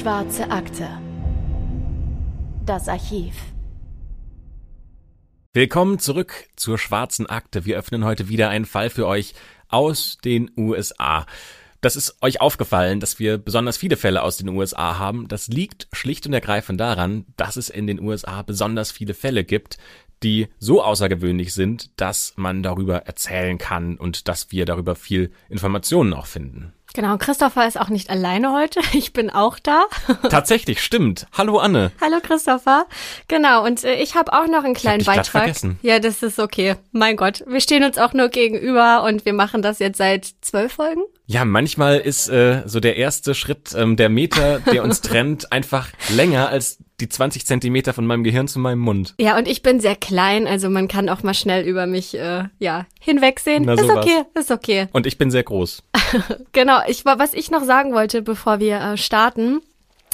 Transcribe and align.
Schwarze 0.00 0.50
Akte. 0.50 0.88
Das 2.64 2.88
Archiv. 2.88 3.34
Willkommen 5.52 5.98
zurück 5.98 6.46
zur 6.56 6.78
Schwarzen 6.78 7.26
Akte. 7.26 7.66
Wir 7.66 7.76
öffnen 7.76 8.06
heute 8.06 8.30
wieder 8.30 8.48
einen 8.48 8.64
Fall 8.64 8.88
für 8.88 9.06
euch 9.06 9.34
aus 9.68 10.16
den 10.24 10.50
USA. 10.56 11.26
Das 11.82 11.96
ist 11.96 12.16
euch 12.22 12.40
aufgefallen, 12.40 13.00
dass 13.00 13.18
wir 13.18 13.36
besonders 13.36 13.76
viele 13.76 13.98
Fälle 13.98 14.22
aus 14.22 14.38
den 14.38 14.48
USA 14.48 14.98
haben. 14.98 15.28
Das 15.28 15.48
liegt 15.48 15.86
schlicht 15.92 16.26
und 16.26 16.32
ergreifend 16.32 16.80
daran, 16.80 17.26
dass 17.36 17.58
es 17.58 17.68
in 17.68 17.86
den 17.86 18.00
USA 18.00 18.40
besonders 18.40 18.92
viele 18.92 19.12
Fälle 19.12 19.44
gibt, 19.44 19.76
die 20.22 20.48
so 20.58 20.82
außergewöhnlich 20.82 21.52
sind, 21.52 22.00
dass 22.00 22.32
man 22.36 22.62
darüber 22.62 23.00
erzählen 23.06 23.58
kann 23.58 23.98
und 23.98 24.28
dass 24.28 24.50
wir 24.50 24.64
darüber 24.64 24.94
viel 24.94 25.30
Informationen 25.50 26.14
auch 26.14 26.26
finden. 26.26 26.72
Genau, 26.92 27.16
Christopher 27.18 27.68
ist 27.68 27.78
auch 27.80 27.88
nicht 27.88 28.10
alleine 28.10 28.52
heute. 28.52 28.80
Ich 28.92 29.12
bin 29.12 29.30
auch 29.30 29.58
da. 29.58 29.84
Tatsächlich, 30.28 30.82
stimmt. 30.82 31.26
Hallo 31.36 31.58
Anne. 31.58 31.92
Hallo 32.00 32.18
Christopher. 32.22 32.86
Genau, 33.28 33.64
und 33.64 33.84
äh, 33.84 33.94
ich 34.02 34.14
habe 34.14 34.32
auch 34.32 34.46
noch 34.46 34.64
einen 34.64 34.74
kleinen 34.74 35.00
ich 35.00 35.08
hab 35.08 35.14
dich 35.14 35.24
Beitrag. 35.24 35.42
vergessen. 35.42 35.78
Ja, 35.82 35.98
das 36.00 36.22
ist 36.22 36.38
okay. 36.38 36.74
Mein 36.92 37.16
Gott, 37.16 37.44
wir 37.46 37.60
stehen 37.60 37.84
uns 37.84 37.98
auch 37.98 38.12
nur 38.12 38.28
gegenüber 38.28 39.04
und 39.04 39.24
wir 39.24 39.32
machen 39.32 39.62
das 39.62 39.78
jetzt 39.78 39.98
seit 39.98 40.26
zwölf 40.42 40.74
Folgen. 40.74 41.02
Ja, 41.30 41.44
manchmal 41.44 41.98
ist 41.98 42.28
äh, 42.28 42.64
so 42.66 42.80
der 42.80 42.96
erste 42.96 43.36
Schritt, 43.36 43.72
ähm, 43.76 43.94
der 43.94 44.08
Meter, 44.08 44.58
der 44.58 44.82
uns 44.82 45.00
trennt, 45.00 45.52
einfach 45.52 45.88
länger 46.12 46.48
als 46.48 46.78
die 46.98 47.08
20 47.08 47.46
Zentimeter 47.46 47.92
von 47.92 48.04
meinem 48.04 48.24
Gehirn 48.24 48.48
zu 48.48 48.58
meinem 48.58 48.80
Mund. 48.80 49.14
Ja, 49.20 49.38
und 49.38 49.46
ich 49.46 49.62
bin 49.62 49.78
sehr 49.78 49.94
klein, 49.94 50.48
also 50.48 50.68
man 50.68 50.88
kann 50.88 51.08
auch 51.08 51.22
mal 51.22 51.34
schnell 51.34 51.64
über 51.68 51.86
mich 51.86 52.18
äh, 52.18 52.48
ja 52.58 52.84
hinwegsehen. 52.98 53.62
Na, 53.64 53.74
ist 53.74 53.82
sowas. 53.82 54.04
okay, 54.04 54.22
ist 54.34 54.50
okay. 54.50 54.88
Und 54.92 55.06
ich 55.06 55.18
bin 55.18 55.30
sehr 55.30 55.44
groß. 55.44 55.84
Genau, 56.52 56.80
ich 56.88 57.04
war, 57.04 57.20
was 57.20 57.32
ich 57.32 57.52
noch 57.52 57.62
sagen 57.62 57.92
wollte, 57.92 58.22
bevor 58.22 58.58
wir 58.58 58.80
äh, 58.80 58.96
starten. 58.96 59.60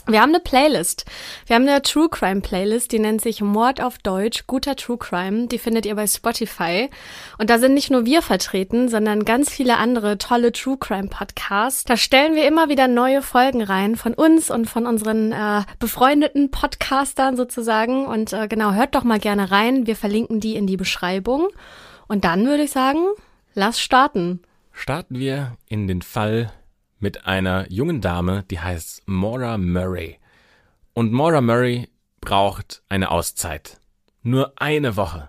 Wir 0.09 0.23
haben 0.23 0.31
eine 0.31 0.41
Playlist. 0.41 1.05
Wir 1.47 1.57
haben 1.57 1.67
eine 1.67 1.83
True 1.83 2.09
Crime 2.09 2.41
Playlist, 2.41 2.93
die 2.93 3.01
nennt 3.01 3.21
sich 3.21 3.41
Mord 3.41 3.83
auf 3.83 3.99
Deutsch, 3.99 4.47
guter 4.47 4.77
True 4.77 4.99
Crime. 4.99 5.49
Die 5.49 5.59
findet 5.59 5.85
ihr 5.85 5.97
bei 5.97 6.07
Spotify. 6.07 6.91
Und 7.39 7.51
da 7.51 7.59
sind 7.59 7.75
nicht 7.75 7.91
nur 7.91 8.07
wir 8.07 8.23
vertreten, 8.23 8.89
sondern 8.89 9.25
ganz 9.25 9.51
viele 9.51 9.79
andere 9.79 10.17
tolle 10.17 10.53
True 10.53 10.77
Crime 10.79 11.09
Podcasts. 11.09 11.83
Da 11.83 11.97
stellen 11.97 12.37
wir 12.37 12.47
immer 12.47 12.69
wieder 12.69 12.87
neue 12.87 13.21
Folgen 13.21 13.63
rein 13.63 13.97
von 13.97 14.15
uns 14.15 14.49
und 14.49 14.71
von 14.71 14.87
unseren 14.87 15.33
äh, 15.33 15.63
befreundeten 15.81 16.53
Podcastern 16.53 17.37
sozusagen. 17.37 18.07
Und 18.07 18.33
äh, 18.33 18.47
genau, 18.47 18.75
hört 18.75 18.95
doch 18.95 19.03
mal 19.03 19.19
gerne 19.19 19.51
rein. 19.51 19.89
Wir 19.89 19.97
verlinken 19.97 20.39
die 20.39 20.55
in 20.55 20.69
die 20.69 20.77
Beschreibung. 20.77 21.49
Und 22.07 22.25
dann 22.25 22.47
würde 22.47 22.63
ich 22.63 22.71
sagen, 22.71 23.01
lass 23.55 23.81
starten. 23.81 24.41
Starten 24.71 25.19
wir 25.19 25.57
in 25.69 25.89
den 25.89 26.03
Fall 26.03 26.53
mit 26.99 27.27
einer 27.27 27.71
jungen 27.71 28.01
Dame, 28.01 28.45
die 28.51 28.61
heißt 28.61 29.03
Maura 29.07 29.59
Murray. 29.59 30.19
Und 30.95 31.13
Maura 31.13 31.41
Murray 31.41 31.89
braucht 32.21 32.83
eine 32.89 33.11
Auszeit. 33.11 33.81
Nur 34.23 34.53
eine 34.57 34.97
Woche. 34.97 35.29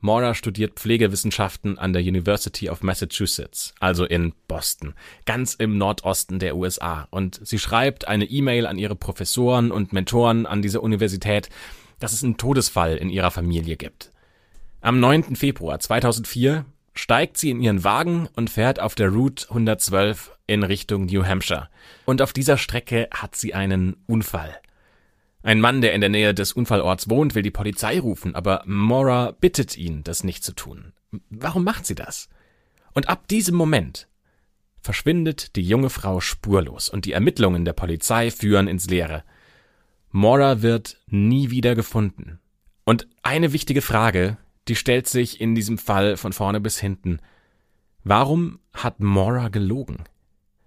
Maura 0.00 0.34
studiert 0.34 0.78
Pflegewissenschaften 0.78 1.78
an 1.78 1.94
der 1.94 2.02
University 2.02 2.68
of 2.68 2.82
Massachusetts, 2.82 3.74
also 3.80 4.04
in 4.04 4.34
Boston, 4.48 4.92
ganz 5.24 5.54
im 5.54 5.78
Nordosten 5.78 6.38
der 6.38 6.56
USA. 6.56 7.08
Und 7.10 7.40
sie 7.42 7.58
schreibt 7.58 8.06
eine 8.06 8.26
E-Mail 8.26 8.66
an 8.66 8.76
ihre 8.76 8.96
Professoren 8.96 9.72
und 9.72 9.94
Mentoren 9.94 10.44
an 10.44 10.60
dieser 10.60 10.82
Universität, 10.82 11.48
dass 12.00 12.12
es 12.12 12.22
einen 12.22 12.36
Todesfall 12.36 12.98
in 12.98 13.08
ihrer 13.08 13.30
Familie 13.30 13.78
gibt. 13.78 14.10
Am 14.82 15.00
9. 15.00 15.36
Februar 15.36 15.80
2004 15.80 16.66
steigt 16.92 17.38
sie 17.38 17.48
in 17.50 17.62
ihren 17.62 17.82
Wagen 17.82 18.28
und 18.36 18.50
fährt 18.50 18.80
auf 18.80 18.94
der 18.94 19.08
Route 19.08 19.48
112 19.48 20.33
in 20.46 20.62
Richtung 20.62 21.06
New 21.06 21.24
Hampshire. 21.24 21.68
Und 22.04 22.22
auf 22.22 22.32
dieser 22.32 22.58
Strecke 22.58 23.08
hat 23.12 23.36
sie 23.36 23.54
einen 23.54 23.96
Unfall. 24.06 24.60
Ein 25.42 25.60
Mann, 25.60 25.82
der 25.82 25.92
in 25.92 26.00
der 26.00 26.10
Nähe 26.10 26.32
des 26.32 26.52
Unfallorts 26.52 27.10
wohnt, 27.10 27.34
will 27.34 27.42
die 27.42 27.50
Polizei 27.50 28.00
rufen, 28.00 28.34
aber 28.34 28.62
Maura 28.64 29.32
bittet 29.32 29.76
ihn, 29.76 30.02
das 30.02 30.24
nicht 30.24 30.42
zu 30.42 30.54
tun. 30.54 30.92
Warum 31.28 31.64
macht 31.64 31.86
sie 31.86 31.94
das? 31.94 32.28
Und 32.94 33.08
ab 33.08 33.28
diesem 33.28 33.54
Moment 33.54 34.08
verschwindet 34.80 35.56
die 35.56 35.62
junge 35.62 35.90
Frau 35.90 36.20
spurlos 36.20 36.88
und 36.88 37.04
die 37.04 37.12
Ermittlungen 37.12 37.64
der 37.64 37.72
Polizei 37.72 38.30
führen 38.30 38.68
ins 38.68 38.88
Leere. 38.88 39.24
Maura 40.10 40.62
wird 40.62 40.98
nie 41.08 41.50
wieder 41.50 41.74
gefunden. 41.74 42.38
Und 42.84 43.08
eine 43.22 43.52
wichtige 43.52 43.82
Frage, 43.82 44.36
die 44.68 44.76
stellt 44.76 45.08
sich 45.08 45.40
in 45.40 45.54
diesem 45.54 45.76
Fall 45.76 46.16
von 46.16 46.32
vorne 46.32 46.60
bis 46.60 46.78
hinten. 46.78 47.18
Warum 48.02 48.60
hat 48.72 49.00
Maura 49.00 49.48
gelogen? 49.48 50.04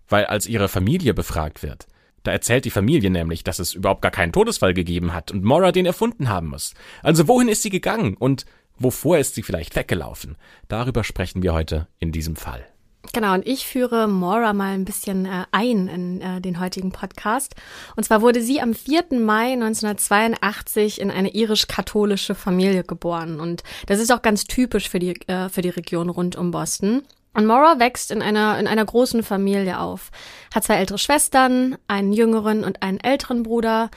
Weil 0.09 0.25
als 0.25 0.47
ihre 0.47 0.69
Familie 0.69 1.13
befragt 1.13 1.63
wird, 1.63 1.87
da 2.23 2.31
erzählt 2.31 2.65
die 2.65 2.71
Familie 2.71 3.09
nämlich, 3.09 3.43
dass 3.43 3.59
es 3.59 3.73
überhaupt 3.73 4.01
gar 4.01 4.11
keinen 4.11 4.33
Todesfall 4.33 4.73
gegeben 4.73 5.13
hat 5.13 5.31
und 5.31 5.43
Maura 5.43 5.71
den 5.71 5.85
erfunden 5.85 6.29
haben 6.29 6.47
muss. 6.47 6.73
Also 7.01 7.27
wohin 7.27 7.47
ist 7.47 7.63
sie 7.63 7.69
gegangen 7.69 8.15
und 8.15 8.45
wovor 8.77 9.17
ist 9.17 9.35
sie 9.35 9.43
vielleicht 9.43 9.75
weggelaufen? 9.75 10.35
Darüber 10.67 11.03
sprechen 11.03 11.41
wir 11.41 11.53
heute 11.53 11.87
in 11.99 12.11
diesem 12.11 12.35
Fall. 12.35 12.65
Genau, 13.13 13.33
und 13.33 13.47
ich 13.47 13.65
führe 13.65 14.07
Maura 14.07 14.53
mal 14.53 14.73
ein 14.73 14.85
bisschen 14.85 15.25
äh, 15.25 15.45
ein 15.51 15.87
in 15.87 16.21
äh, 16.21 16.41
den 16.41 16.59
heutigen 16.59 16.91
Podcast. 16.91 17.55
Und 17.95 18.03
zwar 18.03 18.21
wurde 18.21 18.41
sie 18.41 18.61
am 18.61 18.73
4. 18.73 19.05
Mai 19.11 19.53
1982 19.53 20.99
in 20.99 21.09
eine 21.11 21.33
irisch-katholische 21.33 22.35
Familie 22.35 22.83
geboren. 22.83 23.39
Und 23.39 23.63
das 23.85 23.99
ist 23.99 24.11
auch 24.11 24.21
ganz 24.21 24.45
typisch 24.45 24.89
für 24.89 24.99
die, 24.99 25.15
äh, 25.27 25.49
für 25.49 25.61
die 25.61 25.69
Region 25.69 26.09
rund 26.09 26.35
um 26.35 26.51
Boston. 26.51 27.03
Und 27.37 27.45
Maura 27.45 27.77
wächst 27.77 28.09
in 28.09 28.23
einer, 28.23 28.57
in 28.57 28.65
einer 28.65 28.83
großen 28.83 29.21
Familie 29.21 29.79
auf, 29.79 30.09
hat 30.51 30.63
zwei 30.63 30.77
ältere 30.77 30.97
Schwestern, 30.97 31.77
einen 31.87 32.11
jüngeren 32.11 32.63
und 32.63 32.81
einen 32.81 32.99
älteren 32.99 33.43
Bruder. 33.43 33.91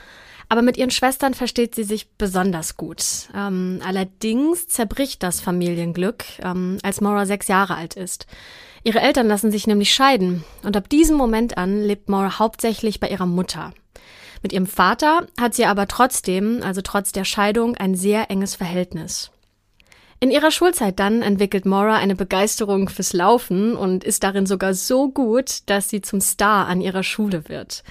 Aber 0.51 0.61
mit 0.61 0.77
ihren 0.77 0.91
Schwestern 0.91 1.33
versteht 1.33 1.75
sie 1.75 1.84
sich 1.84 2.11
besonders 2.19 2.77
gut. 2.77 3.31
Ähm, 3.34 3.81
allerdings 3.83 4.69
zerbricht 4.69 5.23
das 5.23 5.41
Familienglück, 5.41 6.23
ähm, 6.43 6.77
als 6.83 7.01
Maura 7.01 7.25
sechs 7.25 7.49
Jahre 7.49 7.77
alt 7.77 7.97
ist. 7.97 8.27
Ihre 8.84 9.01
Eltern 9.01 9.27
lassen 9.27 9.51
sich 9.51 9.67
nämlich 9.67 9.95
scheiden 9.95 10.45
und 10.62 10.77
ab 10.77 10.91
diesem 10.91 11.17
Moment 11.17 11.57
an 11.57 11.81
lebt 11.81 12.11
Maura 12.11 12.39
hauptsächlich 12.39 13.01
bei 13.01 13.09
ihrer 13.09 13.25
Mutter. 13.27 13.72
Mit 14.43 14.53
ihrem 14.53 14.67
Vater 14.67 15.27
hat 15.41 15.55
sie 15.55 15.65
aber 15.65 15.89
trotzdem, 15.89 16.61
also 16.62 16.83
trotz 16.83 17.11
der 17.12 17.25
Scheidung, 17.25 17.75
ein 17.78 17.95
sehr 17.95 18.31
enges 18.31 18.55
Verhältnis. 18.55 19.31
In 20.22 20.31
ihrer 20.31 20.50
Schulzeit 20.50 20.98
dann 20.98 21.22
entwickelt 21.22 21.64
Maura 21.64 21.97
eine 21.97 22.14
Begeisterung 22.14 22.91
fürs 22.91 23.14
Laufen 23.14 23.75
und 23.75 24.04
ist 24.04 24.22
darin 24.22 24.44
sogar 24.44 24.75
so 24.75 25.08
gut, 25.08 25.60
dass 25.64 25.88
sie 25.88 26.03
zum 26.03 26.20
Star 26.20 26.66
an 26.66 26.82
ihrer 26.82 27.03
Schule 27.03 27.48
wird. 27.48 27.82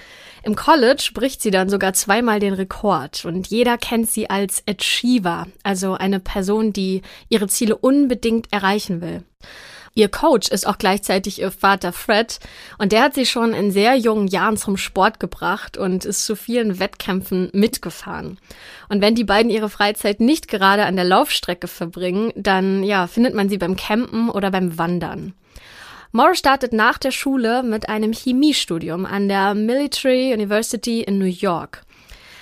Im 0.44 0.54
College 0.54 1.10
bricht 1.12 1.42
sie 1.42 1.50
dann 1.50 1.68
sogar 1.68 1.92
zweimal 1.92 2.38
den 2.38 2.54
Rekord 2.54 3.24
und 3.24 3.48
jeder 3.48 3.76
kennt 3.78 4.08
sie 4.08 4.30
als 4.30 4.62
Achiever, 4.68 5.48
also 5.64 5.94
eine 5.94 6.20
Person, 6.20 6.72
die 6.72 7.02
ihre 7.28 7.48
Ziele 7.48 7.76
unbedingt 7.76 8.52
erreichen 8.52 9.00
will. 9.00 9.24
Ihr 9.94 10.08
Coach 10.08 10.48
ist 10.48 10.66
auch 10.66 10.78
gleichzeitig 10.78 11.40
ihr 11.40 11.50
Vater 11.50 11.92
Fred 11.92 12.38
und 12.78 12.92
der 12.92 13.02
hat 13.02 13.14
sie 13.14 13.26
schon 13.26 13.52
in 13.52 13.72
sehr 13.72 13.96
jungen 13.96 14.28
Jahren 14.28 14.56
zum 14.56 14.76
Sport 14.76 15.18
gebracht 15.18 15.76
und 15.76 16.04
ist 16.04 16.24
zu 16.24 16.36
vielen 16.36 16.78
Wettkämpfen 16.78 17.50
mitgefahren. 17.52 18.38
Und 18.88 19.02
wenn 19.02 19.16
die 19.16 19.24
beiden 19.24 19.50
ihre 19.50 19.68
Freizeit 19.68 20.20
nicht 20.20 20.46
gerade 20.46 20.84
an 20.84 20.94
der 20.94 21.04
Laufstrecke 21.04 21.66
verbringen, 21.66 22.32
dann 22.36 22.84
ja, 22.84 23.08
findet 23.08 23.34
man 23.34 23.48
sie 23.48 23.58
beim 23.58 23.74
Campen 23.74 24.30
oder 24.30 24.52
beim 24.52 24.78
Wandern. 24.78 25.34
Maura 26.12 26.34
startet 26.34 26.72
nach 26.72 26.98
der 26.98 27.12
Schule 27.12 27.62
mit 27.62 27.88
einem 27.88 28.12
Chemiestudium 28.12 29.06
an 29.06 29.28
der 29.28 29.54
Military 29.54 30.32
University 30.32 31.02
in 31.02 31.18
New 31.18 31.24
York. 31.24 31.82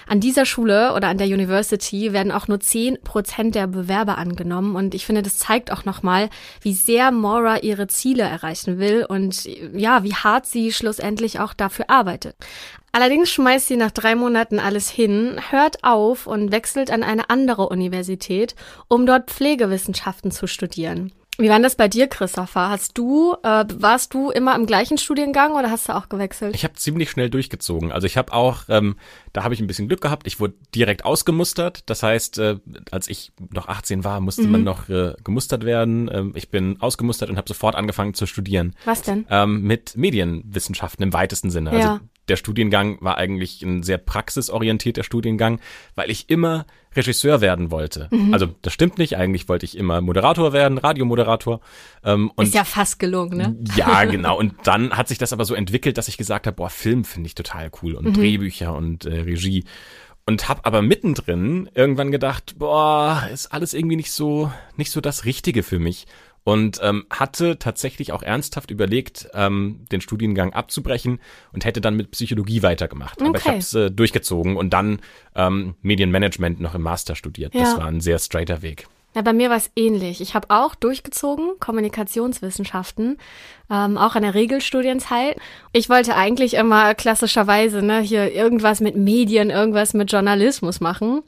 An 0.08 0.20
dieser 0.20 0.46
Schule 0.46 0.94
oder 0.94 1.08
an 1.08 1.18
der 1.18 1.26
University 1.26 2.14
werden 2.14 2.32
auch 2.32 2.48
nur 2.48 2.60
zehn 2.60 2.96
Prozent 3.04 3.54
der 3.54 3.66
Bewerber 3.66 4.16
angenommen 4.16 4.74
und 4.74 4.94
ich 4.94 5.04
finde, 5.04 5.20
das 5.20 5.36
zeigt 5.36 5.70
auch 5.70 5.84
nochmal, 5.84 6.30
wie 6.62 6.72
sehr 6.72 7.10
Maura 7.10 7.58
ihre 7.58 7.88
Ziele 7.88 8.22
erreichen 8.22 8.78
will 8.78 9.04
und 9.06 9.44
ja, 9.74 10.04
wie 10.04 10.14
hart 10.14 10.46
sie 10.46 10.72
schlussendlich 10.72 11.40
auch 11.40 11.52
dafür 11.52 11.90
arbeitet. 11.90 12.36
Allerdings 12.90 13.30
schmeißt 13.30 13.68
sie 13.68 13.76
nach 13.76 13.90
drei 13.90 14.14
Monaten 14.14 14.58
alles 14.58 14.88
hin, 14.88 15.38
hört 15.50 15.84
auf 15.84 16.26
und 16.26 16.52
wechselt 16.52 16.90
an 16.90 17.02
eine 17.02 17.28
andere 17.28 17.68
Universität, 17.68 18.54
um 18.88 19.04
dort 19.04 19.30
Pflegewissenschaften 19.30 20.30
zu 20.30 20.46
studieren. 20.46 21.12
Wie 21.40 21.48
war 21.48 21.54
denn 21.54 21.62
das 21.62 21.76
bei 21.76 21.86
dir, 21.86 22.08
Christopher? 22.08 22.68
Hast 22.68 22.98
du, 22.98 23.34
äh, 23.44 23.64
warst 23.76 24.12
du 24.12 24.30
immer 24.30 24.56
im 24.56 24.66
gleichen 24.66 24.98
Studiengang 24.98 25.52
oder 25.52 25.70
hast 25.70 25.88
du 25.88 25.94
auch 25.94 26.08
gewechselt? 26.08 26.52
Ich 26.56 26.64
habe 26.64 26.74
ziemlich 26.74 27.10
schnell 27.12 27.30
durchgezogen. 27.30 27.92
Also 27.92 28.08
ich 28.08 28.16
habe 28.16 28.32
auch, 28.32 28.64
ähm, 28.68 28.96
da 29.32 29.44
habe 29.44 29.54
ich 29.54 29.60
ein 29.60 29.68
bisschen 29.68 29.86
Glück 29.86 30.00
gehabt. 30.00 30.26
Ich 30.26 30.40
wurde 30.40 30.54
direkt 30.74 31.04
ausgemustert. 31.04 31.88
Das 31.88 32.02
heißt, 32.02 32.38
äh, 32.38 32.56
als 32.90 33.06
ich 33.08 33.30
noch 33.54 33.68
18 33.68 34.02
war, 34.02 34.20
musste 34.20 34.42
Mhm. 34.42 34.50
man 34.50 34.64
noch 34.64 34.88
äh, 34.88 35.14
gemustert 35.22 35.64
werden. 35.64 36.10
Ähm, 36.12 36.32
ich 36.34 36.50
bin 36.50 36.80
ausgemustert 36.80 37.30
und 37.30 37.36
habe 37.36 37.46
sofort 37.46 37.76
angefangen 37.76 38.14
zu 38.14 38.26
studieren. 38.26 38.74
Was 38.84 39.02
denn? 39.02 39.24
Ähm, 39.30 39.62
mit 39.62 39.96
Medienwissenschaften 39.96 41.04
im 41.04 41.12
weitesten 41.12 41.50
Sinne. 41.50 41.70
Ja. 41.78 41.92
Also 41.92 42.00
der 42.28 42.36
Studiengang 42.36 42.98
war 43.00 43.16
eigentlich 43.16 43.62
ein 43.62 43.82
sehr 43.82 43.98
praxisorientierter 43.98 45.02
Studiengang, 45.02 45.60
weil 45.94 46.10
ich 46.10 46.30
immer 46.30 46.66
Regisseur 46.94 47.40
werden 47.40 47.70
wollte. 47.70 48.08
Mhm. 48.10 48.32
Also 48.32 48.48
das 48.62 48.72
stimmt 48.72 48.98
nicht, 48.98 49.16
eigentlich 49.16 49.48
wollte 49.48 49.64
ich 49.64 49.76
immer 49.76 50.00
Moderator 50.00 50.52
werden, 50.52 50.78
Radiomoderator. 50.78 51.60
Ähm, 52.04 52.30
und 52.34 52.46
Ist 52.46 52.54
ja 52.54 52.64
fast 52.64 52.98
gelungen, 52.98 53.38
ne? 53.38 53.56
Ja, 53.76 54.04
genau. 54.06 54.38
Und 54.38 54.54
dann 54.64 54.96
hat 54.96 55.08
sich 55.08 55.18
das 55.18 55.32
aber 55.32 55.44
so 55.44 55.54
entwickelt, 55.54 55.98
dass 55.98 56.08
ich 56.08 56.16
gesagt 56.16 56.46
habe, 56.46 56.56
boah, 56.56 56.70
Film 56.70 57.04
finde 57.04 57.26
ich 57.26 57.34
total 57.34 57.70
cool 57.82 57.94
und 57.94 58.06
mhm. 58.06 58.14
Drehbücher 58.14 58.74
und 58.74 59.04
äh, 59.04 59.20
Regie. 59.20 59.64
Und 60.26 60.48
hab 60.48 60.66
aber 60.66 60.82
mittendrin 60.82 61.70
irgendwann 61.74 62.10
gedacht, 62.10 62.58
boah, 62.58 63.26
ist 63.32 63.46
alles 63.46 63.72
irgendwie 63.72 63.96
nicht 63.96 64.12
so, 64.12 64.52
nicht 64.76 64.90
so 64.90 65.00
das 65.00 65.24
Richtige 65.24 65.62
für 65.62 65.78
mich 65.78 66.06
und 66.44 66.80
ähm, 66.82 67.04
hatte 67.10 67.58
tatsächlich 67.58 68.12
auch 68.12 68.22
ernsthaft 68.22 68.70
überlegt, 68.70 69.28
ähm, 69.34 69.84
den 69.92 70.00
Studiengang 70.00 70.52
abzubrechen 70.52 71.20
und 71.52 71.64
hätte 71.64 71.80
dann 71.80 71.94
mit 71.94 72.10
Psychologie 72.12 72.62
weitergemacht. 72.62 73.20
Okay. 73.20 73.28
Aber 73.28 73.38
ich 73.38 73.46
habe 73.46 73.58
es 73.58 73.74
äh, 73.74 73.90
durchgezogen 73.90 74.56
und 74.56 74.70
dann 74.70 75.00
ähm, 75.34 75.74
Medienmanagement 75.82 76.60
noch 76.60 76.74
im 76.74 76.82
Master 76.82 77.16
studiert. 77.16 77.54
Ja. 77.54 77.62
Das 77.62 77.76
war 77.76 77.86
ein 77.86 78.00
sehr 78.00 78.18
straighter 78.18 78.62
Weg. 78.62 78.86
Ja, 79.14 79.22
bei 79.22 79.32
mir 79.32 79.50
war 79.50 79.56
es 79.56 79.70
ähnlich. 79.74 80.20
Ich 80.20 80.34
habe 80.34 80.48
auch 80.50 80.74
durchgezogen, 80.74 81.58
Kommunikationswissenschaften, 81.60 83.16
ähm, 83.70 83.96
auch 83.96 84.14
an 84.14 84.22
der 84.22 84.34
Regelstudienzeit. 84.34 85.36
Ich 85.72 85.88
wollte 85.88 86.14
eigentlich 86.14 86.54
immer 86.54 86.94
klassischerweise 86.94 87.82
ne, 87.82 88.00
hier 88.00 88.32
irgendwas 88.32 88.80
mit 88.80 88.96
Medien, 88.96 89.50
irgendwas 89.50 89.94
mit 89.94 90.12
Journalismus 90.12 90.80
machen. 90.80 91.22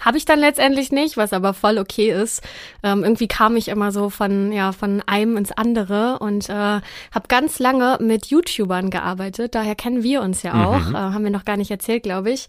Habe 0.00 0.18
ich 0.18 0.24
dann 0.24 0.38
letztendlich 0.38 0.92
nicht, 0.92 1.16
was 1.16 1.32
aber 1.32 1.54
voll 1.54 1.78
okay 1.78 2.10
ist. 2.10 2.42
Ähm, 2.82 3.04
irgendwie 3.04 3.28
kam 3.28 3.56
ich 3.56 3.68
immer 3.68 3.92
so 3.92 4.10
von, 4.10 4.52
ja, 4.52 4.72
von 4.72 5.02
einem 5.06 5.36
ins 5.36 5.52
andere 5.52 6.18
und 6.18 6.48
äh, 6.48 6.52
habe 6.52 7.28
ganz 7.28 7.58
lange 7.58 7.98
mit 8.00 8.26
YouTubern 8.26 8.90
gearbeitet. 8.90 9.54
Daher 9.54 9.74
kennen 9.74 10.02
wir 10.02 10.22
uns 10.22 10.42
ja 10.42 10.66
auch. 10.66 10.80
Mhm. 10.80 10.94
Äh, 10.94 10.98
haben 10.98 11.24
wir 11.24 11.30
noch 11.30 11.44
gar 11.44 11.56
nicht 11.56 11.70
erzählt, 11.70 12.02
glaube 12.02 12.30
ich. 12.30 12.48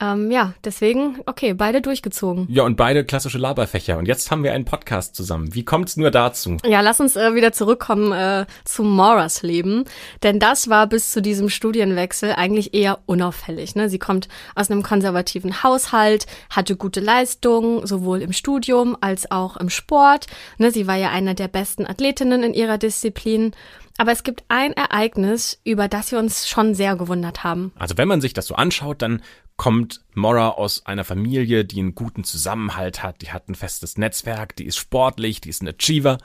Ähm, 0.00 0.30
ja, 0.30 0.54
deswegen, 0.64 1.20
okay, 1.26 1.54
beide 1.54 1.80
durchgezogen. 1.80 2.46
Ja, 2.50 2.64
und 2.64 2.76
beide 2.76 3.04
klassische 3.04 3.38
Laberfächer. 3.38 3.98
Und 3.98 4.08
jetzt 4.08 4.30
haben 4.30 4.42
wir 4.42 4.52
einen 4.52 4.64
Podcast 4.64 5.14
zusammen. 5.14 5.54
Wie 5.54 5.64
kommt's 5.64 5.96
nur 5.96 6.10
dazu? 6.10 6.56
Ja, 6.66 6.80
lass 6.80 6.98
uns 6.98 7.14
äh, 7.14 7.34
wieder 7.34 7.52
zurückkommen 7.52 8.12
äh, 8.12 8.46
zu 8.64 8.82
Moras 8.82 9.42
Leben. 9.42 9.84
Denn 10.22 10.40
das 10.40 10.68
war 10.68 10.88
bis 10.88 11.12
zu 11.12 11.22
diesem 11.22 11.48
Studienwechsel 11.48 12.32
eigentlich 12.32 12.74
eher 12.74 12.98
unauffällig. 13.06 13.76
Ne? 13.76 13.88
Sie 13.88 13.98
kommt 13.98 14.28
aus 14.56 14.70
einem 14.70 14.82
konservativen 14.82 15.62
Haushalt, 15.62 16.26
hatte 16.50 16.76
gut 16.76 16.91
gute 16.92 17.00
Leistungen, 17.00 17.86
sowohl 17.86 18.20
im 18.20 18.34
Studium 18.34 18.98
als 19.00 19.30
auch 19.30 19.56
im 19.56 19.70
Sport. 19.70 20.26
Ne, 20.58 20.70
sie 20.70 20.86
war 20.86 20.96
ja 20.96 21.08
eine 21.08 21.34
der 21.34 21.48
besten 21.48 21.86
Athletinnen 21.86 22.42
in 22.42 22.52
ihrer 22.52 22.76
Disziplin. 22.76 23.52
Aber 23.96 24.12
es 24.12 24.24
gibt 24.24 24.44
ein 24.48 24.74
Ereignis, 24.74 25.58
über 25.64 25.88
das 25.88 26.12
wir 26.12 26.18
uns 26.18 26.46
schon 26.46 26.74
sehr 26.74 26.96
gewundert 26.96 27.44
haben. 27.44 27.72
Also 27.78 27.96
wenn 27.96 28.08
man 28.08 28.20
sich 28.20 28.34
das 28.34 28.46
so 28.46 28.56
anschaut, 28.56 29.00
dann 29.00 29.22
kommt 29.56 30.02
Mora 30.14 30.50
aus 30.50 30.84
einer 30.84 31.04
Familie, 31.04 31.64
die 31.64 31.80
einen 31.80 31.94
guten 31.94 32.24
Zusammenhalt 32.24 33.02
hat, 33.02 33.22
die 33.22 33.32
hat 33.32 33.48
ein 33.48 33.54
festes 33.54 33.96
Netzwerk, 33.96 34.54
die 34.56 34.66
ist 34.66 34.76
sportlich, 34.76 35.40
die 35.40 35.48
ist 35.48 35.62
ein 35.62 35.68
Achiever. 35.68 36.18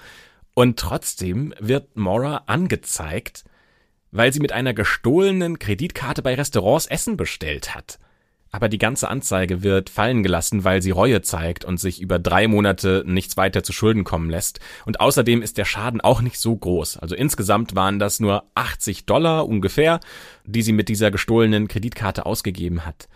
Und 0.54 0.80
trotzdem 0.80 1.54
wird 1.62 1.96
Mora 1.96 2.44
angezeigt, 2.48 3.46
weil 4.12 4.34
sie 4.34 4.42
mit 4.42 4.52
einer 4.52 4.74
gestohlenen 4.74 5.60
Kreditkarte 5.60 6.22
bei 6.22 6.36
Restaurants 6.36 6.88
Essen 6.88 7.16
bestellt 7.16 7.74
hat. 7.74 8.00
Aber 8.52 8.70
die 8.70 8.78
ganze 8.78 9.10
Anzeige 9.10 9.64
wird 9.64 9.90
fallen 9.90 10.24
gelassen, 10.24 10.64
weil 10.64 10.82
sie 10.82 10.92
Reue 10.92 11.22
zeigt 11.22 11.66
und 11.66 11.80
sich 11.80 12.02
über 12.02 12.20
drei 12.20 12.48
Monate 12.48 13.04
nichts 13.06 13.38
weiter 13.38 13.64
zu 13.64 13.74
Schulden 13.74 14.04
kommen 14.04 14.30
lässt. 14.30 14.60
Und 14.86 15.00
außerdem 15.00 15.42
ist 15.42 15.58
der 15.58 15.66
Schaden 15.66 16.02
auch 16.02 16.22
nicht 16.22 16.40
so 16.40 16.56
groß. 16.56 16.98
Also 16.98 17.16
insgesamt 17.16 17.76
waren 17.76 18.00
das 18.00 18.20
nur 18.20 18.44
80 18.56 19.06
Dollar 19.06 19.48
ungefähr, 19.48 20.00
die 20.46 20.62
sie 20.62 20.74
mit 20.74 20.90
dieser 20.90 21.12
gestohlenen 21.12 21.68
Kreditkarte 21.68 22.26
ausgegeben 22.26 22.86
hat. 22.86 23.08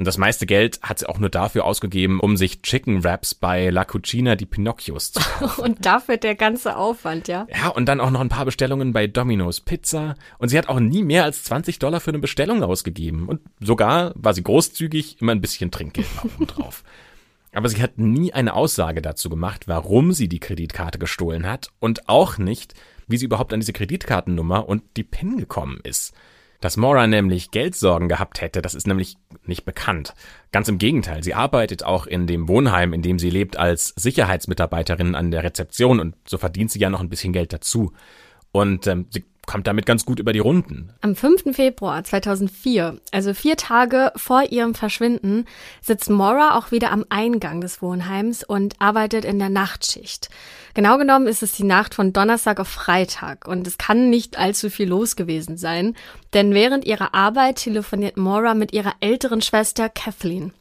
Und 0.00 0.06
das 0.06 0.16
meiste 0.16 0.46
Geld 0.46 0.80
hat 0.80 0.98
sie 0.98 1.06
auch 1.06 1.18
nur 1.18 1.28
dafür 1.28 1.66
ausgegeben, 1.66 2.20
um 2.20 2.38
sich 2.38 2.62
Chicken 2.62 3.04
Wraps 3.04 3.34
bei 3.34 3.68
La 3.68 3.84
Cucina 3.84 4.34
di 4.34 4.46
Pinocchios 4.46 5.12
zu 5.12 5.20
kaufen. 5.38 5.60
und 5.60 5.84
dafür 5.84 6.16
der 6.16 6.36
ganze 6.36 6.78
Aufwand, 6.78 7.28
ja? 7.28 7.46
Ja, 7.54 7.68
und 7.68 7.84
dann 7.84 8.00
auch 8.00 8.08
noch 8.08 8.22
ein 8.22 8.30
paar 8.30 8.46
Bestellungen 8.46 8.94
bei 8.94 9.06
Domino's 9.06 9.60
Pizza. 9.60 10.14
Und 10.38 10.48
sie 10.48 10.56
hat 10.56 10.70
auch 10.70 10.80
nie 10.80 11.02
mehr 11.02 11.24
als 11.24 11.44
20 11.44 11.80
Dollar 11.80 12.00
für 12.00 12.12
eine 12.12 12.18
Bestellung 12.18 12.62
ausgegeben. 12.62 13.28
Und 13.28 13.42
sogar 13.60 14.12
war 14.14 14.32
sie 14.32 14.42
großzügig, 14.42 15.20
immer 15.20 15.32
ein 15.32 15.42
bisschen 15.42 15.70
Trinkgeld 15.70 16.06
drauf. 16.46 16.82
Aber 17.52 17.68
sie 17.68 17.82
hat 17.82 17.98
nie 17.98 18.32
eine 18.32 18.54
Aussage 18.54 19.02
dazu 19.02 19.28
gemacht, 19.28 19.68
warum 19.68 20.14
sie 20.14 20.30
die 20.30 20.40
Kreditkarte 20.40 20.98
gestohlen 20.98 21.46
hat 21.46 21.68
und 21.78 22.08
auch 22.08 22.38
nicht, 22.38 22.72
wie 23.06 23.18
sie 23.18 23.26
überhaupt 23.26 23.52
an 23.52 23.60
diese 23.60 23.74
Kreditkartennummer 23.74 24.66
und 24.66 24.82
die 24.96 25.04
PIN 25.04 25.36
gekommen 25.36 25.78
ist. 25.82 26.14
Dass 26.60 26.76
Mora 26.76 27.06
nämlich 27.06 27.50
Geldsorgen 27.50 28.08
gehabt 28.08 28.40
hätte, 28.40 28.60
das 28.60 28.74
ist 28.74 28.86
nämlich 28.86 29.16
nicht 29.44 29.64
bekannt. 29.64 30.14
Ganz 30.52 30.68
im 30.68 30.78
Gegenteil, 30.78 31.22
sie 31.22 31.34
arbeitet 31.34 31.84
auch 31.84 32.06
in 32.06 32.26
dem 32.26 32.48
Wohnheim, 32.48 32.92
in 32.92 33.02
dem 33.02 33.18
sie 33.18 33.30
lebt, 33.30 33.56
als 33.56 33.94
Sicherheitsmitarbeiterin 33.96 35.14
an 35.14 35.30
der 35.30 35.42
Rezeption 35.42 36.00
und 36.00 36.16
so 36.26 36.36
verdient 36.36 36.70
sie 36.70 36.78
ja 36.78 36.90
noch 36.90 37.00
ein 37.00 37.08
bisschen 37.08 37.32
Geld 37.32 37.52
dazu. 37.52 37.92
Und 38.52 38.86
ähm, 38.86 39.06
sie 39.10 39.24
kommt 39.46 39.66
damit 39.66 39.86
ganz 39.86 40.04
gut 40.04 40.20
über 40.20 40.32
die 40.32 40.38
Runden. 40.38 40.90
Am 41.00 41.16
5. 41.16 41.54
Februar 41.56 42.04
2004, 42.04 42.98
also 43.10 43.34
vier 43.34 43.56
Tage 43.56 44.12
vor 44.16 44.44
ihrem 44.50 44.74
Verschwinden, 44.74 45.46
sitzt 45.82 46.08
Maura 46.10 46.56
auch 46.56 46.70
wieder 46.70 46.92
am 46.92 47.04
Eingang 47.08 47.60
des 47.60 47.82
Wohnheims 47.82 48.44
und 48.44 48.80
arbeitet 48.80 49.24
in 49.24 49.38
der 49.38 49.48
Nachtschicht. 49.48 50.30
Genau 50.74 50.98
genommen 50.98 51.26
ist 51.26 51.42
es 51.42 51.52
die 51.52 51.64
Nacht 51.64 51.94
von 51.94 52.12
Donnerstag 52.12 52.60
auf 52.60 52.68
Freitag 52.68 53.48
und 53.48 53.66
es 53.66 53.76
kann 53.76 54.08
nicht 54.08 54.38
allzu 54.38 54.70
viel 54.70 54.88
los 54.88 55.16
gewesen 55.16 55.56
sein, 55.56 55.96
denn 56.32 56.54
während 56.54 56.84
ihrer 56.84 57.14
Arbeit 57.14 57.56
telefoniert 57.56 58.16
Maura 58.16 58.54
mit 58.54 58.72
ihrer 58.72 58.94
älteren 59.00 59.42
Schwester 59.42 59.88
Kathleen. 59.88 60.52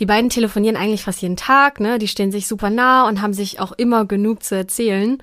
Die 0.00 0.06
beiden 0.06 0.30
telefonieren 0.30 0.76
eigentlich 0.76 1.04
fast 1.04 1.22
jeden 1.22 1.36
Tag, 1.36 1.80
ne? 1.80 1.98
Die 1.98 2.08
stehen 2.08 2.32
sich 2.32 2.48
super 2.48 2.70
nah 2.70 3.06
und 3.08 3.22
haben 3.22 3.32
sich 3.32 3.60
auch 3.60 3.72
immer 3.72 4.04
genug 4.04 4.42
zu 4.42 4.54
erzählen. 4.54 5.22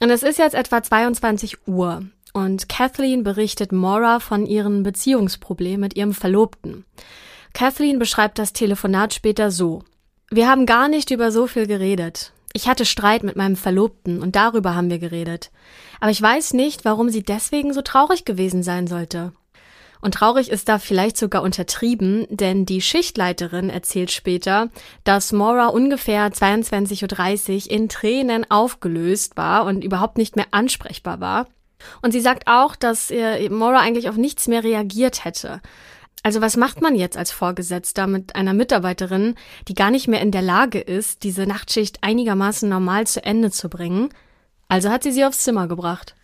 Und 0.00 0.10
es 0.10 0.22
ist 0.22 0.38
jetzt 0.38 0.54
etwa 0.54 0.82
22 0.82 1.66
Uhr 1.66 2.02
und 2.32 2.68
Kathleen 2.68 3.22
berichtet 3.22 3.72
Maura 3.72 4.20
von 4.20 4.46
ihren 4.46 4.82
Beziehungsproblemen 4.82 5.80
mit 5.80 5.96
ihrem 5.96 6.14
Verlobten. 6.14 6.84
Kathleen 7.52 7.98
beschreibt 7.98 8.38
das 8.38 8.52
Telefonat 8.52 9.14
später 9.14 9.50
so. 9.50 9.82
Wir 10.30 10.48
haben 10.48 10.66
gar 10.66 10.88
nicht 10.88 11.10
über 11.10 11.32
so 11.32 11.46
viel 11.46 11.66
geredet. 11.66 12.32
Ich 12.52 12.68
hatte 12.68 12.84
Streit 12.84 13.22
mit 13.22 13.36
meinem 13.36 13.56
Verlobten 13.56 14.22
und 14.22 14.36
darüber 14.36 14.74
haben 14.74 14.90
wir 14.90 14.98
geredet. 14.98 15.50
Aber 16.00 16.10
ich 16.10 16.20
weiß 16.20 16.54
nicht, 16.54 16.84
warum 16.84 17.08
sie 17.08 17.22
deswegen 17.22 17.72
so 17.72 17.82
traurig 17.82 18.24
gewesen 18.24 18.62
sein 18.62 18.86
sollte. 18.86 19.32
Und 20.00 20.14
traurig 20.14 20.50
ist 20.50 20.68
da 20.68 20.78
vielleicht 20.78 21.16
sogar 21.16 21.42
untertrieben, 21.42 22.26
denn 22.30 22.64
die 22.64 22.80
Schichtleiterin 22.80 23.68
erzählt 23.68 24.10
später, 24.10 24.70
dass 25.04 25.32
Maura 25.32 25.66
ungefähr 25.66 26.30
22.30 26.30 27.66
Uhr 27.66 27.70
in 27.70 27.88
Tränen 27.88 28.50
aufgelöst 28.50 29.36
war 29.36 29.66
und 29.66 29.84
überhaupt 29.84 30.16
nicht 30.16 30.36
mehr 30.36 30.46
ansprechbar 30.52 31.20
war. 31.20 31.46
Und 32.02 32.12
sie 32.12 32.20
sagt 32.20 32.44
auch, 32.46 32.76
dass 32.76 33.10
äh, 33.10 33.48
Maura 33.48 33.80
eigentlich 33.80 34.08
auf 34.08 34.16
nichts 34.16 34.48
mehr 34.48 34.64
reagiert 34.64 35.24
hätte. 35.24 35.60
Also 36.22 36.40
was 36.42 36.56
macht 36.56 36.82
man 36.82 36.94
jetzt 36.94 37.16
als 37.16 37.30
Vorgesetzter 37.30 38.06
mit 38.06 38.36
einer 38.36 38.52
Mitarbeiterin, 38.52 39.36
die 39.68 39.74
gar 39.74 39.90
nicht 39.90 40.06
mehr 40.06 40.20
in 40.20 40.32
der 40.32 40.42
Lage 40.42 40.80
ist, 40.80 41.22
diese 41.22 41.46
Nachtschicht 41.46 42.02
einigermaßen 42.02 42.68
normal 42.68 43.06
zu 43.06 43.24
Ende 43.24 43.50
zu 43.50 43.70
bringen? 43.70 44.10
Also 44.68 44.90
hat 44.90 45.02
sie 45.02 45.12
sie 45.12 45.24
aufs 45.24 45.40
Zimmer 45.40 45.66
gebracht. 45.66 46.14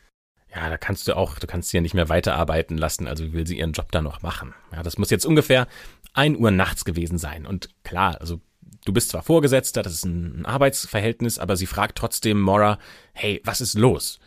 Ja, 0.54 0.70
da 0.70 0.76
kannst 0.76 1.08
du 1.08 1.16
auch, 1.16 1.38
du 1.38 1.46
kannst 1.46 1.70
sie 1.70 1.78
ja 1.78 1.80
nicht 1.80 1.94
mehr 1.94 2.08
weiterarbeiten 2.08 2.78
lassen, 2.78 3.08
also 3.08 3.32
will 3.32 3.46
sie 3.46 3.58
ihren 3.58 3.72
Job 3.72 3.90
da 3.92 4.00
noch 4.00 4.22
machen. 4.22 4.54
Ja, 4.72 4.82
das 4.82 4.96
muss 4.96 5.10
jetzt 5.10 5.26
ungefähr 5.26 5.66
ein 6.14 6.36
Uhr 6.36 6.50
nachts 6.50 6.84
gewesen 6.84 7.18
sein. 7.18 7.46
Und 7.46 7.70
klar, 7.82 8.18
also 8.20 8.40
du 8.84 8.92
bist 8.92 9.10
zwar 9.10 9.22
Vorgesetzter, 9.22 9.82
das 9.82 9.92
ist 9.92 10.04
ein 10.04 10.46
Arbeitsverhältnis, 10.46 11.38
aber 11.38 11.56
sie 11.56 11.66
fragt 11.66 11.98
trotzdem 11.98 12.40
Mora, 12.40 12.78
hey, 13.12 13.40
was 13.44 13.60
ist 13.60 13.74
los? 13.74 14.18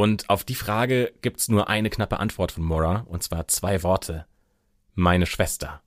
Und 0.00 0.30
auf 0.30 0.44
die 0.44 0.54
Frage 0.54 1.12
gibt's 1.20 1.50
nur 1.50 1.68
eine 1.68 1.90
knappe 1.90 2.20
Antwort 2.20 2.52
von 2.52 2.64
Mora, 2.64 3.04
und 3.10 3.22
zwar 3.22 3.48
zwei 3.48 3.82
Worte. 3.82 4.24
Meine 4.94 5.26
Schwester. 5.26 5.82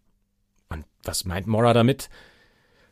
Und 0.69 0.85
was 1.01 1.25
meint 1.25 1.47
Mora 1.47 1.73
damit? 1.73 2.11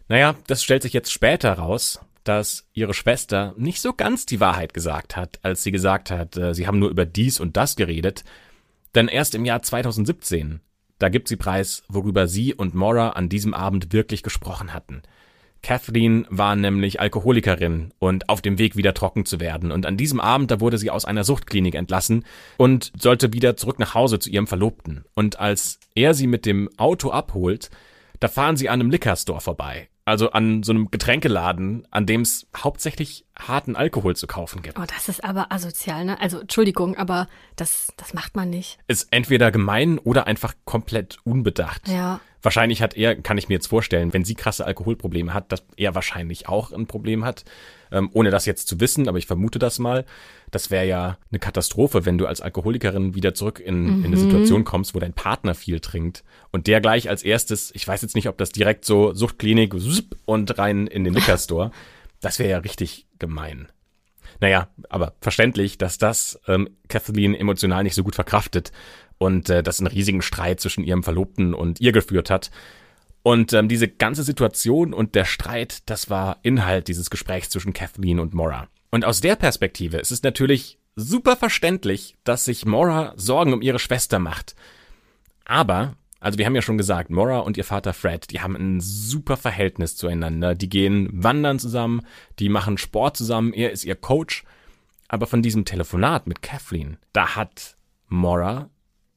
Naja, 0.07 0.33
das 0.47 0.63
stellt 0.63 0.81
sich 0.81 0.93
jetzt 0.93 1.11
später 1.11 1.53
raus, 1.53 1.99
dass 2.23 2.67
ihre 2.73 2.95
Schwester 2.95 3.53
nicht 3.55 3.81
so 3.81 3.93
ganz 3.93 4.25
die 4.25 4.39
Wahrheit 4.39 4.73
gesagt 4.73 5.15
hat, 5.15 5.37
als 5.43 5.61
sie 5.61 5.71
gesagt 5.71 6.09
hat, 6.09 6.37
äh, 6.37 6.55
sie 6.55 6.65
haben 6.65 6.79
nur 6.79 6.89
über 6.89 7.05
dies 7.05 7.39
und 7.39 7.55
das 7.55 7.75
geredet. 7.75 8.23
Denn 8.95 9.07
erst 9.07 9.35
im 9.35 9.45
Jahr 9.45 9.61
2017, 9.61 10.59
da 10.97 11.09
gibt 11.09 11.27
sie 11.27 11.37
preis, 11.37 11.83
worüber 11.87 12.27
sie 12.27 12.55
und 12.55 12.73
Mora 12.73 13.09
an 13.09 13.29
diesem 13.29 13.53
Abend 13.53 13.93
wirklich 13.93 14.23
gesprochen 14.23 14.73
hatten. 14.73 15.03
Kathleen 15.63 16.25
war 16.29 16.55
nämlich 16.55 16.99
Alkoholikerin 16.99 17.93
und 17.99 18.29
auf 18.29 18.41
dem 18.41 18.57
Weg 18.57 18.75
wieder 18.75 18.93
trocken 18.93 19.25
zu 19.25 19.39
werden. 19.39 19.71
Und 19.71 19.85
an 19.85 19.97
diesem 19.97 20.19
Abend, 20.19 20.51
da 20.51 20.59
wurde 20.59 20.77
sie 20.77 20.89
aus 20.89 21.05
einer 21.05 21.23
Suchtklinik 21.23 21.75
entlassen 21.75 22.25
und 22.57 22.91
sollte 22.99 23.33
wieder 23.33 23.57
zurück 23.57 23.79
nach 23.79 23.93
Hause 23.93 24.19
zu 24.19 24.29
ihrem 24.29 24.47
Verlobten. 24.47 25.05
Und 25.13 25.39
als 25.39 25.79
er 25.95 26.13
sie 26.13 26.27
mit 26.27 26.45
dem 26.45 26.69
Auto 26.77 27.11
abholt, 27.11 27.69
da 28.19 28.27
fahren 28.27 28.57
sie 28.57 28.69
an 28.69 28.79
einem 28.79 28.91
Liquor 28.91 29.15
Store 29.15 29.41
vorbei. 29.41 29.87
Also 30.03 30.31
an 30.31 30.63
so 30.63 30.71
einem 30.71 30.89
Getränkeladen, 30.89 31.87
an 31.91 32.07
dem 32.07 32.21
es 32.21 32.47
hauptsächlich 32.57 33.23
harten 33.37 33.75
Alkohol 33.75 34.15
zu 34.15 34.25
kaufen 34.25 34.63
gibt. 34.63 34.79
Oh, 34.79 34.83
das 34.87 35.09
ist 35.09 35.23
aber 35.23 35.51
asozial, 35.51 36.05
ne? 36.05 36.19
Also, 36.19 36.39
Entschuldigung, 36.39 36.97
aber 36.97 37.27
das, 37.55 37.93
das 37.97 38.13
macht 38.13 38.35
man 38.35 38.49
nicht. 38.49 38.79
Ist 38.87 39.07
entweder 39.11 39.51
gemein 39.51 39.99
oder 39.99 40.25
einfach 40.25 40.55
komplett 40.65 41.19
unbedacht. 41.23 41.87
Ja. 41.87 42.19
Wahrscheinlich 42.41 42.81
hat 42.81 42.95
er, 42.95 43.15
kann 43.15 43.37
ich 43.37 43.49
mir 43.49 43.55
jetzt 43.55 43.67
vorstellen, 43.67 44.13
wenn 44.13 44.25
sie 44.25 44.35
krasse 44.35 44.65
Alkoholprobleme 44.65 45.33
hat, 45.33 45.51
dass 45.51 45.63
er 45.77 45.93
wahrscheinlich 45.93 46.47
auch 46.49 46.71
ein 46.71 46.87
Problem 46.87 47.23
hat. 47.23 47.45
Ähm, 47.91 48.09
ohne 48.13 48.31
das 48.31 48.45
jetzt 48.45 48.69
zu 48.69 48.79
wissen, 48.79 49.09
aber 49.09 49.17
ich 49.17 49.27
vermute 49.27 49.59
das 49.59 49.77
mal. 49.77 50.05
Das 50.49 50.71
wäre 50.71 50.87
ja 50.87 51.17
eine 51.29 51.39
Katastrophe, 51.39 52.05
wenn 52.05 52.17
du 52.17 52.25
als 52.25 52.39
Alkoholikerin 52.39 53.15
wieder 53.15 53.33
zurück 53.33 53.59
in, 53.59 53.83
mhm. 53.83 53.99
in 53.99 54.05
eine 54.05 54.17
Situation 54.17 54.63
kommst, 54.63 54.95
wo 54.95 54.99
dein 54.99 55.13
Partner 55.13 55.55
viel 55.55 55.81
trinkt 55.81 56.23
und 56.51 56.67
der 56.67 56.79
gleich 56.79 57.09
als 57.09 57.21
erstes, 57.21 57.71
ich 57.75 57.85
weiß 57.85 58.01
jetzt 58.01 58.15
nicht, 58.15 58.29
ob 58.29 58.37
das 58.37 58.51
direkt 58.51 58.85
so 58.85 59.13
Suchtklinik 59.13 59.75
und 60.25 60.57
rein 60.57 60.87
in 60.87 61.03
den 61.03 61.13
Liquor. 61.13 61.71
Das 62.23 62.37
wäre 62.37 62.51
ja 62.51 62.57
richtig 62.59 63.07
gemein. 63.17 63.67
Naja, 64.41 64.67
aber 64.89 65.13
verständlich, 65.21 65.79
dass 65.79 65.97
das 65.97 66.39
ähm, 66.47 66.69
Kathleen 66.87 67.33
emotional 67.33 67.83
nicht 67.83 67.95
so 67.95 68.03
gut 68.03 68.13
verkraftet 68.13 68.71
und 69.21 69.51
äh, 69.51 69.61
das 69.61 69.79
einen 69.79 69.85
riesigen 69.85 70.23
Streit 70.23 70.59
zwischen 70.59 70.83
ihrem 70.83 71.03
Verlobten 71.03 71.53
und 71.53 71.79
ihr 71.79 71.91
geführt 71.91 72.31
hat. 72.31 72.49
Und 73.21 73.53
ähm, 73.53 73.67
diese 73.67 73.87
ganze 73.87 74.23
Situation 74.23 74.95
und 74.95 75.13
der 75.13 75.25
Streit, 75.25 75.87
das 75.87 76.09
war 76.09 76.39
Inhalt 76.41 76.87
dieses 76.87 77.11
Gesprächs 77.11 77.51
zwischen 77.51 77.71
Kathleen 77.71 78.19
und 78.19 78.33
Mora. 78.33 78.67
Und 78.89 79.05
aus 79.05 79.21
der 79.21 79.35
Perspektive 79.35 79.97
ist 79.97 80.09
es 80.09 80.23
natürlich 80.23 80.79
super 80.95 81.35
verständlich, 81.35 82.15
dass 82.23 82.45
sich 82.45 82.65
Mora 82.65 83.13
Sorgen 83.15 83.53
um 83.53 83.61
ihre 83.61 83.77
Schwester 83.77 84.17
macht. 84.17 84.55
Aber, 85.45 85.95
also 86.19 86.39
wir 86.39 86.47
haben 86.47 86.55
ja 86.55 86.63
schon 86.63 86.79
gesagt, 86.79 87.11
Mora 87.11 87.39
und 87.39 87.57
ihr 87.57 87.63
Vater 87.63 87.93
Fred, 87.93 88.31
die 88.31 88.41
haben 88.41 88.55
ein 88.55 88.81
super 88.81 89.37
Verhältnis 89.37 89.95
zueinander. 89.97 90.55
Die 90.55 90.67
gehen 90.67 91.09
wandern 91.11 91.59
zusammen, 91.59 92.01
die 92.39 92.49
machen 92.49 92.79
Sport 92.79 93.17
zusammen, 93.17 93.53
er 93.53 93.71
ist 93.71 93.85
ihr 93.85 93.95
Coach. 93.95 94.45
Aber 95.07 95.27
von 95.27 95.43
diesem 95.43 95.63
Telefonat 95.63 96.25
mit 96.25 96.41
Kathleen, 96.41 96.97
da 97.13 97.35
hat 97.35 97.77
Mora 98.07 98.71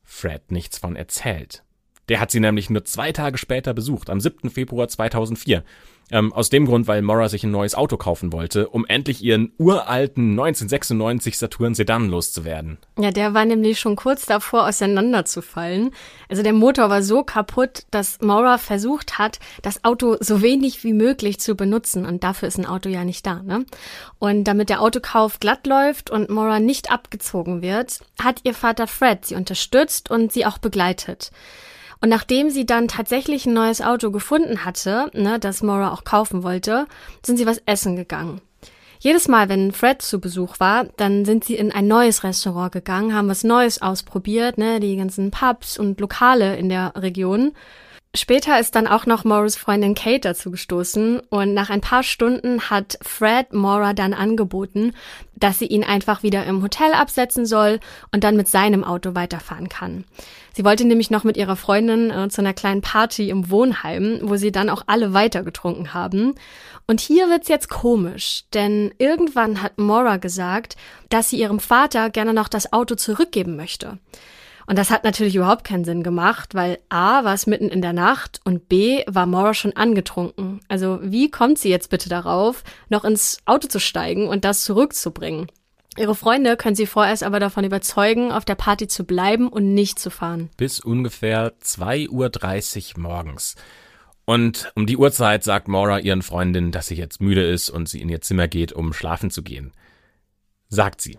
Fred 0.04 0.52
nichts 0.52 0.78
von 0.78 0.96
erzählt. 0.96 1.64
Der 2.08 2.20
hat 2.20 2.30
sie 2.30 2.40
nämlich 2.40 2.70
nur 2.70 2.84
zwei 2.84 3.12
Tage 3.12 3.38
später 3.38 3.73
besucht, 3.73 4.11
am 4.11 4.20
7. 4.20 4.50
Februar 4.50 4.88
2004. 4.88 5.64
Ähm, 6.11 6.32
aus 6.32 6.50
dem 6.50 6.66
Grund, 6.66 6.87
weil 6.87 7.02
Mora 7.02 7.28
sich 7.28 7.44
ein 7.44 7.50
neues 7.50 7.75
Auto 7.75 7.96
kaufen 7.96 8.32
wollte, 8.32 8.68
um 8.68 8.84
endlich 8.87 9.23
ihren 9.25 9.52
uralten 9.58 10.32
1996 10.32 11.38
Saturn 11.38 11.75
Sedan 11.75 12.08
loszuwerden. 12.08 12.78
Ja, 12.99 13.11
der 13.11 13.32
war 13.34 13.44
nämlich 13.44 13.80
schon 13.80 13.96
kurz 13.96 14.26
davor 14.26 14.68
auseinanderzufallen. 14.68 15.90
Also 16.28 16.42
der 16.42 16.52
Motor 16.52 16.90
war 16.90 17.02
so 17.02 17.25
kaputt, 17.25 17.84
dass 17.90 18.20
Mora 18.20 18.58
versucht 18.58 19.18
hat, 19.18 19.38
das 19.62 19.84
Auto 19.84 20.16
so 20.20 20.42
wenig 20.42 20.84
wie 20.84 20.92
möglich 20.92 21.40
zu 21.40 21.54
benutzen. 21.54 22.04
Und 22.04 22.23
dafür 22.23 22.49
ist 22.49 22.58
ein 22.58 22.66
Auto 22.66 22.88
ja 22.88 23.04
nicht 23.04 23.26
da, 23.26 23.42
ne? 23.42 23.64
Und 24.18 24.44
damit 24.44 24.68
der 24.68 24.82
Autokauf 24.82 25.40
glatt 25.40 25.66
läuft 25.66 26.11
und 26.11 26.30
Mora 26.30 26.61
nicht 26.61 26.90
abgezogen 26.90 27.62
wird, 27.62 28.00
hat 28.23 28.40
ihr 28.44 28.54
Vater 28.54 28.87
Fred 28.87 29.25
sie 29.25 29.34
unterstützt 29.34 30.11
und 30.11 30.32
sie 30.32 30.44
auch 30.46 30.58
begleitet. 30.58 31.30
Und 32.04 32.11
nachdem 32.11 32.50
sie 32.50 32.66
dann 32.66 32.87
tatsächlich 32.87 33.46
ein 33.46 33.54
neues 33.54 33.80
Auto 33.80 34.11
gefunden 34.11 34.66
hatte, 34.66 35.11
ne, 35.14 35.38
das 35.38 35.62
Maura 35.62 35.90
auch 35.90 36.04
kaufen 36.04 36.42
wollte, 36.42 36.87
sind 37.25 37.38
sie 37.38 37.46
was 37.46 37.62
essen 37.64 37.96
gegangen. 37.96 38.42
Jedes 38.99 39.26
Mal, 39.26 39.49
wenn 39.49 39.73
Fred 39.73 40.02
zu 40.02 40.20
Besuch 40.20 40.61
war, 40.61 40.84
dann 40.99 41.25
sind 41.25 41.44
sie 41.44 41.54
in 41.54 41.73
ein 41.73 41.88
neues 41.88 42.23
Restaurant 42.23 42.73
gegangen, 42.73 43.14
haben 43.14 43.30
was 43.30 43.42
Neues 43.42 43.80
ausprobiert, 43.80 44.58
ne, 44.58 44.80
die 44.80 44.96
ganzen 44.96 45.30
Pubs 45.30 45.78
und 45.78 45.99
Lokale 45.99 46.58
in 46.58 46.68
der 46.68 46.92
Region. 46.94 47.52
Später 48.16 48.61
ist 48.61 48.76
dann 48.76 48.87
auch 48.87 49.06
noch 49.06 49.25
Morris 49.25 49.56
Freundin 49.56 49.97
Kate 49.97 50.21
dazu 50.21 50.52
gestoßen 50.52 51.18
und 51.30 51.52
nach 51.52 51.68
ein 51.68 51.80
paar 51.80 52.04
Stunden 52.04 52.71
hat 52.71 52.97
Fred 53.02 53.52
Maura 53.52 53.92
dann 53.92 54.14
angeboten, 54.14 54.92
dass 55.35 55.59
sie 55.59 55.66
ihn 55.66 55.83
einfach 55.83 56.23
wieder 56.23 56.47
im 56.47 56.62
Hotel 56.62 56.92
absetzen 56.92 57.44
soll 57.44 57.80
und 58.12 58.23
dann 58.23 58.37
mit 58.37 58.47
seinem 58.47 58.85
Auto 58.85 59.16
weiterfahren 59.16 59.68
kann. 59.68 60.04
Sie 60.52 60.64
wollte 60.64 60.85
nämlich 60.85 61.11
noch 61.11 61.25
mit 61.25 61.37
ihrer 61.37 61.56
Freundin 61.56 62.12
äh, 62.12 62.28
zu 62.28 62.40
einer 62.40 62.54
kleinen 62.54 62.83
Party 62.83 63.30
im 63.30 63.50
Wohnheim, 63.50 64.21
wo 64.23 64.37
sie 64.37 64.52
dann 64.52 64.71
auch 64.71 64.85
alle 64.87 65.12
weitergetrunken 65.12 65.92
haben. 65.92 66.37
Und 66.87 67.00
hier 67.00 67.28
wird's 67.28 67.49
jetzt 67.49 67.68
komisch, 67.68 68.44
denn 68.54 68.94
irgendwann 68.99 69.61
hat 69.61 69.78
Maura 69.78 70.18
gesagt, 70.18 70.76
dass 71.09 71.30
sie 71.30 71.40
ihrem 71.40 71.59
Vater 71.59 72.11
gerne 72.11 72.33
noch 72.33 72.49
das 72.49 72.73
Auto 72.73 72.94
zurückgeben 72.94 73.56
möchte. 73.56 73.99
Und 74.66 74.78
das 74.78 74.90
hat 74.90 75.04
natürlich 75.04 75.37
überhaupt 75.37 75.64
keinen 75.64 75.85
Sinn 75.85 76.02
gemacht, 76.02 76.54
weil 76.54 76.78
A 76.88 77.25
war 77.25 77.35
es 77.35 77.47
mitten 77.47 77.68
in 77.68 77.83
der 77.83 77.92
Nacht 77.92 78.40
und 78.44 78.68
B 78.68 79.02
war 79.06 79.26
Maura 79.26 79.54
schon 79.54 79.76
angetrunken. 79.76 80.61
Also 80.68 80.99
wie 81.02 81.30
kommt 81.30 81.59
sie 81.59 81.68
jetzt 81.68 81.90
bitte 81.90 82.09
darauf, 82.09 82.64
noch 82.88 83.04
ins 83.04 83.38
Auto 83.44 83.68
zu 83.68 83.78
steigen 83.78 84.28
und 84.28 84.44
das 84.44 84.64
zurückzubringen? 84.64 85.49
Ihre 85.97 86.14
Freunde 86.14 86.56
können 86.56 86.75
sie 86.75 86.87
vorerst 86.87 87.23
aber 87.23 87.38
davon 87.38 87.64
überzeugen, 87.64 88.33
auf 88.33 88.44
der 88.44 88.56
Party 88.56 88.88
zu 88.88 89.04
bleiben 89.04 89.49
und 89.49 89.75
nicht 89.75 89.99
zu 89.99 90.11
fahren. 90.11 90.50
Bis 90.56 90.80
ungefähr 90.80 91.52
2.30 91.62 92.97
Uhr 92.97 93.02
morgens. 93.02 93.54
Und 94.25 94.73
um 94.75 94.87
die 94.87 94.97
Uhrzeit 94.97 95.44
sagt 95.44 95.68
Maura 95.68 95.99
ihren 95.99 96.23
Freundinnen, 96.23 96.73
dass 96.73 96.88
sie 96.88 96.97
jetzt 96.97 97.21
müde 97.21 97.47
ist 97.47 97.71
und 97.71 97.88
sie 97.88 98.00
in 98.00 98.09
ihr 98.09 98.23
Zimmer 98.23 98.49
geht, 98.49 98.73
um 98.73 98.92
schlafen 98.92 99.30
zu 99.30 99.42
gehen. 99.42 99.73
Sagt 100.68 101.00
sie. 101.00 101.18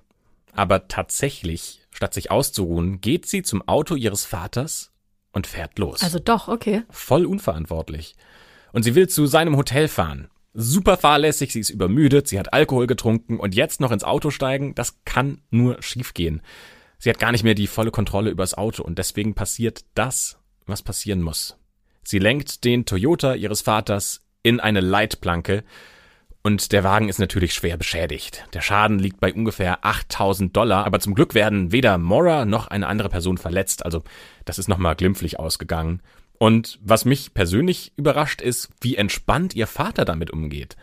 Aber 0.54 0.88
tatsächlich 0.88 1.85
Statt 1.96 2.14
sich 2.14 2.30
auszuruhen, 2.30 3.00
geht 3.00 3.26
sie 3.26 3.42
zum 3.42 3.66
Auto 3.70 3.96
ihres 3.96 4.26
Vaters 4.26 4.92
und 5.32 5.48
fährt 5.48 5.80
los. 5.80 6.04
Also 6.04 6.20
doch, 6.20 6.50
okay. 6.50 6.84
Voll 6.90 7.26
unverantwortlich. 7.26 8.16
Und 8.74 8.84
sie 8.84 8.96
will 8.96 9.08
zu 9.08 9.28
seinem 9.28 9.56
Hotel 9.56 9.88
fahren. 9.88 10.28
Super 10.54 10.98
fahrlässig, 10.98 11.54
sie 11.54 11.62
ist 11.62 11.70
übermüdet, 11.70 12.28
sie 12.28 12.38
hat 12.38 12.52
Alkohol 12.52 12.88
getrunken 12.88 13.40
und 13.40 13.56
jetzt 13.56 13.80
noch 13.80 13.94
ins 13.94 14.04
Auto 14.04 14.30
steigen, 14.30 14.76
das 14.76 14.98
kann 15.06 15.40
nur 15.52 15.82
schiefgehen. 15.82 16.42
Sie 16.98 17.10
hat 17.10 17.18
gar 17.18 17.32
nicht 17.32 17.46
mehr 17.46 17.56
die 17.56 17.66
volle 17.66 17.92
Kontrolle 17.92 18.30
übers 18.30 18.56
Auto 18.56 18.84
und 18.84 19.00
deswegen 19.00 19.34
passiert 19.34 19.86
das, 19.94 20.38
was 20.66 20.82
passieren 20.82 21.22
muss. 21.22 21.56
Sie 22.04 22.20
lenkt 22.20 22.66
den 22.66 22.86
Toyota 22.86 23.36
ihres 23.36 23.62
Vaters 23.62 24.20
in 24.44 24.60
eine 24.60 24.82
Leitplanke 24.82 25.64
und 26.46 26.74
der 26.74 26.84
Wagen 26.84 27.10
ist 27.10 27.18
natürlich 27.18 27.56
schwer 27.56 27.76
beschädigt. 27.76 28.46
Der 28.54 28.62
Schaden 28.62 29.00
liegt 29.00 29.20
bei 29.20 29.34
ungefähr 29.34 29.84
8000 29.84 30.56
Dollar, 30.56 30.86
aber 30.86 31.00
zum 31.00 31.16
Glück 31.16 31.34
werden 31.34 31.72
weder 31.72 31.98
Mora 31.98 32.46
noch 32.46 32.68
eine 32.68 32.86
andere 32.86 33.10
Person 33.10 33.40
verletzt. 33.40 33.84
Also 33.84 34.04
das 34.46 34.60
ist 34.60 34.68
nochmal 34.68 34.96
glimpflich 34.96 35.40
ausgegangen. 35.40 36.04
Und 36.38 36.78
was 36.84 37.04
mich 37.04 37.34
persönlich 37.34 37.94
überrascht 37.96 38.42
ist, 38.42 38.70
wie 38.80 38.96
entspannt 38.96 39.56
ihr 39.56 39.66
Vater 39.66 40.06
damit 40.06 40.30
umgeht. 40.30 40.76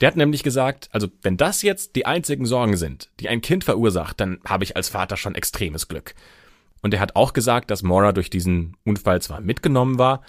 Der 0.00 0.06
hat 0.06 0.16
nämlich 0.16 0.42
gesagt, 0.42 0.88
also 0.92 1.08
wenn 1.20 1.36
das 1.36 1.60
jetzt 1.60 1.94
die 1.94 2.06
einzigen 2.06 2.46
Sorgen 2.46 2.78
sind, 2.78 3.10
die 3.20 3.28
ein 3.28 3.42
Kind 3.42 3.64
verursacht, 3.64 4.18
dann 4.18 4.38
habe 4.46 4.64
ich 4.64 4.76
als 4.76 4.88
Vater 4.88 5.18
schon 5.18 5.34
extremes 5.34 5.88
Glück. 5.88 6.14
Und 6.80 6.94
er 6.94 7.00
hat 7.00 7.16
auch 7.16 7.34
gesagt, 7.34 7.70
dass 7.70 7.82
Mora 7.82 8.12
durch 8.12 8.30
diesen 8.30 8.78
Unfall 8.82 9.20
zwar 9.20 9.42
mitgenommen 9.42 9.98
war, 9.98 10.22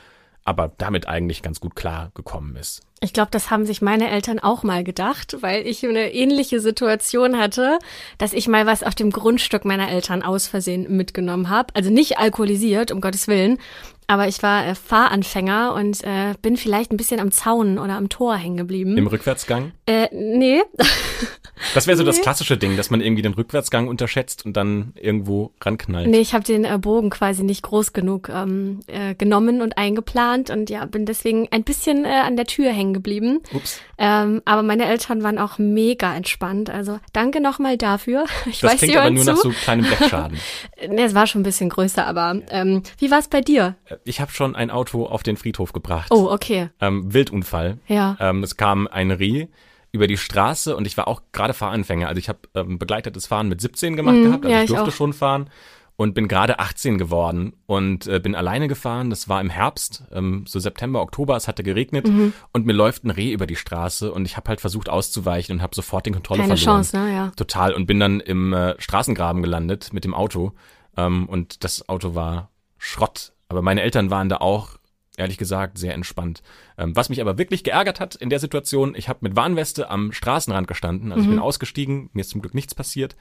aber 0.46 0.72
damit 0.78 1.08
eigentlich 1.08 1.42
ganz 1.42 1.60
gut 1.60 1.76
klar 1.76 2.12
gekommen 2.16 2.56
ist. 2.56 2.82
Ich 3.04 3.12
glaube, 3.12 3.32
das 3.32 3.52
haben 3.52 3.66
sich 3.66 3.82
meine 3.82 4.10
Eltern 4.10 4.40
auch 4.40 4.64
mal 4.64 4.84
gedacht, 4.84 5.38
weil 5.42 5.68
ich 5.68 5.86
eine 5.86 6.14
ähnliche 6.14 6.62
Situation 6.62 7.38
hatte, 7.38 7.80
dass 8.18 8.32
ich 8.32 8.48
mal 8.48 8.66
was 8.66 8.82
auf 8.82 8.96
dem 8.96 9.12
Grundstück 9.12 9.66
meiner 9.66 9.90
Eltern 9.90 10.24
aus 10.24 10.48
Versehen 10.48 10.96
mitgenommen 10.96 11.50
habe. 11.50 11.76
Also 11.76 11.90
nicht 11.90 12.18
alkoholisiert, 12.18 12.92
um 12.92 13.02
Gottes 13.02 13.28
Willen, 13.28 13.60
aber 14.08 14.28
ich 14.28 14.44
war 14.44 14.66
äh, 14.66 14.76
Fahranfänger 14.76 15.74
und 15.74 16.04
äh, 16.04 16.34
bin 16.42 16.58
vielleicht 16.58 16.92
ein 16.92 16.98
bisschen 16.98 17.20
am 17.20 17.32
Zaun 17.32 17.78
oder 17.78 17.94
am 17.94 18.10
Tor 18.10 18.36
hängen 18.36 18.58
geblieben. 18.58 18.98
Im 18.98 19.08
Rückwärtsgang? 19.08 19.72
Äh, 19.86 20.08
nee. 20.12 20.62
Das 21.74 21.88
wäre 21.88 21.96
so 21.96 22.04
nee. 22.04 22.10
das 22.10 22.22
klassische 22.22 22.58
Ding, 22.58 22.78
dass 22.78 22.90
man 22.90 23.02
irgendwie 23.02 23.22
den 23.22 23.34
Rückwärtsgang 23.34 23.88
unterschätzt 23.88 24.46
und 24.46 24.58
dann 24.58 24.94
irgendwo 25.00 25.52
ranknallt. 25.62 26.10
Nee, 26.10 26.20
ich 26.20 26.34
habe 26.34 26.44
den 26.44 26.66
äh, 26.66 26.78
Bogen 26.78 27.10
quasi 27.10 27.44
nicht 27.44 27.64
groß 27.64 27.94
genug 27.94 28.30
ähm, 28.30 28.82
äh, 28.88 29.16
genommen 29.16 29.62
und 29.62 29.78
eingeplant 29.78 30.50
und 30.50 30.70
ja, 30.70 30.86
bin 30.86 31.06
deswegen 31.06 31.48
ein 31.52 31.64
bisschen 31.64 32.06
äh, 32.06 32.10
an 32.10 32.36
der 32.36 32.46
Tür 32.46 32.72
hängen 32.72 32.94
geblieben. 32.94 33.42
Ups. 33.54 33.80
Ähm, 33.98 34.42
aber 34.46 34.64
meine 34.64 34.86
Eltern 34.86 35.24
waren 35.24 35.38
auch 35.38 35.58
mega 35.58 36.14
entspannt. 36.16 36.70
Also 36.70 37.00
danke 37.14 37.40
nochmal 37.42 37.78
dafür. 37.78 38.26
Ich 38.46 38.60
das 38.60 38.74
weiß, 38.74 38.80
klingt 38.80 38.98
aber 38.98 39.10
nur 39.10 39.24
zu. 39.24 39.32
nach 39.32 39.38
so 39.38 39.50
kleinem 39.50 39.86
Blechschaden. 39.86 40.38
nee, 40.90 41.04
es 41.04 41.16
war 41.16 41.28
schon 41.28 41.42
ein 41.42 41.46
bisschen 41.46 41.70
größer, 41.70 42.06
aber 42.06 42.42
ähm, 42.50 42.84
wie 42.98 43.10
war 43.10 43.20
es 43.20 43.28
bei 43.28 43.42
dir? 43.42 43.76
Ich 44.04 44.22
habe 44.22 44.32
schon 44.32 44.56
ein 44.56 44.70
Auto 44.72 45.06
auf 45.06 45.24
den 45.24 45.38
Friedhof 45.38 45.74
gebracht. 45.74 46.12
Oh, 46.12 46.30
okay. 46.32 46.70
Ähm, 46.80 47.14
Wildunfall. 47.14 47.80
Ja. 47.88 48.18
Ähm, 48.20 48.44
es 48.44 48.58
kam 48.58 48.88
ein 48.88 49.12
Reh 49.12 49.48
über 49.92 50.08
die 50.08 50.18
Straße 50.18 50.76
und 50.76 50.88
ich 50.88 50.98
war 50.98 51.08
auch 51.08 51.22
gerade 51.32 51.54
Fahranfänger. 51.54 52.08
Also 52.08 52.20
ich 52.20 52.28
habe 52.28 52.40
ähm, 52.56 52.80
begleitetes 52.80 53.28
Fahren 53.28 53.48
mit 53.48 53.62
17 53.62 53.96
gemacht 53.96 54.16
mm, 54.16 54.24
gehabt, 54.24 54.46
also 54.46 54.56
ja, 54.56 54.64
ich 54.64 54.70
durfte 54.70 54.90
ich 54.90 54.96
schon 54.96 55.14
fahren 55.14 55.50
und 55.96 56.16
bin 56.16 56.28
gerade 56.28 56.60
18 56.60 56.98
geworden 56.98 57.54
und 57.68 58.08
äh, 58.08 58.20
bin 58.20 58.36
alleine 58.36 58.68
gefahren. 58.68 59.10
Das 59.10 59.30
war 59.30 59.40
im 59.40 59.50
Herbst, 59.50 60.04
ähm, 60.12 60.46
so 60.48 60.60
September, 60.60 61.02
Oktober, 61.02 61.36
es 61.36 61.48
hatte 61.48 61.64
geregnet 61.64 62.08
mhm. 62.08 62.34
und 62.52 62.66
mir 62.66 62.74
läuft 62.74 63.04
ein 63.04 63.12
Reh 63.12 63.32
über 63.32 63.46
die 63.46 63.56
Straße 63.56 64.12
und 64.12 64.26
ich 64.26 64.36
habe 64.36 64.50
halt 64.50 64.62
versucht 64.62 64.90
auszuweichen 64.90 65.58
und 65.58 65.62
habe 65.62 65.76
sofort 65.76 66.06
den 66.06 66.14
Kontrolle 66.14 66.42
Keine 66.42 66.58
verloren. 66.58 66.82
Chance, 66.82 66.98
ne? 66.98 67.14
Ja. 67.14 67.32
Total 67.36 67.74
und 67.74 67.86
bin 67.86 68.00
dann 68.00 68.20
im 68.20 68.54
äh, 68.54 68.76
Straßengraben 68.80 69.44
gelandet 69.44 69.94
mit 69.94 70.04
dem 70.04 70.16
Auto 70.16 70.54
ähm, 70.98 71.30
und 71.30 71.64
das 71.64 71.88
Auto 71.88 72.16
war 72.16 72.50
Schrott. 72.78 73.34
Aber 73.54 73.62
meine 73.62 73.84
Eltern 73.84 74.10
waren 74.10 74.30
da 74.30 74.38
auch 74.38 74.80
ehrlich 75.16 75.38
gesagt 75.38 75.78
sehr 75.78 75.94
entspannt. 75.94 76.42
Ähm, 76.76 76.96
was 76.96 77.10
mich 77.10 77.22
aber 77.22 77.38
wirklich 77.38 77.64
geärgert 77.64 78.00
hat 78.00 78.16
in 78.16 78.32
der 78.32 78.40
Situation, 78.40 78.96
ich 78.96 79.10
habe 79.10 79.20
mit 79.22 79.36
Warnweste 79.36 79.92
am 79.92 80.12
Straßenrand 80.12 80.68
gestanden, 80.68 81.12
also 81.12 81.24
mhm. 81.24 81.30
ich 81.30 81.36
bin 81.36 81.44
ausgestiegen, 81.44 82.10
mir 82.14 82.22
ist 82.22 82.32
zum 82.32 82.42
Glück 82.42 82.56
nichts 82.56 82.74
passiert. 82.74 83.16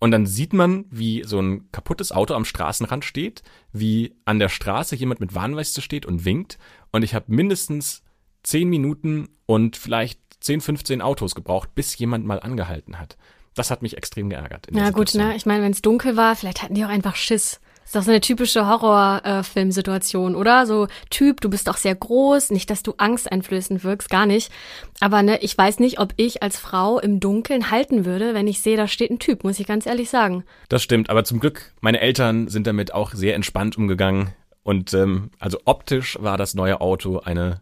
Und 0.00 0.10
dann 0.10 0.26
sieht 0.26 0.52
man, 0.52 0.86
wie 0.90 1.22
so 1.24 1.38
ein 1.38 1.70
kaputtes 1.70 2.10
Auto 2.10 2.34
am 2.34 2.44
Straßenrand 2.44 3.04
steht, 3.04 3.44
wie 3.72 4.16
an 4.24 4.40
der 4.40 4.48
Straße 4.48 4.96
jemand 4.96 5.20
mit 5.20 5.36
Warnweste 5.36 5.82
steht 5.82 6.04
und 6.04 6.24
winkt. 6.24 6.58
Und 6.90 7.04
ich 7.04 7.14
habe 7.14 7.26
mindestens 7.28 8.02
zehn 8.42 8.68
Minuten 8.68 9.28
und 9.46 9.76
vielleicht 9.76 10.18
10, 10.40 10.62
15 10.62 11.00
Autos 11.00 11.36
gebraucht, 11.36 11.76
bis 11.76 11.96
jemand 11.96 12.26
mal 12.26 12.40
angehalten 12.40 12.98
hat. 12.98 13.18
Das 13.54 13.70
hat 13.70 13.82
mich 13.82 13.96
extrem 13.96 14.30
geärgert. 14.30 14.68
Na 14.70 14.90
gut, 14.90 15.14
ne? 15.14 15.36
Ich 15.36 15.44
meine, 15.44 15.62
wenn 15.62 15.72
es 15.72 15.82
dunkel 15.82 16.16
war, 16.16 16.34
vielleicht 16.34 16.62
hatten 16.62 16.74
die 16.74 16.84
auch 16.84 16.88
einfach 16.88 17.14
Schiss. 17.14 17.60
Ist 17.90 17.96
doch 17.96 18.02
so 18.02 18.12
eine 18.12 18.20
typische 18.20 18.68
Horrorfilmsituation, 18.68 20.34
äh, 20.34 20.36
oder? 20.36 20.64
So 20.64 20.86
Typ, 21.10 21.40
du 21.40 21.50
bist 21.50 21.66
doch 21.66 21.76
sehr 21.76 21.96
groß, 21.96 22.52
nicht, 22.52 22.70
dass 22.70 22.84
du 22.84 22.94
angsteinflößend 22.96 23.82
wirkst, 23.82 24.08
gar 24.08 24.26
nicht. 24.26 24.52
Aber 25.00 25.24
ne, 25.24 25.42
ich 25.42 25.58
weiß 25.58 25.80
nicht, 25.80 25.98
ob 25.98 26.12
ich 26.16 26.40
als 26.40 26.56
Frau 26.56 27.00
im 27.00 27.18
Dunkeln 27.18 27.72
halten 27.72 28.04
würde, 28.04 28.32
wenn 28.32 28.46
ich 28.46 28.60
sehe, 28.60 28.76
da 28.76 28.86
steht 28.86 29.10
ein 29.10 29.18
Typ, 29.18 29.42
muss 29.42 29.58
ich 29.58 29.66
ganz 29.66 29.86
ehrlich 29.86 30.08
sagen. 30.08 30.44
Das 30.68 30.84
stimmt, 30.84 31.10
aber 31.10 31.24
zum 31.24 31.40
Glück, 31.40 31.72
meine 31.80 31.98
Eltern 31.98 32.46
sind 32.46 32.68
damit 32.68 32.94
auch 32.94 33.12
sehr 33.12 33.34
entspannt 33.34 33.76
umgegangen. 33.76 34.34
Und 34.62 34.94
ähm, 34.94 35.32
also 35.40 35.58
optisch 35.64 36.16
war 36.20 36.38
das 36.38 36.54
neue 36.54 36.80
Auto 36.80 37.18
eine 37.18 37.60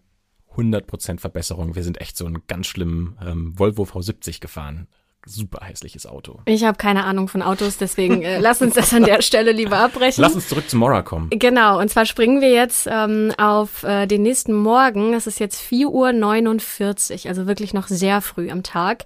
100% 0.56 1.20
Verbesserung. 1.20 1.74
Wir 1.74 1.84
sind 1.84 2.02
echt 2.02 2.18
so 2.18 2.26
einen 2.26 2.42
ganz 2.46 2.66
schlimmen 2.66 3.16
ähm, 3.26 3.58
Volvo 3.58 3.84
V70 3.84 4.40
gefahren 4.40 4.88
super 5.26 5.60
hässliches 5.64 6.06
Auto. 6.06 6.40
Ich 6.46 6.64
habe 6.64 6.78
keine 6.78 7.04
Ahnung 7.04 7.28
von 7.28 7.42
Autos, 7.42 7.76
deswegen 7.76 8.22
äh, 8.22 8.38
lass 8.38 8.62
uns 8.62 8.74
das 8.74 8.92
an 8.94 9.04
der 9.04 9.22
Stelle 9.22 9.52
lieber 9.52 9.78
abbrechen. 9.78 10.22
Lass 10.22 10.34
uns 10.34 10.48
zurück 10.48 10.68
zu 10.68 10.76
Mora 10.76 11.02
kommen. 11.02 11.28
Genau, 11.30 11.78
und 11.78 11.90
zwar 11.90 12.06
springen 12.06 12.40
wir 12.40 12.50
jetzt 12.50 12.88
ähm, 12.90 13.32
auf 13.36 13.82
äh, 13.82 14.06
den 14.06 14.22
nächsten 14.22 14.54
Morgen. 14.54 15.14
Es 15.14 15.26
ist 15.26 15.38
jetzt 15.38 15.60
4.49 15.60 17.24
Uhr, 17.24 17.28
also 17.28 17.46
wirklich 17.46 17.74
noch 17.74 17.88
sehr 17.88 18.20
früh 18.20 18.50
am 18.50 18.62
Tag. 18.62 19.04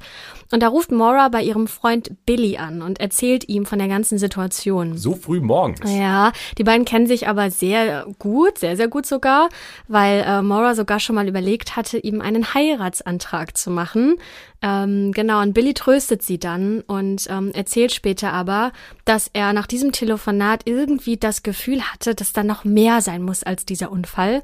Und 0.53 0.63
da 0.63 0.69
ruft 0.69 0.93
Mora 0.93 1.29
bei 1.31 1.43
ihrem 1.43 1.67
Freund 1.67 2.25
Billy 2.27 2.59
an 2.59 2.83
und 2.83 3.01
erzählt 3.01 3.49
ihm 3.49 3.65
von 3.65 3.79
der 3.79 3.89
ganzen 3.89 4.19
Situation. 4.19 4.99
So 4.99 5.15
früh 5.15 5.41
morgens? 5.41 5.81
Ja, 5.91 6.33
die 6.59 6.65
beiden 6.65 6.85
kennen 6.85 7.07
sich 7.07 7.27
aber 7.27 7.51
sehr 7.51 8.07
gut, 8.19 8.59
sehr, 8.59 8.77
sehr 8.77 8.89
gut 8.89 9.07
sogar, 9.07 9.49
weil 9.89 10.23
äh, 10.27 10.43
Mora 10.43 10.75
sogar 10.75 11.01
schon 11.01 11.17
mal 11.17 11.27
überlegt 11.27 11.75
hatte, 11.75 11.99
ihm 11.99 12.21
einen 12.21 12.53
Heiratsantrag 12.53 13.57
zu 13.57 13.71
machen. 13.71 14.17
Ähm, 14.61 15.11
genau, 15.13 15.41
und 15.41 15.55
Billy 15.55 15.75
tröstet 15.75 16.02
sie 16.09 16.39
dann 16.39 16.81
und 16.83 17.27
ähm, 17.31 17.53
erzählt 17.53 17.93
später 17.93 18.33
aber, 18.33 18.73
dass 19.05 19.31
er 19.33 19.53
nach 19.53 19.67
diesem 19.67 19.93
Telefonat 19.93 20.63
irgendwie 20.67 21.17
das 21.17 21.43
Gefühl 21.43 21.83
hatte, 21.83 22.15
dass 22.15 22.33
da 22.33 22.43
noch 22.43 22.65
mehr 22.65 23.01
sein 23.01 23.23
muss 23.23 23.43
als 23.43 23.65
dieser 23.65 23.91
Unfall, 23.91 24.43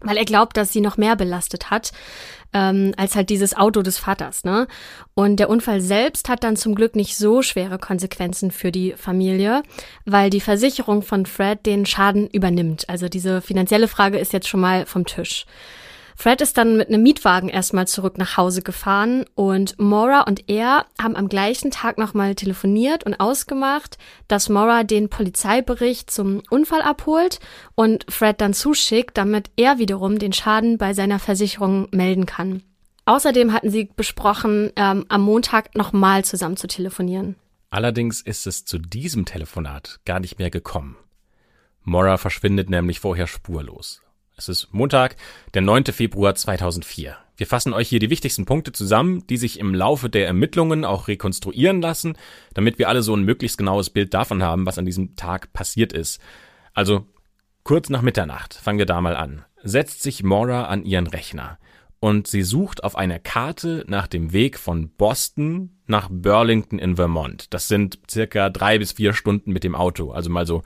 weil 0.00 0.16
er 0.16 0.24
glaubt, 0.24 0.56
dass 0.56 0.72
sie 0.72 0.80
noch 0.80 0.96
mehr 0.96 1.16
belastet 1.16 1.70
hat. 1.70 1.92
Ähm, 2.54 2.92
als 2.98 3.16
halt 3.16 3.30
dieses 3.30 3.56
Auto 3.56 3.80
des 3.80 3.96
Vaters, 3.96 4.44
ne? 4.44 4.68
Und 5.14 5.36
der 5.36 5.48
Unfall 5.48 5.80
selbst 5.80 6.28
hat 6.28 6.44
dann 6.44 6.54
zum 6.54 6.74
Glück 6.74 6.94
nicht 6.94 7.16
so 7.16 7.40
schwere 7.40 7.78
Konsequenzen 7.78 8.50
für 8.50 8.70
die 8.70 8.92
Familie, 8.92 9.62
weil 10.04 10.28
die 10.28 10.42
Versicherung 10.42 11.00
von 11.00 11.24
Fred 11.24 11.64
den 11.64 11.86
Schaden 11.86 12.28
übernimmt. 12.28 12.90
Also 12.90 13.08
diese 13.08 13.40
finanzielle 13.40 13.88
Frage 13.88 14.18
ist 14.18 14.34
jetzt 14.34 14.48
schon 14.48 14.60
mal 14.60 14.84
vom 14.84 15.06
Tisch. 15.06 15.46
Fred 16.16 16.40
ist 16.40 16.58
dann 16.58 16.76
mit 16.76 16.88
einem 16.88 17.02
Mietwagen 17.02 17.48
erstmal 17.48 17.86
zurück 17.86 18.18
nach 18.18 18.36
Hause 18.36 18.62
gefahren 18.62 19.24
und 19.34 19.78
Maura 19.78 20.22
und 20.22 20.48
er 20.48 20.86
haben 21.00 21.16
am 21.16 21.28
gleichen 21.28 21.70
Tag 21.70 21.98
nochmal 21.98 22.34
telefoniert 22.34 23.04
und 23.04 23.18
ausgemacht, 23.20 23.98
dass 24.28 24.48
Maura 24.48 24.84
den 24.84 25.08
Polizeibericht 25.08 26.10
zum 26.10 26.42
Unfall 26.50 26.82
abholt 26.82 27.40
und 27.74 28.04
Fred 28.10 28.40
dann 28.40 28.54
zuschickt, 28.54 29.16
damit 29.16 29.50
er 29.56 29.78
wiederum 29.78 30.18
den 30.18 30.32
Schaden 30.32 30.78
bei 30.78 30.94
seiner 30.94 31.18
Versicherung 31.18 31.88
melden 31.90 32.26
kann. 32.26 32.62
Außerdem 33.04 33.52
hatten 33.52 33.70
sie 33.70 33.90
besprochen, 33.96 34.70
ähm, 34.76 35.06
am 35.08 35.22
Montag 35.22 35.74
nochmal 35.74 36.24
zusammen 36.24 36.56
zu 36.56 36.68
telefonieren. 36.68 37.36
Allerdings 37.70 38.20
ist 38.20 38.46
es 38.46 38.64
zu 38.64 38.78
diesem 38.78 39.24
Telefonat 39.24 40.00
gar 40.04 40.20
nicht 40.20 40.38
mehr 40.38 40.50
gekommen. 40.50 40.96
Mora 41.82 42.16
verschwindet 42.16 42.70
nämlich 42.70 43.00
vorher 43.00 43.26
spurlos. 43.26 44.01
Es 44.42 44.48
ist 44.48 44.72
Montag, 44.72 45.14
der 45.54 45.62
9. 45.62 45.84
Februar 45.92 46.34
2004. 46.34 47.16
Wir 47.36 47.46
fassen 47.46 47.72
euch 47.72 47.88
hier 47.88 48.00
die 48.00 48.10
wichtigsten 48.10 48.44
Punkte 48.44 48.72
zusammen, 48.72 49.24
die 49.28 49.36
sich 49.36 49.60
im 49.60 49.72
Laufe 49.72 50.10
der 50.10 50.26
Ermittlungen 50.26 50.84
auch 50.84 51.06
rekonstruieren 51.06 51.80
lassen, 51.80 52.16
damit 52.52 52.76
wir 52.76 52.88
alle 52.88 53.02
so 53.02 53.14
ein 53.14 53.22
möglichst 53.22 53.56
genaues 53.56 53.90
Bild 53.90 54.14
davon 54.14 54.42
haben, 54.42 54.66
was 54.66 54.78
an 54.78 54.84
diesem 54.84 55.14
Tag 55.14 55.52
passiert 55.52 55.92
ist. 55.92 56.20
Also 56.74 57.06
kurz 57.62 57.88
nach 57.88 58.02
Mitternacht, 58.02 58.54
fangen 58.54 58.80
wir 58.80 58.86
da 58.86 59.00
mal 59.00 59.14
an, 59.14 59.44
setzt 59.62 60.02
sich 60.02 60.24
Maura 60.24 60.64
an 60.64 60.84
ihren 60.84 61.06
Rechner 61.06 61.60
und 62.02 62.26
sie 62.26 62.42
sucht 62.42 62.82
auf 62.82 62.96
einer 62.96 63.20
Karte 63.20 63.84
nach 63.86 64.08
dem 64.08 64.32
Weg 64.32 64.58
von 64.58 64.90
Boston 64.90 65.70
nach 65.86 66.08
Burlington 66.10 66.80
in 66.80 66.96
Vermont. 66.96 67.54
Das 67.54 67.68
sind 67.68 68.00
circa 68.10 68.50
drei 68.50 68.78
bis 68.78 68.90
vier 68.90 69.12
Stunden 69.12 69.52
mit 69.52 69.62
dem 69.62 69.76
Auto, 69.76 70.10
also 70.10 70.28
mal 70.28 70.44
so 70.44 70.64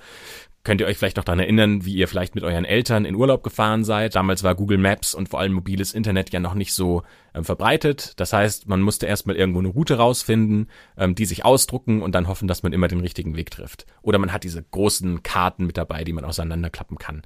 Könnt 0.66 0.80
ihr 0.80 0.88
euch 0.88 0.98
vielleicht 0.98 1.16
noch 1.16 1.22
daran 1.22 1.38
erinnern, 1.38 1.84
wie 1.84 1.94
ihr 1.94 2.08
vielleicht 2.08 2.34
mit 2.34 2.42
euren 2.42 2.64
Eltern 2.64 3.04
in 3.04 3.14
Urlaub 3.14 3.44
gefahren 3.44 3.84
seid? 3.84 4.16
Damals 4.16 4.42
war 4.42 4.56
Google 4.56 4.78
Maps 4.78 5.14
und 5.14 5.28
vor 5.28 5.38
allem 5.38 5.52
mobiles 5.52 5.94
Internet 5.94 6.32
ja 6.32 6.40
noch 6.40 6.54
nicht 6.54 6.72
so 6.72 7.04
ähm, 7.36 7.44
verbreitet. 7.44 8.14
Das 8.16 8.32
heißt, 8.32 8.66
man 8.66 8.80
musste 8.80 9.06
erstmal 9.06 9.36
irgendwo 9.36 9.60
eine 9.60 9.68
Route 9.68 9.96
rausfinden, 9.96 10.68
ähm, 10.98 11.14
die 11.14 11.24
sich 11.24 11.44
ausdrucken 11.44 12.02
und 12.02 12.16
dann 12.16 12.26
hoffen, 12.26 12.48
dass 12.48 12.64
man 12.64 12.72
immer 12.72 12.88
den 12.88 12.98
richtigen 12.98 13.36
Weg 13.36 13.52
trifft. 13.52 13.86
Oder 14.02 14.18
man 14.18 14.32
hat 14.32 14.42
diese 14.42 14.60
großen 14.60 15.22
Karten 15.22 15.66
mit 15.66 15.76
dabei, 15.76 16.02
die 16.02 16.12
man 16.12 16.24
auseinanderklappen 16.24 16.98
kann. 16.98 17.22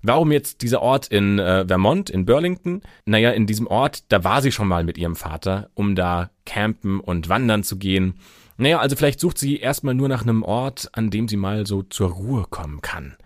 Warum 0.00 0.32
jetzt 0.32 0.62
dieser 0.62 0.80
Ort 0.80 1.08
in 1.08 1.38
äh, 1.38 1.66
Vermont, 1.66 2.08
in 2.08 2.24
Burlington? 2.24 2.80
Naja, 3.04 3.32
in 3.32 3.46
diesem 3.46 3.66
Ort, 3.66 4.10
da 4.10 4.24
war 4.24 4.40
sie 4.40 4.50
schon 4.50 4.68
mal 4.68 4.82
mit 4.82 4.96
ihrem 4.96 5.14
Vater, 5.14 5.68
um 5.74 5.94
da 5.94 6.30
campen 6.46 7.00
und 7.00 7.28
wandern 7.28 7.64
zu 7.64 7.76
gehen. 7.76 8.14
Naja, 8.56 8.78
also 8.78 8.96
vielleicht 8.96 9.20
sucht 9.20 9.38
sie 9.38 9.58
erstmal 9.58 9.94
nur 9.94 10.08
nach 10.08 10.22
einem 10.22 10.42
Ort, 10.42 10.90
an 10.92 11.10
dem 11.10 11.28
sie 11.28 11.36
mal 11.36 11.66
so 11.66 11.82
zur 11.82 12.10
Ruhe 12.10 12.46
kommen 12.48 12.80
kann. 12.82 13.16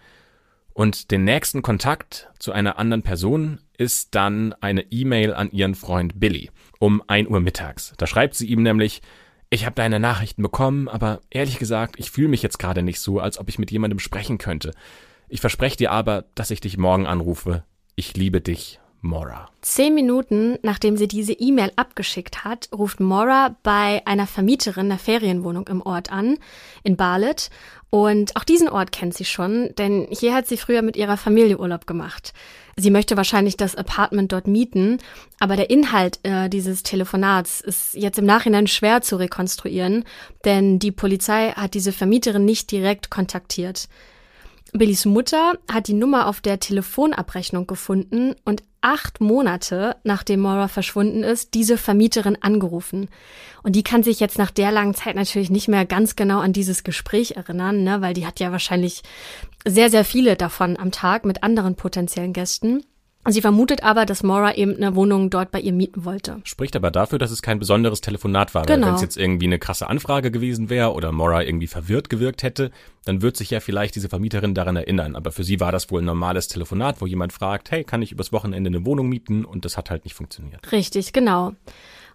Und 0.73 1.11
den 1.11 1.25
nächsten 1.25 1.63
Kontakt 1.63 2.29
zu 2.39 2.53
einer 2.53 2.79
anderen 2.79 3.03
Person 3.03 3.61
ist 3.79 4.15
dann 4.15 4.53
eine 4.61 4.83
E-Mail 4.93 5.33
an 5.33 5.51
ihren 5.51 5.75
Freund 5.75 6.21
Billy 6.21 6.51
um 6.79 7.03
ein 7.07 7.29
Uhr 7.29 7.41
mittags. 7.41 7.95
Da 7.97 8.07
schreibt 8.07 8.35
sie 8.35 8.47
ihm 8.47 8.63
nämlich, 8.63 9.01
ich 9.49 9.65
habe 9.65 9.75
deine 9.75 10.01
Nachrichten 10.01 10.43
bekommen, 10.43 10.89
aber 10.89 11.21
ehrlich 11.31 11.59
gesagt, 11.59 11.95
ich 11.99 12.11
fühle 12.11 12.29
mich 12.29 12.43
jetzt 12.43 12.59
gerade 12.59 12.83
nicht 12.83 13.01
so, 13.01 13.21
als 13.21 13.39
ob 13.39 13.49
ich 13.49 13.59
mit 13.59 13.71
jemandem 13.71 13.99
sprechen 13.99 14.39
könnte. 14.39 14.73
Ich 15.29 15.41
verspreche 15.41 15.77
dir 15.79 15.93
aber, 15.93 16.27
dass 16.35 16.51
ich 16.51 16.61
dich 16.61 16.77
morgen 16.77 17.07
anrufe. 17.07 17.65
Ich 17.95 18.17
liebe 18.17 18.41
dich, 18.41 18.81
Mora. 19.01 19.49
Zehn 19.63 19.95
Minuten 19.95 20.59
nachdem 20.63 20.97
sie 20.97 21.09
diese 21.09 21.33
E-Mail 21.33 21.73
abgeschickt 21.77 22.45
hat, 22.45 22.69
ruft 22.73 23.01
Mora 23.01 23.57
bei 23.63 24.03
einer 24.07 24.27
Vermieterin 24.27 24.89
der 24.89 24.99
Ferienwohnung 24.99 25.69
im 25.69 25.83
Ort 25.83 26.11
an, 26.11 26.39
in 26.83 26.97
Barlet. 26.97 27.51
Und 27.91 28.37
auch 28.37 28.45
diesen 28.45 28.69
Ort 28.69 28.93
kennt 28.93 29.15
sie 29.15 29.25
schon, 29.25 29.75
denn 29.79 30.07
hier 30.11 30.35
hat 30.35 30.47
sie 30.47 30.57
früher 30.57 30.83
mit 30.83 30.97
ihrer 30.97 31.17
Familie 31.17 31.59
Urlaub 31.59 31.87
gemacht. 31.87 32.33
Sie 32.77 32.91
möchte 32.91 33.17
wahrscheinlich 33.17 33.57
das 33.57 33.75
Apartment 33.75 34.33
dort 34.33 34.49
mieten, 34.49 34.99
aber 35.39 35.57
der 35.57 35.71
Inhalt 35.71 36.19
äh, 36.25 36.51
dieses 36.51 36.83
Telefonats 36.83 37.61
ist 37.63 37.95
jetzt 37.95 38.19
im 38.19 38.27
Nachhinein 38.27 38.67
schwer 38.67 39.01
zu 39.01 39.17
rekonstruieren, 39.17 40.05
denn 40.45 40.79
die 40.79 40.93
Polizei 40.93 41.53
hat 41.53 41.75
diese 41.75 41.93
Vermieterin 41.93 42.45
nicht 42.45 42.71
direkt 42.71 43.09
kontaktiert. 43.09 43.89
Billys 44.79 45.05
Mutter 45.05 45.55
hat 45.71 45.89
die 45.89 45.95
Nummer 45.95 46.29
auf 46.29 46.41
der 46.41 46.61
Telefonabrechnung 46.61 47.67
gefunden 47.67 48.35
und 48.45 48.63
acht 48.81 49.21
Monate 49.21 49.97
nachdem 50.05 50.41
Maura 50.41 50.69
verschwunden 50.69 51.23
ist, 51.23 51.55
diese 51.55 51.77
Vermieterin 51.77 52.39
angerufen. 52.41 53.09
Und 53.63 53.75
die 53.75 53.83
kann 53.83 54.03
sich 54.03 54.21
jetzt 54.21 54.39
nach 54.39 54.51
der 54.51 54.71
langen 54.73 54.95
Zeit 54.95 55.17
natürlich 55.17 55.51
nicht 55.51 55.69
mehr 55.69 55.85
ganz 55.85 56.17
genau 56.17 56.39
an 56.39 56.53
dieses 56.53 56.85
Gespräch 56.85 57.33
erinnern, 57.33 57.83
ne, 57.83 58.01
weil 58.01 58.15
die 58.15 58.27
hat 58.27 58.39
ja 58.41 58.53
wahrscheinlich 58.53 59.03
sehr, 59.67 59.91
sehr 59.91 60.05
viele 60.05 60.37
davon 60.37 60.77
am 60.79 60.93
Tag 60.93 61.25
mit 61.25 61.43
anderen 61.43 61.75
potenziellen 61.75 62.33
Gästen. 62.33 62.85
Sie 63.29 63.41
vermutet 63.41 63.83
aber, 63.83 64.07
dass 64.07 64.23
Maura 64.23 64.55
eben 64.55 64.77
eine 64.77 64.95
Wohnung 64.95 65.31
dort 65.31 65.51
bei 65.51 65.61
ihr 65.61 65.73
mieten 65.73 66.05
wollte. 66.05 66.41
Spricht 66.45 66.77
aber 66.77 66.91
dafür, 66.91 67.19
dass 67.19 67.31
es 67.31 67.43
kein 67.43 67.59
besonderes 67.59 68.01
Telefonat 68.01 68.55
war. 68.55 68.65
Genau. 68.65 68.87
Wenn 68.87 68.95
es 68.95 69.03
jetzt 69.03 69.17
irgendwie 69.17 69.47
eine 69.47 69.59
krasse 69.59 69.89
Anfrage 69.89 70.31
gewesen 70.31 70.71
wäre 70.71 70.93
oder 70.93 71.13
Maura 71.13 71.43
irgendwie 71.43 71.67
verwirrt 71.67 72.09
gewirkt 72.09 72.43
hätte, 72.43 72.71
dann 73.05 73.23
wird 73.23 73.37
sich 73.37 73.51
ja 73.51 73.61
vielleicht 73.61 73.95
diese 73.95 74.09
Vermieterin 74.09 74.55
daran 74.55 74.77
erinnern. 74.77 75.17
Aber 75.17 75.33
für 75.33 75.45
sie 75.45 75.61
war 75.61 75.73
das 75.73 75.91
wohl 75.91 76.03
ein 76.03 76.07
normales 76.07 76.49
Telefonat, 76.49 77.01
wo 77.01 77.07
jemand 77.07 77.33
fragt, 77.33 77.71
hey, 77.71 77.85
kann 77.85 78.03
ich 78.03 78.13
übers 78.13 78.33
Wochenende 78.33 78.69
eine 78.69 78.85
Wohnung 78.87 79.09
mieten? 79.09 79.45
Und 79.45 79.65
das 79.65 79.77
hat 79.77 79.91
halt 79.91 80.05
nicht 80.05 80.15
funktioniert. 80.15 80.73
Richtig, 80.73 81.13
genau. 81.13 81.53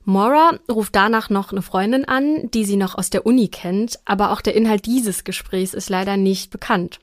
Maura 0.03 0.57
ruft 0.69 0.95
danach 0.95 1.29
noch 1.29 1.51
eine 1.51 1.61
Freundin 1.61 2.05
an, 2.05 2.49
die 2.51 2.65
sie 2.65 2.77
noch 2.77 2.97
aus 2.97 3.09
der 3.09 3.25
Uni 3.25 3.49
kennt, 3.49 3.99
aber 4.05 4.31
auch 4.31 4.41
der 4.41 4.55
Inhalt 4.55 4.85
dieses 4.85 5.23
Gesprächs 5.23 5.73
ist 5.73 5.89
leider 5.89 6.17
nicht 6.17 6.49
bekannt. 6.49 6.99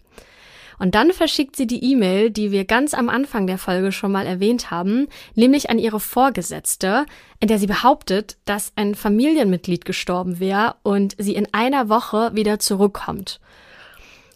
Und 0.78 0.94
dann 0.94 1.12
verschickt 1.12 1.56
sie 1.56 1.66
die 1.66 1.84
E-Mail, 1.92 2.30
die 2.30 2.50
wir 2.52 2.64
ganz 2.64 2.94
am 2.94 3.08
Anfang 3.08 3.46
der 3.46 3.58
Folge 3.58 3.92
schon 3.92 4.12
mal 4.12 4.26
erwähnt 4.26 4.70
haben, 4.70 5.08
nämlich 5.34 5.70
an 5.70 5.78
ihre 5.78 6.00
Vorgesetzte, 6.00 7.06
in 7.40 7.48
der 7.48 7.58
sie 7.58 7.66
behauptet, 7.66 8.38
dass 8.44 8.72
ein 8.76 8.94
Familienmitglied 8.94 9.84
gestorben 9.84 10.40
wäre 10.40 10.76
und 10.82 11.16
sie 11.18 11.34
in 11.34 11.48
einer 11.52 11.88
Woche 11.88 12.30
wieder 12.34 12.58
zurückkommt. 12.58 13.40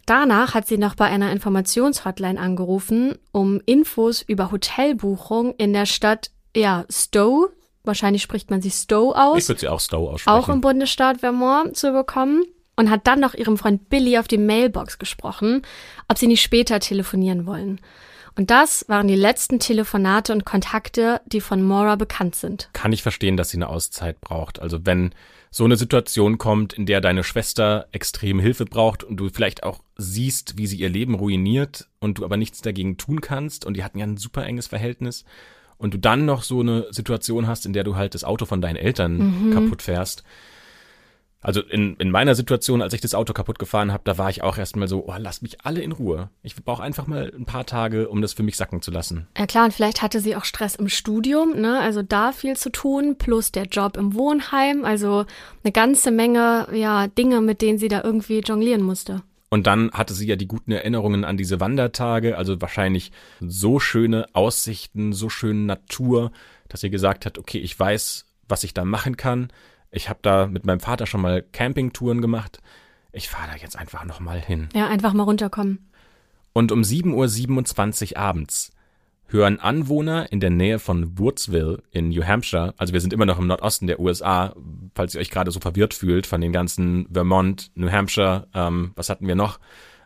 Danach 0.05 0.53
hat 0.53 0.67
sie 0.67 0.77
noch 0.77 0.95
bei 0.95 1.05
einer 1.05 1.31
Informationshotline 1.31 2.39
angerufen, 2.39 3.17
um 3.31 3.61
Infos 3.65 4.21
über 4.21 4.51
Hotelbuchung 4.51 5.55
in 5.55 5.71
der 5.71 5.85
Stadt, 5.85 6.31
ja, 6.55 6.83
Stowe, 6.89 7.51
wahrscheinlich 7.83 8.21
spricht 8.21 8.49
man 8.49 8.61
sie 8.61 8.71
Stowe 8.71 9.15
aus. 9.15 9.37
Ich 9.37 9.47
würde 9.47 9.61
sie 9.61 9.69
auch 9.69 9.79
Stowe 9.79 10.11
aussprechen. 10.11 10.37
Auch 10.37 10.49
im 10.49 10.59
Bundesstaat 10.59 11.21
Vermont 11.21 11.77
zu 11.77 11.93
bekommen. 11.93 12.43
Und 12.75 12.89
hat 12.89 13.05
dann 13.05 13.19
noch 13.19 13.35
ihrem 13.35 13.57
Freund 13.57 13.89
Billy 13.89 14.17
auf 14.17 14.27
die 14.27 14.39
Mailbox 14.39 14.97
gesprochen, 14.97 15.61
ob 16.07 16.17
sie 16.17 16.27
nicht 16.27 16.41
später 16.41 16.79
telefonieren 16.79 17.45
wollen. 17.45 17.79
Und 18.35 18.49
das 18.49 18.85
waren 18.87 19.07
die 19.07 19.15
letzten 19.15 19.59
Telefonate 19.59 20.33
und 20.33 20.43
Kontakte, 20.43 21.21
die 21.27 21.41
von 21.41 21.61
Maura 21.61 21.95
bekannt 21.95 22.35
sind. 22.35 22.69
Kann 22.73 22.91
ich 22.91 23.03
verstehen, 23.03 23.37
dass 23.37 23.49
sie 23.49 23.57
eine 23.57 23.69
Auszeit 23.69 24.19
braucht. 24.21 24.59
Also 24.59 24.85
wenn 24.85 25.13
so 25.51 25.65
eine 25.65 25.75
Situation 25.75 26.39
kommt, 26.39 26.73
in 26.73 26.87
der 26.87 26.99
deine 26.99 27.23
Schwester 27.23 27.87
extrem 27.91 28.39
Hilfe 28.39 28.65
braucht 28.65 29.03
und 29.03 29.17
du 29.17 29.29
vielleicht 29.29 29.61
auch 29.61 29.81
siehst, 29.97 30.57
wie 30.57 30.65
sie 30.65 30.77
ihr 30.77 30.89
Leben 30.89 31.13
ruiniert 31.13 31.89
und 31.99 32.17
du 32.17 32.25
aber 32.25 32.37
nichts 32.37 32.61
dagegen 32.61 32.97
tun 32.97 33.21
kannst 33.21 33.63
und 33.63 33.77
die 33.77 33.83
hatten 33.83 33.99
ja 33.99 34.05
ein 34.07 34.17
super 34.17 34.43
enges 34.47 34.65
Verhältnis 34.65 35.25
und 35.77 35.93
du 35.93 35.99
dann 35.99 36.25
noch 36.25 36.41
so 36.41 36.61
eine 36.61 36.87
Situation 36.89 37.45
hast, 37.45 37.67
in 37.67 37.73
der 37.73 37.83
du 37.83 37.95
halt 37.95 38.15
das 38.15 38.23
Auto 38.23 38.45
von 38.45 38.61
deinen 38.61 38.77
Eltern 38.77 39.17
mhm. 39.17 39.53
kaputt 39.53 39.83
fährst, 39.83 40.23
also 41.43 41.61
in, 41.61 41.97
in 41.97 42.09
meiner 42.09 42.35
Situation, 42.35 42.81
als 42.81 42.93
ich 42.93 43.01
das 43.01 43.13
Auto 43.13 43.33
kaputt 43.33 43.59
gefahren 43.59 43.91
habe, 43.91 44.03
da 44.05 44.17
war 44.17 44.29
ich 44.29 44.41
auch 44.41 44.57
erstmal 44.57 44.87
so, 44.87 45.05
oh, 45.05 45.13
lasst 45.17 45.43
mich 45.43 45.63
alle 45.65 45.81
in 45.81 45.91
Ruhe. 45.91 46.29
Ich 46.41 46.55
brauche 46.55 46.81
einfach 46.81 47.05
mal 47.05 47.31
ein 47.35 47.45
paar 47.45 47.65
Tage, 47.65 48.07
um 48.07 48.21
das 48.21 48.31
für 48.31 48.43
mich 48.43 48.55
sacken 48.55 48.81
zu 48.81 48.91
lassen. 48.91 49.27
Ja 49.37 49.45
klar, 49.45 49.65
und 49.65 49.73
vielleicht 49.73 50.01
hatte 50.01 50.21
sie 50.21 50.37
auch 50.37 50.45
Stress 50.45 50.75
im 50.75 50.87
Studium, 50.87 51.59
ne? 51.59 51.81
Also 51.81 52.01
da 52.01 52.31
viel 52.31 52.55
zu 52.55 52.71
tun, 52.71 53.17
plus 53.17 53.51
der 53.51 53.65
Job 53.65 53.97
im 53.97 54.13
Wohnheim, 54.13 54.85
also 54.85 55.25
eine 55.63 55.73
ganze 55.73 56.11
Menge, 56.11 56.67
ja, 56.71 57.07
Dinge, 57.07 57.41
mit 57.41 57.61
denen 57.61 57.77
sie 57.77 57.89
da 57.89 58.01
irgendwie 58.03 58.39
jonglieren 58.39 58.81
musste. 58.81 59.21
Und 59.49 59.67
dann 59.67 59.91
hatte 59.91 60.13
sie 60.13 60.25
ja 60.25 60.37
die 60.37 60.47
guten 60.47 60.71
Erinnerungen 60.71 61.25
an 61.25 61.37
diese 61.37 61.59
Wandertage, 61.59 62.37
also 62.37 62.59
wahrscheinlich 62.61 63.11
so 63.41 63.79
schöne 63.79 64.25
Aussichten, 64.33 65.11
so 65.11 65.29
schöne 65.29 65.59
Natur, 65.59 66.31
dass 66.69 66.81
sie 66.81 66.89
gesagt 66.89 67.25
hat, 67.25 67.37
okay, 67.37 67.59
ich 67.59 67.77
weiß, 67.77 68.25
was 68.47 68.63
ich 68.63 68.73
da 68.73 68.85
machen 68.85 69.17
kann 69.17 69.49
ich 69.93 70.09
habe 70.09 70.19
da 70.21 70.47
mit 70.47 70.65
meinem 70.65 70.79
Vater 70.79 71.05
schon 71.05 71.21
mal 71.21 71.41
Campingtouren 71.41 72.21
gemacht. 72.21 72.61
Ich 73.11 73.29
fahre 73.29 73.51
da 73.51 73.57
jetzt 73.57 73.77
einfach 73.77 74.05
noch 74.05 74.19
mal 74.19 74.41
hin. 74.41 74.69
Ja, 74.73 74.87
einfach 74.87 75.13
mal 75.13 75.23
runterkommen. 75.23 75.89
Und 76.51 76.71
um 76.71 76.81
7.27 76.81 78.11
Uhr 78.11 78.17
abends 78.17 78.71
hören 79.27 79.59
Anwohner 79.59 80.31
in 80.31 80.39
der 80.39 80.49
Nähe 80.51 80.79
von 80.79 81.17
Woodsville 81.17 81.81
in 81.91 82.09
New 82.09 82.23
Hampshire, 82.23 82.73
also 82.77 82.93
wir 82.93 83.01
sind 83.01 83.13
immer 83.13 83.25
noch 83.25 83.39
im 83.39 83.47
Nordosten 83.47 83.87
der 83.87 83.99
USA, 83.99 84.53
falls 84.93 85.15
ihr 85.15 85.21
euch 85.21 85.31
gerade 85.31 85.51
so 85.51 85.59
verwirrt 85.59 85.93
fühlt 85.93 86.27
von 86.27 86.41
den 86.41 86.51
ganzen 86.51 87.07
Vermont, 87.11 87.71
New 87.75 87.91
Hampshire, 87.91 88.47
ähm, 88.53 88.91
was 88.95 89.09
hatten 89.09 89.27
wir 89.27 89.35
noch? 89.35 89.59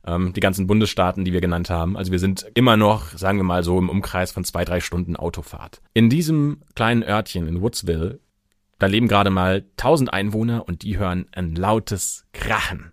Ähm, 0.06 0.32
die 0.32 0.40
ganzen 0.40 0.68
Bundesstaaten, 0.68 1.26
die 1.26 1.34
wir 1.34 1.42
genannt 1.42 1.70
haben. 1.70 1.98
Also 1.98 2.14
wir 2.14 2.20
sind 2.20 2.50
immer 2.54 2.78
noch, 2.78 3.18
sagen 3.18 3.40
wir 3.40 3.44
mal 3.44 3.64
so, 3.64 3.78
im 3.78 3.90
Umkreis 3.90 4.32
von 4.32 4.46
zwei, 4.46 4.64
drei 4.64 4.80
Stunden 4.80 5.18
Autofahrt. 5.18 5.82
In 5.94 6.10
diesem 6.10 6.62
kleinen 6.76 7.04
Örtchen 7.04 7.48
in 7.48 7.62
Woodsville 7.62 8.20
da 8.80 8.88
leben 8.88 9.08
gerade 9.08 9.30
mal 9.30 9.66
1000 9.78 10.14
Einwohner 10.14 10.68
und 10.68 10.84
die 10.84 10.98
hören 10.98 11.28
ein 11.32 11.56
lautes 11.56 12.26
Krachen. 12.34 12.92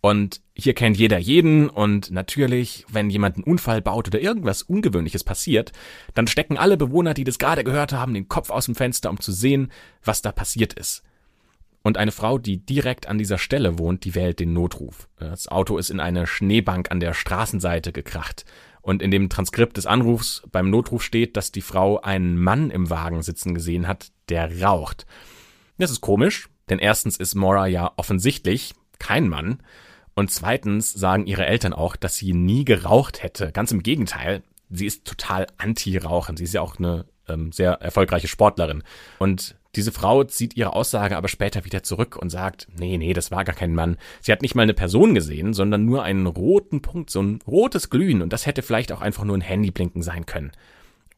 Und 0.00 0.40
hier 0.54 0.74
kennt 0.74 0.96
jeder 0.96 1.18
jeden 1.18 1.68
und 1.68 2.10
natürlich, 2.10 2.86
wenn 2.88 3.10
jemand 3.10 3.36
einen 3.36 3.44
Unfall 3.44 3.82
baut 3.82 4.08
oder 4.08 4.20
irgendwas 4.20 4.62
Ungewöhnliches 4.62 5.24
passiert, 5.24 5.72
dann 6.14 6.26
stecken 6.26 6.56
alle 6.56 6.78
Bewohner, 6.78 7.12
die 7.12 7.24
das 7.24 7.38
gerade 7.38 7.64
gehört 7.64 7.92
haben, 7.92 8.14
den 8.14 8.28
Kopf 8.28 8.48
aus 8.48 8.64
dem 8.64 8.74
Fenster, 8.74 9.10
um 9.10 9.20
zu 9.20 9.30
sehen, 9.32 9.70
was 10.02 10.22
da 10.22 10.32
passiert 10.32 10.72
ist. 10.72 11.02
Und 11.82 11.98
eine 11.98 12.12
Frau, 12.12 12.38
die 12.38 12.58
direkt 12.58 13.08
an 13.08 13.18
dieser 13.18 13.38
Stelle 13.38 13.78
wohnt, 13.78 14.04
die 14.04 14.14
wählt 14.14 14.38
den 14.38 14.52
Notruf. 14.52 15.08
Das 15.16 15.48
Auto 15.48 15.78
ist 15.78 15.90
in 15.90 16.00
eine 16.00 16.26
Schneebank 16.26 16.90
an 16.90 17.00
der 17.00 17.14
Straßenseite 17.14 17.92
gekracht. 17.92 18.44
Und 18.90 19.02
in 19.02 19.12
dem 19.12 19.28
Transkript 19.28 19.76
des 19.76 19.86
Anrufs 19.86 20.42
beim 20.50 20.68
Notruf 20.68 21.04
steht, 21.04 21.36
dass 21.36 21.52
die 21.52 21.60
Frau 21.60 22.00
einen 22.00 22.36
Mann 22.36 22.70
im 22.70 22.90
Wagen 22.90 23.22
sitzen 23.22 23.54
gesehen 23.54 23.86
hat, 23.86 24.10
der 24.28 24.62
raucht. 24.62 25.06
Das 25.78 25.92
ist 25.92 26.00
komisch, 26.00 26.48
denn 26.68 26.80
erstens 26.80 27.16
ist 27.16 27.36
Maura 27.36 27.68
ja 27.68 27.92
offensichtlich 27.94 28.74
kein 28.98 29.28
Mann. 29.28 29.62
Und 30.14 30.32
zweitens 30.32 30.92
sagen 30.92 31.28
ihre 31.28 31.46
Eltern 31.46 31.72
auch, 31.72 31.94
dass 31.94 32.16
sie 32.16 32.32
nie 32.32 32.64
geraucht 32.64 33.22
hätte. 33.22 33.52
Ganz 33.52 33.70
im 33.70 33.84
Gegenteil, 33.84 34.42
sie 34.70 34.86
ist 34.86 35.04
total 35.04 35.46
anti-Rauchen. 35.56 36.36
Sie 36.36 36.42
ist 36.42 36.54
ja 36.54 36.60
auch 36.60 36.80
eine 36.80 37.06
ähm, 37.28 37.52
sehr 37.52 37.74
erfolgreiche 37.74 38.26
Sportlerin. 38.26 38.82
Und 39.20 39.54
diese 39.76 39.92
Frau 39.92 40.24
zieht 40.24 40.56
ihre 40.56 40.74
Aussage 40.74 41.16
aber 41.16 41.28
später 41.28 41.64
wieder 41.64 41.82
zurück 41.82 42.16
und 42.16 42.30
sagt, 42.30 42.66
nee, 42.78 42.98
nee, 42.98 43.12
das 43.12 43.30
war 43.30 43.44
gar 43.44 43.54
kein 43.54 43.74
Mann. 43.74 43.96
Sie 44.20 44.32
hat 44.32 44.42
nicht 44.42 44.54
mal 44.54 44.62
eine 44.62 44.74
Person 44.74 45.14
gesehen, 45.14 45.54
sondern 45.54 45.84
nur 45.84 46.02
einen 46.02 46.26
roten 46.26 46.82
Punkt, 46.82 47.10
so 47.10 47.22
ein 47.22 47.38
rotes 47.46 47.90
Glühen 47.90 48.22
und 48.22 48.32
das 48.32 48.46
hätte 48.46 48.62
vielleicht 48.62 48.90
auch 48.92 49.00
einfach 49.00 49.24
nur 49.24 49.36
ein 49.36 49.42
Handyblinken 49.42 50.02
sein 50.02 50.26
können. 50.26 50.52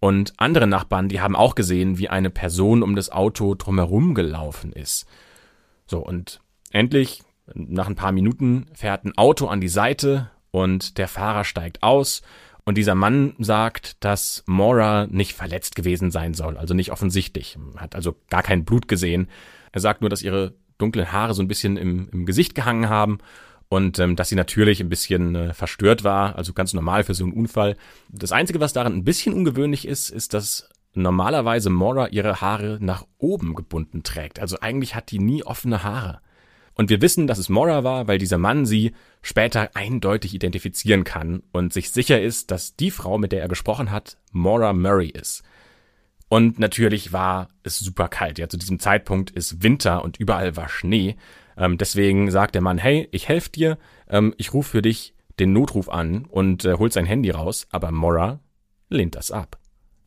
Und 0.01 0.35
andere 0.37 0.67
Nachbarn, 0.67 1.09
die 1.09 1.21
haben 1.21 1.37
auch 1.37 1.55
gesehen, 1.55 1.97
wie 1.97 2.09
eine 2.09 2.29
Person 2.29 2.83
um 2.83 2.97
das 2.97 3.11
Auto 3.11 3.55
drumherum 3.55 4.15
gelaufen 4.15 4.73
ist. 4.73 5.07
So, 5.87 6.01
und 6.01 6.41
endlich, 6.73 7.23
nach 7.55 7.89
ein 7.89 7.95
paar 7.95 8.13
Minuten, 8.13 8.67
fährt 8.75 9.05
ein 9.05 9.17
Auto 9.17 9.47
an 9.47 9.61
die 9.61 9.69
Seite 9.69 10.31
und 10.51 10.99
der 10.99 11.09
Fahrer 11.09 11.45
steigt 11.45 11.83
aus 11.83 12.23
und 12.65 12.79
dieser 12.79 12.95
Mann 12.95 13.35
sagt, 13.39 14.05
dass 14.05 14.45
Mora 14.47 15.07
nicht 15.09 15.33
verletzt 15.33 15.75
gewesen 15.75 16.11
sein 16.11 16.35
soll, 16.35 16.57
also 16.57 16.75
nicht 16.75 16.93
offensichtlich, 16.93 17.59
hat 17.77 17.95
also 17.95 18.17
gar 18.31 18.43
kein 18.43 18.65
Blut 18.65 18.89
gesehen. 18.89 19.29
Er 19.73 19.81
sagt 19.81 20.01
nur, 20.01 20.11
dass 20.11 20.23
ihre 20.23 20.55
dunklen 20.79 21.13
Haare 21.13 21.35
so 21.35 21.43
ein 21.43 21.49
bisschen 21.49 21.77
im, 21.77 22.09
im 22.13 22.27
Gesicht 22.27 22.55
gehangen 22.55 22.89
haben 22.89 23.19
und 23.69 23.99
ähm, 23.99 24.17
dass 24.17 24.29
sie 24.29 24.37
natürlich 24.37 24.81
ein 24.81 24.89
bisschen 24.89 25.35
äh, 25.35 25.55
verstört 25.55 26.05
war, 26.05 26.37
also 26.37 26.53
ganz 26.53 26.75
normal 26.75 27.05
für 27.05 27.15
so 27.15 27.25
einen 27.25 27.33
Unfall. 27.33 27.77
Das 28.11 28.31
Einzige, 28.31 28.61
was 28.61 28.73
daran 28.73 28.93
ein 28.93 29.05
bisschen 29.05 29.35
ungewöhnlich 29.35 29.89
ist, 29.89 30.11
ist, 30.11 30.35
dass 30.35 30.69
normalerweise 30.95 31.71
Mora 31.71 32.09
ihre 32.09 32.41
Haare 32.41 32.79
nach 32.81 33.07
oben 33.19 33.55
gebunden 33.55 34.03
trägt. 34.03 34.41
Also 34.41 34.59
eigentlich 34.61 34.95
hat 34.95 35.11
die 35.11 35.19
nie 35.19 35.43
offene 35.43 35.83
Haare. 35.83 36.21
Und 36.75 36.91
wir 36.91 37.03
wissen, 37.03 37.27
dass 37.27 37.39
es 37.39 37.49
Mora 37.49 37.85
war, 37.85 38.09
weil 38.09 38.19
dieser 38.19 38.39
Mann 38.39 38.65
sie 38.65 38.93
später 39.21 39.71
eindeutig 39.75 40.35
identifizieren 40.35 41.05
kann 41.05 41.43
und 41.53 41.73
sich 41.73 41.91
sicher 41.91 42.21
ist, 42.21 42.51
dass 42.51 42.77
die 42.77 42.91
Frau, 42.91 43.19
mit 43.19 43.33
der 43.33 43.43
er 43.43 43.49
gesprochen 43.49 43.91
hat, 43.91 44.17
Mora 44.33 44.73
Murray 44.73 45.09
ist. 45.09 45.43
Und 46.29 46.59
natürlich 46.59 47.13
war 47.13 47.49
es 47.63 47.79
super 47.79 48.09
kalt. 48.09 48.39
Ja, 48.39 48.49
zu 48.49 48.57
diesem 48.57 48.79
Zeitpunkt 48.79 49.31
ist 49.31 49.63
Winter 49.63 50.03
und 50.03 50.17
überall 50.17 50.57
war 50.57 50.71
Schnee. 50.71 51.17
Ähm, 51.59 51.77
deswegen 51.77 52.31
sagt 52.31 52.55
der 52.55 52.63
Mann, 52.63 52.79
hey, 52.79 53.07
ich 53.13 53.29
helfe 53.29 53.51
dir, 53.51 53.79
ähm, 54.09 54.35
ich 54.39 54.55
rufe 54.55 54.71
für 54.71 54.83
dich 54.83 55.15
den 55.39 55.53
Notruf 55.53 55.91
an 55.91 56.25
und 56.25 56.65
äh, 56.65 56.75
holt 56.75 56.95
sein 56.95 57.05
Handy 57.05 57.31
raus, 57.31 57.67
aber 57.71 57.91
Mora 57.91 58.41
lehnt 58.89 59.15
das 59.15 59.31
ab. 59.31 59.59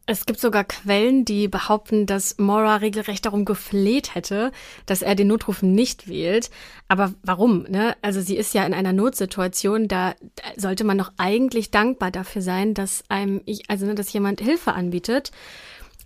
Es 0.08 0.26
gibt 0.26 0.40
sogar 0.40 0.64
Quellen, 0.64 1.26
die 1.26 1.48
behaupten, 1.48 2.06
dass 2.06 2.38
Mora 2.38 2.76
regelrecht 2.76 3.26
darum 3.26 3.44
gefleht 3.44 4.14
hätte, 4.14 4.52
dass 4.86 5.02
er 5.02 5.16
den 5.16 5.28
Notruf 5.28 5.64
nicht 5.64 6.08
wählt. 6.08 6.52
Aber 6.88 7.14
warum? 7.24 7.64
Ne? 7.64 7.96
Also 8.04 8.22
sie 8.22 8.38
ist 8.38 8.54
ja 8.54 8.66
in 8.66 8.76
einer 8.76 8.94
Notsituation, 8.94 9.88
da 9.88 10.14
sollte 10.58 10.84
man 10.84 11.00
doch 11.00 11.12
eigentlich 11.18 11.72
dankbar 11.72 12.12
dafür 12.12 12.44
sein, 12.44 12.76
dass 12.76 13.04
einem, 13.10 13.42
also 13.68 13.88
ne, 13.88 13.96
dass 13.96 14.14
jemand 14.14 14.42
Hilfe 14.42 14.74
anbietet. 14.74 15.32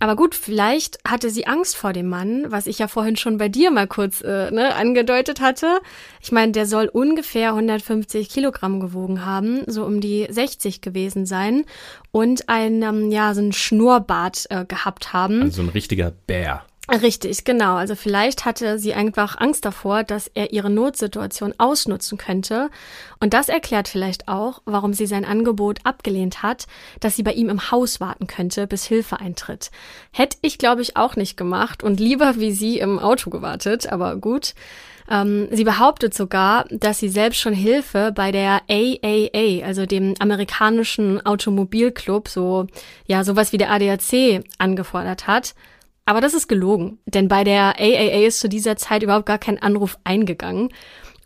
Aber 0.00 0.16
gut, 0.16 0.34
vielleicht 0.34 0.98
hatte 1.06 1.28
sie 1.28 1.46
Angst 1.46 1.76
vor 1.76 1.92
dem 1.92 2.08
Mann, 2.08 2.46
was 2.48 2.66
ich 2.66 2.78
ja 2.78 2.88
vorhin 2.88 3.16
schon 3.16 3.36
bei 3.36 3.50
dir 3.50 3.70
mal 3.70 3.86
kurz 3.86 4.22
äh, 4.22 4.50
ne, 4.50 4.74
angedeutet 4.74 5.40
hatte. 5.40 5.80
Ich 6.22 6.32
meine, 6.32 6.52
der 6.52 6.64
soll 6.64 6.88
ungefähr 6.88 7.50
150 7.50 8.30
Kilogramm 8.30 8.80
gewogen 8.80 9.26
haben, 9.26 9.62
so 9.66 9.84
um 9.84 10.00
die 10.00 10.26
60 10.30 10.80
gewesen 10.80 11.26
sein 11.26 11.64
und 12.12 12.48
ein, 12.48 12.82
ähm, 12.82 13.10
ja, 13.10 13.34
so 13.34 13.42
ein 13.42 13.52
Schnurrbart 13.52 14.46
äh, 14.48 14.64
gehabt 14.64 15.12
haben. 15.12 15.42
Also 15.42 15.60
ein 15.60 15.68
richtiger 15.68 16.10
Bär. 16.26 16.64
Richtig, 16.90 17.44
genau. 17.44 17.76
Also 17.76 17.94
vielleicht 17.94 18.44
hatte 18.44 18.78
sie 18.80 18.94
einfach 18.94 19.38
Angst 19.38 19.64
davor, 19.64 20.02
dass 20.02 20.26
er 20.34 20.52
ihre 20.52 20.70
Notsituation 20.70 21.54
ausnutzen 21.56 22.18
könnte. 22.18 22.68
Und 23.20 23.32
das 23.32 23.48
erklärt 23.48 23.86
vielleicht 23.86 24.26
auch, 24.26 24.60
warum 24.64 24.92
sie 24.92 25.06
sein 25.06 25.24
Angebot 25.24 25.78
abgelehnt 25.84 26.42
hat, 26.42 26.66
dass 26.98 27.14
sie 27.14 27.22
bei 27.22 27.32
ihm 27.32 27.48
im 27.48 27.70
Haus 27.70 28.00
warten 28.00 28.26
könnte, 28.26 28.66
bis 28.66 28.84
Hilfe 28.84 29.20
eintritt. 29.20 29.70
Hätte 30.10 30.38
ich, 30.42 30.58
glaube 30.58 30.82
ich, 30.82 30.96
auch 30.96 31.14
nicht 31.14 31.36
gemacht 31.36 31.84
und 31.84 32.00
lieber 32.00 32.36
wie 32.38 32.50
sie 32.50 32.80
im 32.80 32.98
Auto 32.98 33.30
gewartet, 33.30 33.90
aber 33.90 34.16
gut. 34.16 34.54
Ähm, 35.08 35.48
sie 35.52 35.64
behauptet 35.64 36.12
sogar, 36.14 36.64
dass 36.70 36.98
sie 36.98 37.08
selbst 37.08 37.40
schon 37.40 37.54
Hilfe 37.54 38.12
bei 38.12 38.32
der 38.32 38.62
AAA, 38.68 39.64
also 39.64 39.86
dem 39.86 40.14
amerikanischen 40.18 41.24
Automobilclub, 41.24 42.28
so, 42.28 42.66
ja, 43.06 43.22
sowas 43.22 43.52
wie 43.52 43.58
der 43.58 43.70
ADAC 43.70 44.44
angefordert 44.58 45.28
hat. 45.28 45.54
Aber 46.04 46.20
das 46.20 46.34
ist 46.34 46.48
gelogen, 46.48 46.98
denn 47.06 47.28
bei 47.28 47.44
der 47.44 47.78
AAA 47.78 48.26
ist 48.26 48.40
zu 48.40 48.48
dieser 48.48 48.76
Zeit 48.76 49.02
überhaupt 49.02 49.26
gar 49.26 49.38
kein 49.38 49.60
Anruf 49.60 49.98
eingegangen. 50.04 50.70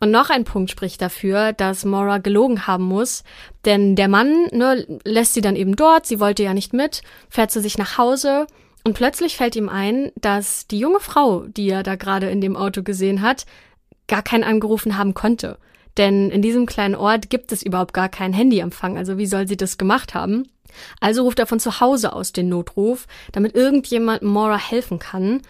Und 0.01 0.11
noch 0.11 0.29
ein 0.29 0.45
Punkt 0.45 0.71
spricht 0.71 1.01
dafür, 1.01 1.53
dass 1.53 1.85
Maura 1.85 2.19
gelogen 2.19 2.67
haben 2.67 2.85
muss, 2.85 3.25
denn 3.65 3.97
der 3.97 4.09
Mann 4.09 4.47
ne, 4.53 4.87
lässt 5.05 5.35
sie 5.35 5.41
dann 5.41 5.57
eben 5.57 5.77
dort, 5.77 6.05
sie 6.05 6.21
wollte 6.21 6.43
ja 6.43 6.53
nicht 6.53 6.75
mit, 6.75 7.03
fährt 7.31 7.51
zu 7.51 7.61
sich 7.61 7.79
nach 7.79 7.97
Hause 7.97 8.47
und 8.85 8.95
plötzlich 8.95 9.37
fällt 9.37 9.57
ihm 9.57 9.71
ein, 9.71 10.13
dass 10.17 10.67
die 10.67 10.79
junge 10.79 11.01
Frau, 11.01 11.47
die 11.47 11.71
er 11.71 11.83
da 11.83 11.95
gerade 11.97 12.29
in 12.29 12.43
dem 12.43 12.57
Auto 12.57 12.83
gesehen 12.83 13.23
hat, 13.23 13.47
gar 14.09 14.23
keinen 14.23 14.45
angerufen 14.45 14.99
haben 14.99 15.15
konnte. 15.15 15.59
Denn 15.97 16.31
in 16.31 16.43
diesem 16.43 16.67
kleinen 16.67 16.97
Ort 16.97 17.31
gibt 17.31 17.53
es 17.53 17.63
überhaupt 17.63 17.95
gar 17.95 18.09
keinen 18.09 18.35
Handyempfang. 18.35 18.99
Also 18.99 19.17
wie 19.17 19.27
soll 19.27 19.49
sie 19.49 19.57
das 19.57 19.79
gemacht 19.79 20.15
haben? 20.15 20.49
Also 21.01 21.23
ruft 21.23 21.39
er 21.39 21.47
von 21.47 21.61
zu 21.61 21.81
Hause 21.81 22.13
aus 22.13 22.33
den 22.33 22.49
Notruf, 22.49 23.07
damit 23.33 23.55
irgendjemand 23.55 24.23
Maura 24.23 24.59
helfen 24.59 24.99
kann. 24.99 25.43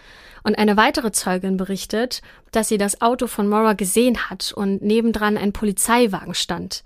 Und 0.42 0.58
eine 0.58 0.76
weitere 0.76 1.10
Zeugin 1.10 1.56
berichtet, 1.56 2.20
dass 2.52 2.68
sie 2.68 2.78
das 2.78 3.00
Auto 3.00 3.26
von 3.26 3.48
Maura 3.48 3.72
gesehen 3.72 4.28
hat 4.28 4.52
und 4.52 4.82
nebendran 4.82 5.38
ein 5.38 5.52
Polizeiwagen 5.52 6.34
stand. 6.34 6.84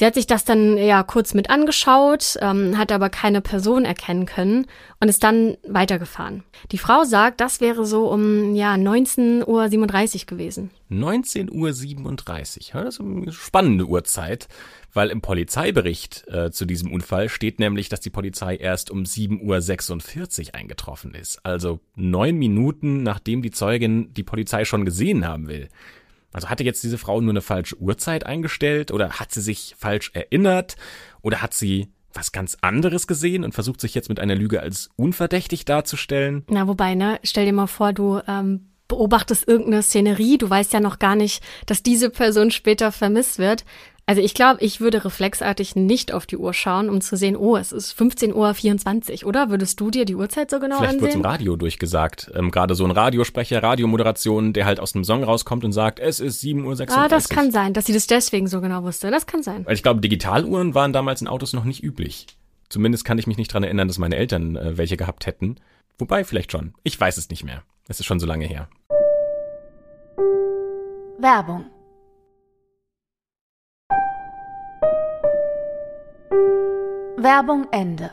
Sie 0.00 0.06
hat 0.06 0.14
sich 0.14 0.26
das 0.26 0.46
dann 0.46 0.78
ja 0.78 1.02
kurz 1.02 1.34
mit 1.34 1.50
angeschaut, 1.50 2.38
ähm, 2.40 2.78
hat 2.78 2.90
aber 2.90 3.10
keine 3.10 3.42
Person 3.42 3.84
erkennen 3.84 4.24
können 4.24 4.64
und 4.98 5.08
ist 5.08 5.22
dann 5.22 5.58
weitergefahren. 5.68 6.42
Die 6.72 6.78
Frau 6.78 7.04
sagt, 7.04 7.42
das 7.42 7.60
wäre 7.60 7.84
so 7.84 8.10
um 8.10 8.54
ja 8.54 8.76
19.37 8.76 9.44
Uhr 9.46 10.26
gewesen. 10.26 10.70
19.37 10.90 12.74
Uhr, 12.74 12.82
das 12.82 12.94
ist 12.94 13.00
eine 13.00 13.30
spannende 13.30 13.84
Uhrzeit, 13.84 14.48
weil 14.94 15.10
im 15.10 15.20
Polizeibericht 15.20 16.26
äh, 16.28 16.50
zu 16.50 16.64
diesem 16.64 16.90
Unfall 16.94 17.28
steht 17.28 17.58
nämlich, 17.58 17.90
dass 17.90 18.00
die 18.00 18.08
Polizei 18.08 18.56
erst 18.56 18.90
um 18.90 19.02
7.46 19.02 20.48
Uhr 20.48 20.54
eingetroffen 20.54 21.12
ist. 21.12 21.44
Also 21.44 21.78
neun 21.94 22.36
Minuten, 22.36 23.02
nachdem 23.02 23.42
die 23.42 23.50
Zeugin 23.50 24.14
die 24.14 24.24
Polizei 24.24 24.64
schon 24.64 24.86
gesehen 24.86 25.28
haben 25.28 25.46
will. 25.46 25.68
Also 26.32 26.48
hatte 26.48 26.64
jetzt 26.64 26.82
diese 26.82 26.98
Frau 26.98 27.20
nur 27.20 27.32
eine 27.32 27.42
falsche 27.42 27.76
Uhrzeit 27.78 28.24
eingestellt 28.26 28.92
oder 28.92 29.10
hat 29.20 29.32
sie 29.32 29.40
sich 29.40 29.74
falsch 29.78 30.10
erinnert 30.14 30.76
oder 31.22 31.42
hat 31.42 31.54
sie 31.54 31.92
was 32.12 32.32
ganz 32.32 32.56
anderes 32.60 33.06
gesehen 33.06 33.44
und 33.44 33.54
versucht 33.54 33.80
sich 33.80 33.94
jetzt 33.94 34.08
mit 34.08 34.20
einer 34.20 34.34
Lüge 34.34 34.60
als 34.60 34.90
unverdächtig 34.96 35.64
darzustellen? 35.64 36.44
Na, 36.48 36.66
wobei, 36.66 36.94
ne, 36.94 37.20
stell 37.22 37.46
dir 37.46 37.52
mal 37.52 37.66
vor, 37.66 37.92
du 37.92 38.20
ähm, 38.26 38.70
beobachtest 38.88 39.46
irgendeine 39.46 39.82
Szenerie, 39.82 40.38
du 40.38 40.50
weißt 40.50 40.72
ja 40.72 40.80
noch 40.80 40.98
gar 40.98 41.16
nicht, 41.16 41.42
dass 41.66 41.82
diese 41.82 42.10
Person 42.10 42.50
später 42.50 42.92
vermisst 42.92 43.38
wird. 43.38 43.64
Also 44.10 44.22
ich 44.22 44.34
glaube, 44.34 44.60
ich 44.60 44.80
würde 44.80 45.04
reflexartig 45.04 45.76
nicht 45.76 46.12
auf 46.12 46.26
die 46.26 46.36
Uhr 46.36 46.52
schauen, 46.52 46.88
um 46.88 47.00
zu 47.00 47.16
sehen, 47.16 47.36
oh, 47.36 47.56
es 47.56 47.70
ist 47.70 47.96
15.24 47.96 49.22
Uhr, 49.22 49.28
oder? 49.28 49.50
Würdest 49.50 49.78
du 49.78 49.88
dir 49.88 50.04
die 50.04 50.16
Uhrzeit 50.16 50.50
so 50.50 50.58
genau 50.58 50.78
Vielleicht 50.78 50.94
ansehen? 50.94 51.02
wird 51.02 51.14
im 51.14 51.20
Radio 51.20 51.54
durchgesagt. 51.54 52.28
Ähm, 52.34 52.50
Gerade 52.50 52.74
so 52.74 52.84
ein 52.84 52.90
Radiosprecher, 52.90 53.62
Radiomoderation, 53.62 54.52
der 54.52 54.66
halt 54.66 54.80
aus 54.80 54.96
einem 54.96 55.04
Song 55.04 55.22
rauskommt 55.22 55.64
und 55.64 55.70
sagt, 55.70 56.00
es 56.00 56.18
ist 56.18 56.42
7.36 56.42 56.90
Uhr. 56.90 56.98
Ah, 56.98 57.06
das 57.06 57.28
kann 57.28 57.52
sein, 57.52 57.72
dass 57.72 57.84
sie 57.84 57.92
das 57.92 58.08
deswegen 58.08 58.48
so 58.48 58.60
genau 58.60 58.82
wusste. 58.82 59.12
Das 59.12 59.28
kann 59.28 59.44
sein. 59.44 59.64
Weil 59.64 59.74
ich 59.74 59.84
glaube, 59.84 60.00
Digitaluhren 60.00 60.74
waren 60.74 60.92
damals 60.92 61.20
in 61.20 61.28
Autos 61.28 61.52
noch 61.52 61.62
nicht 61.62 61.84
üblich. 61.84 62.26
Zumindest 62.68 63.04
kann 63.04 63.16
ich 63.16 63.28
mich 63.28 63.36
nicht 63.36 63.54
dran 63.54 63.62
erinnern, 63.62 63.86
dass 63.86 63.98
meine 63.98 64.16
Eltern 64.16 64.56
äh, 64.56 64.76
welche 64.76 64.96
gehabt 64.96 65.26
hätten. 65.26 65.54
Wobei, 65.98 66.24
vielleicht 66.24 66.50
schon. 66.50 66.74
Ich 66.82 67.00
weiß 67.00 67.16
es 67.16 67.30
nicht 67.30 67.44
mehr. 67.44 67.62
Es 67.86 68.00
ist 68.00 68.06
schon 68.06 68.18
so 68.18 68.26
lange 68.26 68.46
her. 68.46 68.68
Werbung 71.20 71.66
Werbung 77.22 77.66
Ende. 77.70 78.10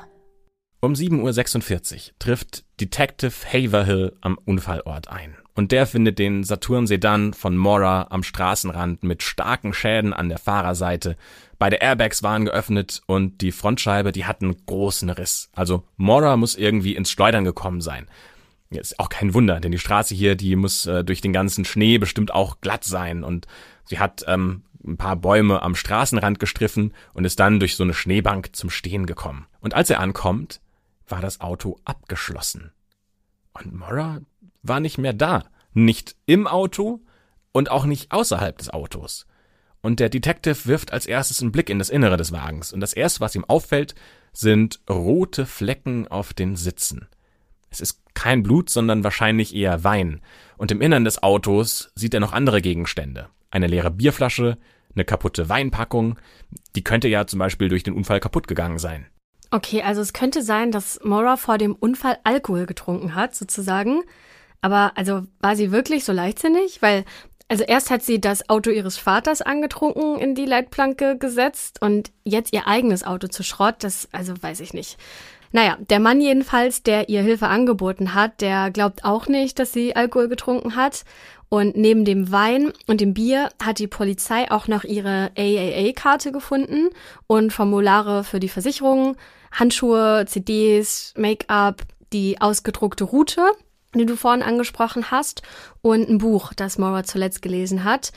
Um 0.81 0.93
7.46 0.93 1.95
Uhr 1.95 2.13
trifft 2.19 2.65
Detective 2.79 3.33
Haverhill 3.51 4.15
am 4.21 4.37
Unfallort 4.45 5.07
ein. 5.07 5.35
Und 5.55 5.71
der 5.71 5.87
findet 5.87 6.19
den 6.19 6.43
Saturn 6.43 6.85
Sedan 6.85 7.33
von 7.33 7.57
Mora 7.57 8.07
am 8.09 8.21
Straßenrand 8.21 9.03
mit 9.03 9.23
starken 9.23 9.73
Schäden 9.73 10.13
an 10.13 10.29
der 10.29 10.37
Fahrerseite. 10.37 11.15
Beide 11.57 11.77
Airbags 11.77 12.21
waren 12.21 12.45
geöffnet 12.45 13.01
und 13.07 13.41
die 13.41 13.51
Frontscheibe, 13.51 14.11
die 14.11 14.25
hat 14.25 14.41
einen 14.41 14.55
großen 14.65 15.09
Riss. 15.09 15.49
Also 15.53 15.83
Mora 15.95 16.37
muss 16.37 16.55
irgendwie 16.55 16.95
ins 16.95 17.09
Schleudern 17.09 17.43
gekommen 17.43 17.81
sein. 17.81 18.07
Ist 18.69 18.99
auch 18.99 19.09
kein 19.09 19.33
Wunder, 19.33 19.59
denn 19.61 19.71
die 19.71 19.79
Straße 19.79 20.13
hier, 20.13 20.35
die 20.35 20.55
muss 20.57 20.85
äh, 20.85 21.03
durch 21.03 21.21
den 21.21 21.31
ganzen 21.31 21.63
Schnee 21.63 21.97
bestimmt 21.97 22.33
auch 22.33 22.59
glatt 22.59 22.83
sein 22.83 23.23
und 23.23 23.47
sie 23.85 23.97
hat 23.97 24.25
ähm, 24.27 24.63
ein 24.87 24.97
paar 24.97 25.15
Bäume 25.15 25.61
am 25.61 25.75
Straßenrand 25.75 26.39
gestriffen 26.39 26.93
und 27.13 27.25
ist 27.25 27.39
dann 27.39 27.59
durch 27.59 27.75
so 27.75 27.83
eine 27.83 27.93
Schneebank 27.93 28.55
zum 28.55 28.69
Stehen 28.69 29.05
gekommen. 29.05 29.47
Und 29.59 29.73
als 29.73 29.89
er 29.89 29.99
ankommt, 29.99 30.61
war 31.07 31.21
das 31.21 31.41
Auto 31.41 31.79
abgeschlossen. 31.85 32.71
Und 33.53 33.73
Mora 33.73 34.21
war 34.63 34.79
nicht 34.79 34.97
mehr 34.97 35.13
da. 35.13 35.45
Nicht 35.73 36.15
im 36.25 36.47
Auto 36.47 37.01
und 37.51 37.71
auch 37.71 37.85
nicht 37.85 38.11
außerhalb 38.11 38.57
des 38.57 38.69
Autos. 38.69 39.25
Und 39.81 39.99
der 39.99 40.09
Detective 40.09 40.65
wirft 40.65 40.91
als 40.91 41.05
erstes 41.05 41.41
einen 41.41 41.51
Blick 41.51 41.69
in 41.69 41.79
das 41.79 41.89
Innere 41.89 42.17
des 42.17 42.31
Wagens. 42.31 42.73
Und 42.73 42.79
das 42.79 42.93
erste, 42.93 43.19
was 43.19 43.35
ihm 43.35 43.45
auffällt, 43.45 43.95
sind 44.33 44.79
rote 44.89 45.45
Flecken 45.45 46.07
auf 46.07 46.33
den 46.33 46.55
Sitzen. 46.55 47.07
Es 47.69 47.79
ist 47.79 48.01
kein 48.13 48.43
Blut, 48.43 48.69
sondern 48.69 49.03
wahrscheinlich 49.03 49.55
eher 49.55 49.83
Wein. 49.83 50.21
Und 50.57 50.71
im 50.71 50.81
Innern 50.81 51.05
des 51.05 51.21
Autos 51.21 51.91
sieht 51.95 52.13
er 52.13 52.19
noch 52.19 52.33
andere 52.33 52.61
Gegenstände. 52.61 53.29
Eine 53.51 53.67
leere 53.67 53.91
Bierflasche, 53.91 54.57
eine 54.97 55.05
kaputte 55.05 55.47
Weinpackung, 55.47 56.19
die 56.75 56.83
könnte 56.83 57.07
ja 57.07 57.25
zum 57.27 57.39
Beispiel 57.39 57.69
durch 57.69 57.83
den 57.83 57.93
Unfall 57.93 58.19
kaputt 58.19 58.47
gegangen 58.47 58.79
sein. 58.79 59.07
Okay, 59.51 59.81
also 59.81 60.01
es 60.01 60.11
könnte 60.11 60.41
sein, 60.41 60.71
dass 60.71 60.99
Maura 61.03 61.37
vor 61.37 61.57
dem 61.57 61.73
Unfall 61.73 62.17
Alkohol 62.23 62.65
getrunken 62.65 63.15
hat, 63.15 63.33
sozusagen. 63.33 64.01
Aber 64.61 64.91
also 64.95 65.23
war 65.39 65.55
sie 65.55 65.71
wirklich 65.71 66.03
so 66.03 66.11
leichtsinnig? 66.11 66.81
Weil, 66.81 67.05
also 67.47 67.63
erst 67.63 67.89
hat 67.89 68.03
sie 68.03 68.19
das 68.19 68.49
Auto 68.49 68.71
ihres 68.71 68.97
Vaters 68.97 69.41
angetrunken 69.41 70.19
in 70.19 70.35
die 70.35 70.45
Leitplanke 70.45 71.17
gesetzt 71.17 71.81
und 71.81 72.11
jetzt 72.25 72.51
ihr 72.51 72.67
eigenes 72.67 73.05
Auto 73.05 73.27
zu 73.27 73.43
Schrott, 73.43 73.75
das, 73.79 74.09
also 74.11 74.33
weiß 74.41 74.59
ich 74.59 74.73
nicht. 74.73 74.97
Naja, 75.53 75.77
der 75.79 75.99
Mann 75.99 76.19
jedenfalls, 76.19 76.83
der 76.83 77.07
ihr 77.07 77.21
Hilfe 77.21 77.47
angeboten 77.47 78.13
hat, 78.13 78.41
der 78.41 78.69
glaubt 78.71 79.05
auch 79.05 79.27
nicht, 79.27 79.59
dass 79.59 79.71
sie 79.71 79.95
Alkohol 79.95 80.27
getrunken 80.27 80.75
hat. 80.75 81.05
Und 81.49 81.77
neben 81.77 82.03
dem 82.03 82.31
Wein 82.31 82.73
und 82.87 82.99
dem 82.99 83.13
Bier 83.13 83.49
hat 83.61 83.79
die 83.79 83.87
Polizei 83.87 84.51
auch 84.51 84.67
noch 84.67 84.83
ihre 84.83 85.31
AAA-Karte 85.37 86.31
gefunden 86.31 86.89
und 87.25 87.53
Formulare 87.53 88.23
für 88.23 88.39
die 88.39 88.49
Versicherung, 88.49 89.15
Handschuhe, 89.51 90.25
CDs, 90.27 91.13
Make-up, 91.15 91.83
die 92.11 92.41
ausgedruckte 92.41 93.05
Route, 93.05 93.41
die 93.95 94.05
du 94.05 94.17
vorhin 94.17 94.43
angesprochen 94.43 95.09
hast, 95.09 95.41
und 95.81 96.09
ein 96.09 96.17
Buch, 96.17 96.51
das 96.53 96.77
Maura 96.77 97.03
zuletzt 97.03 97.41
gelesen 97.41 97.85
hat 97.85 98.11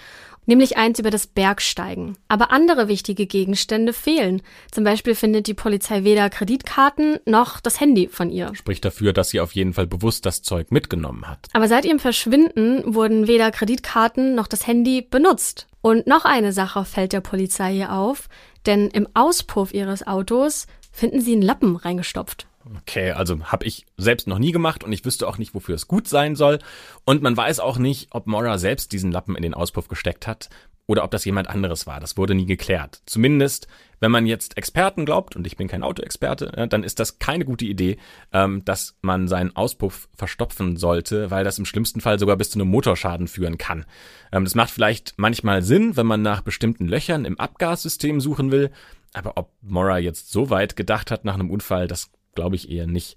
nämlich 0.50 0.76
eins 0.76 0.98
über 0.98 1.10
das 1.10 1.26
Bergsteigen. 1.26 2.18
Aber 2.28 2.52
andere 2.52 2.88
wichtige 2.88 3.26
Gegenstände 3.26 3.92
fehlen. 3.92 4.42
Zum 4.70 4.84
Beispiel 4.84 5.14
findet 5.14 5.46
die 5.46 5.54
Polizei 5.54 6.04
weder 6.04 6.28
Kreditkarten 6.28 7.18
noch 7.24 7.60
das 7.60 7.80
Handy 7.80 8.08
von 8.08 8.30
ihr. 8.30 8.54
Spricht 8.54 8.84
dafür, 8.84 9.12
dass 9.14 9.30
sie 9.30 9.40
auf 9.40 9.52
jeden 9.52 9.72
Fall 9.72 9.86
bewusst 9.86 10.26
das 10.26 10.42
Zeug 10.42 10.70
mitgenommen 10.70 11.28
hat. 11.28 11.46
Aber 11.52 11.68
seit 11.68 11.84
ihrem 11.84 12.00
Verschwinden 12.00 12.94
wurden 12.94 13.28
weder 13.28 13.50
Kreditkarten 13.50 14.34
noch 14.34 14.48
das 14.48 14.66
Handy 14.66 15.00
benutzt. 15.00 15.68
Und 15.80 16.06
noch 16.06 16.24
eine 16.24 16.52
Sache 16.52 16.84
fällt 16.84 17.12
der 17.12 17.20
Polizei 17.20 17.72
hier 17.72 17.92
auf, 17.92 18.28
denn 18.66 18.88
im 18.88 19.08
Auspuff 19.14 19.72
ihres 19.72 20.06
Autos 20.06 20.66
finden 20.92 21.20
sie 21.20 21.32
einen 21.32 21.42
Lappen 21.42 21.76
reingestopft. 21.76 22.46
Okay, 22.82 23.12
also 23.12 23.42
habe 23.44 23.64
ich 23.64 23.86
selbst 23.96 24.26
noch 24.26 24.38
nie 24.38 24.52
gemacht 24.52 24.84
und 24.84 24.92
ich 24.92 25.04
wüsste 25.04 25.26
auch 25.26 25.38
nicht, 25.38 25.54
wofür 25.54 25.74
es 25.74 25.88
gut 25.88 26.06
sein 26.06 26.36
soll. 26.36 26.58
Und 27.04 27.22
man 27.22 27.36
weiß 27.36 27.58
auch 27.58 27.78
nicht, 27.78 28.08
ob 28.10 28.26
Mora 28.26 28.58
selbst 28.58 28.92
diesen 28.92 29.12
Lappen 29.12 29.34
in 29.34 29.42
den 29.42 29.54
Auspuff 29.54 29.88
gesteckt 29.88 30.26
hat 30.26 30.50
oder 30.86 31.04
ob 31.04 31.10
das 31.10 31.24
jemand 31.24 31.48
anderes 31.48 31.86
war. 31.86 32.00
Das 32.00 32.16
wurde 32.16 32.34
nie 32.34 32.46
geklärt. 32.46 33.00
Zumindest, 33.06 33.66
wenn 34.00 34.10
man 34.10 34.26
jetzt 34.26 34.58
Experten 34.58 35.06
glaubt, 35.06 35.36
und 35.36 35.46
ich 35.46 35.56
bin 35.56 35.68
kein 35.68 35.82
Autoexperte, 35.84 36.66
dann 36.68 36.82
ist 36.84 36.98
das 36.98 37.18
keine 37.18 37.44
gute 37.44 37.64
Idee, 37.64 37.96
ähm, 38.32 38.64
dass 38.64 38.96
man 39.00 39.28
seinen 39.28 39.54
Auspuff 39.54 40.08
verstopfen 40.16 40.76
sollte, 40.76 41.30
weil 41.30 41.44
das 41.44 41.58
im 41.58 41.64
schlimmsten 41.64 42.00
Fall 42.00 42.18
sogar 42.18 42.36
bis 42.36 42.50
zu 42.50 42.58
einem 42.58 42.68
Motorschaden 42.68 43.28
führen 43.28 43.56
kann. 43.56 43.86
Ähm, 44.32 44.44
das 44.44 44.54
macht 44.54 44.70
vielleicht 44.70 45.14
manchmal 45.16 45.62
Sinn, 45.62 45.96
wenn 45.96 46.06
man 46.06 46.22
nach 46.22 46.40
bestimmten 46.40 46.88
Löchern 46.88 47.24
im 47.24 47.38
Abgassystem 47.38 48.20
suchen 48.20 48.50
will. 48.50 48.70
Aber 49.12 49.36
ob 49.36 49.52
Mora 49.62 49.98
jetzt 49.98 50.30
so 50.30 50.50
weit 50.50 50.74
gedacht 50.76 51.10
hat 51.10 51.24
nach 51.24 51.34
einem 51.34 51.50
Unfall, 51.50 51.86
das 51.86 52.10
glaube 52.34 52.56
ich 52.56 52.70
eher 52.70 52.86
nicht. 52.86 53.16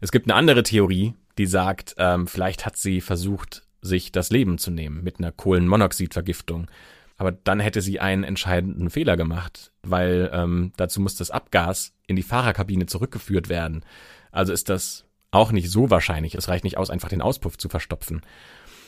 Es 0.00 0.12
gibt 0.12 0.26
eine 0.26 0.34
andere 0.34 0.62
Theorie, 0.62 1.14
die 1.38 1.46
sagt, 1.46 1.94
ähm, 1.98 2.26
vielleicht 2.26 2.66
hat 2.66 2.76
sie 2.76 3.00
versucht, 3.00 3.62
sich 3.80 4.12
das 4.12 4.30
Leben 4.30 4.58
zu 4.58 4.70
nehmen 4.70 5.02
mit 5.02 5.18
einer 5.18 5.32
Kohlenmonoxidvergiftung. 5.32 6.68
Aber 7.16 7.32
dann 7.32 7.58
hätte 7.58 7.80
sie 7.80 7.98
einen 7.98 8.22
entscheidenden 8.22 8.90
Fehler 8.90 9.16
gemacht, 9.16 9.72
weil 9.82 10.30
ähm, 10.32 10.72
dazu 10.76 11.00
muss 11.00 11.16
das 11.16 11.30
Abgas 11.30 11.92
in 12.06 12.16
die 12.16 12.22
Fahrerkabine 12.22 12.86
zurückgeführt 12.86 13.48
werden. 13.48 13.84
Also 14.30 14.52
ist 14.52 14.68
das 14.68 15.04
auch 15.30 15.50
nicht 15.50 15.70
so 15.70 15.90
wahrscheinlich. 15.90 16.34
Es 16.34 16.48
reicht 16.48 16.64
nicht 16.64 16.78
aus, 16.78 16.90
einfach 16.90 17.08
den 17.08 17.22
Auspuff 17.22 17.58
zu 17.58 17.68
verstopfen. 17.68 18.22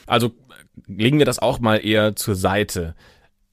Also 0.07 0.33
legen 0.87 1.19
wir 1.19 1.27
das 1.27 1.41
auch 1.41 1.59
mal 1.59 1.85
eher 1.85 2.17
zur 2.17 2.35
Seite. 2.35 2.95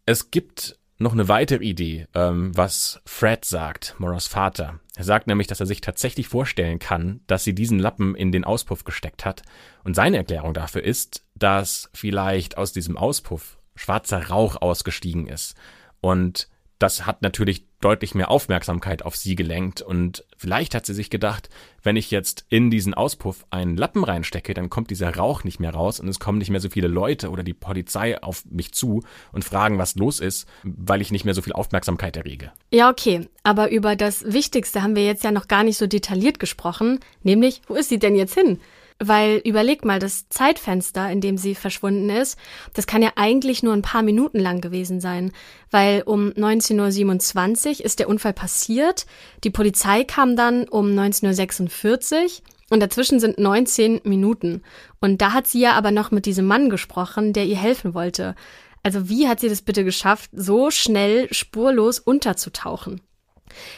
Es 0.05 0.31
gibt 0.31 0.77
noch 0.99 1.13
eine 1.13 1.27
weitere 1.27 1.63
Idee, 1.63 2.07
ähm, 2.13 2.55
was 2.55 3.01
Fred 3.05 3.45
sagt, 3.45 3.95
Moras 3.99 4.27
Vater. 4.27 4.79
Er 4.95 5.03
sagt 5.03 5.27
nämlich, 5.27 5.47
dass 5.47 5.59
er 5.59 5.67
sich 5.67 5.81
tatsächlich 5.81 6.27
vorstellen 6.27 6.79
kann, 6.79 7.21
dass 7.27 7.43
sie 7.43 7.53
diesen 7.53 7.77
Lappen 7.77 8.15
in 8.15 8.31
den 8.31 8.43
Auspuff 8.43 8.83
gesteckt 8.83 9.25
hat. 9.25 9.43
Und 9.83 9.95
seine 9.95 10.17
Erklärung 10.17 10.53
dafür 10.53 10.83
ist, 10.83 11.23
dass 11.35 11.89
vielleicht 11.93 12.57
aus 12.57 12.73
diesem 12.73 12.97
Auspuff 12.97 13.59
schwarzer 13.75 14.29
Rauch 14.29 14.59
ausgestiegen 14.59 15.27
ist. 15.27 15.55
Und 16.01 16.49
das 16.79 17.05
hat 17.05 17.21
natürlich 17.21 17.65
deutlich 17.79 18.15
mehr 18.15 18.31
Aufmerksamkeit 18.31 19.03
auf 19.03 19.15
sie 19.15 19.35
gelenkt 19.35 19.81
und 19.81 20.25
vielleicht 20.35 20.75
hat 20.75 20.85
sie 20.85 20.93
sich 20.93 21.09
gedacht, 21.09 21.49
wenn 21.83 21.95
ich 21.95 22.11
jetzt 22.11 22.45
in 22.49 22.69
diesen 22.71 22.93
Auspuff 22.93 23.45
einen 23.49 23.77
Lappen 23.77 24.03
reinstecke, 24.03 24.53
dann 24.53 24.69
kommt 24.69 24.89
dieser 24.89 25.15
Rauch 25.15 25.43
nicht 25.43 25.59
mehr 25.59 25.73
raus 25.73 25.99
und 25.99 26.07
es 26.07 26.19
kommen 26.19 26.37
nicht 26.39 26.49
mehr 26.49 26.59
so 26.59 26.69
viele 26.69 26.87
Leute 26.87 27.29
oder 27.29 27.43
die 27.43 27.53
Polizei 27.53 28.21
auf 28.21 28.43
mich 28.45 28.73
zu 28.73 29.03
und 29.31 29.45
fragen, 29.45 29.77
was 29.77 29.95
los 29.95 30.19
ist, 30.19 30.47
weil 30.63 31.01
ich 31.01 31.11
nicht 31.11 31.25
mehr 31.25 31.33
so 31.33 31.41
viel 31.41 31.53
Aufmerksamkeit 31.53 32.17
errege. 32.17 32.51
Ja, 32.71 32.89
okay, 32.89 33.27
aber 33.43 33.71
über 33.71 33.95
das 33.95 34.25
Wichtigste 34.25 34.81
haben 34.81 34.95
wir 34.95 35.05
jetzt 35.05 35.23
ja 35.23 35.31
noch 35.31 35.47
gar 35.47 35.63
nicht 35.63 35.77
so 35.77 35.87
detailliert 35.87 36.39
gesprochen, 36.39 36.99
nämlich, 37.23 37.61
wo 37.67 37.75
ist 37.75 37.89
sie 37.89 37.99
denn 37.99 38.15
jetzt 38.15 38.33
hin? 38.33 38.59
Weil 38.99 39.41
überleg 39.45 39.85
mal, 39.85 39.99
das 39.99 40.27
Zeitfenster, 40.29 41.11
in 41.11 41.21
dem 41.21 41.37
sie 41.37 41.53
verschwunden 41.53 42.09
ist, 42.09 42.37
das 42.73 42.87
kann 42.87 43.03
ja 43.03 43.11
eigentlich 43.15 43.61
nur 43.61 43.73
ein 43.73 43.83
paar 43.83 44.01
Minuten 44.01 44.39
lang 44.39 44.59
gewesen 44.59 44.99
sein. 44.99 45.31
Weil 45.69 46.01
um 46.03 46.29
19.27 46.29 47.79
Uhr 47.79 47.85
ist 47.85 47.99
der 47.99 48.09
Unfall 48.09 48.33
passiert, 48.33 49.05
die 49.43 49.51
Polizei 49.51 50.03
kam 50.03 50.35
dann 50.35 50.67
um 50.67 50.87
19.46 50.87 52.23
Uhr 52.23 52.29
und 52.69 52.81
dazwischen 52.81 53.19
sind 53.19 53.37
19 53.37 54.01
Minuten. 54.03 54.63
Und 54.99 55.21
da 55.21 55.31
hat 55.31 55.47
sie 55.47 55.59
ja 55.61 55.73
aber 55.73 55.91
noch 55.91 56.11
mit 56.11 56.25
diesem 56.25 56.45
Mann 56.45 56.69
gesprochen, 56.69 57.33
der 57.33 57.45
ihr 57.45 57.57
helfen 57.57 57.93
wollte. 57.93 58.35
Also 58.83 59.09
wie 59.09 59.27
hat 59.27 59.39
sie 59.39 59.49
das 59.49 59.61
bitte 59.61 59.83
geschafft, 59.83 60.31
so 60.33 60.71
schnell 60.71 61.31
spurlos 61.33 61.99
unterzutauchen? 61.99 63.01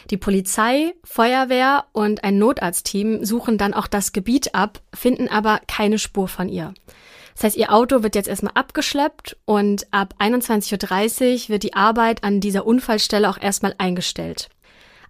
Die 0.10 0.18
Polizei, 0.18 0.94
Feuerwehr 1.04 1.86
und 1.92 2.24
ein 2.24 2.38
Notarztteam 2.38 3.24
suchen 3.26 3.58
dann 3.58 3.74
auch 3.74 3.88
das 3.88 4.12
Gebiet 4.12 4.56
ab, 4.56 4.82
finden 4.94 5.28
aber 5.28 5.62
keine 5.68 6.00
Spur 6.00 6.28
von 6.28 6.50
ihr. 6.50 6.74
Das 7.36 7.46
heißt, 7.46 7.58
ihr 7.58 7.74
Auto 7.74 8.04
wird 8.04 8.16
jetzt 8.16 8.28
erstmal 8.28 8.54
abgeschleppt 8.56 9.38
und 9.46 9.88
ab 9.92 10.14
21.30 10.20 11.44
Uhr 11.44 11.50
wird 11.50 11.64
die 11.64 11.74
Arbeit 11.74 12.24
an 12.24 12.42
dieser 12.42 12.66
Unfallstelle 12.66 13.30
auch 13.30 13.38
erstmal 13.40 13.76
eingestellt. 13.78 14.50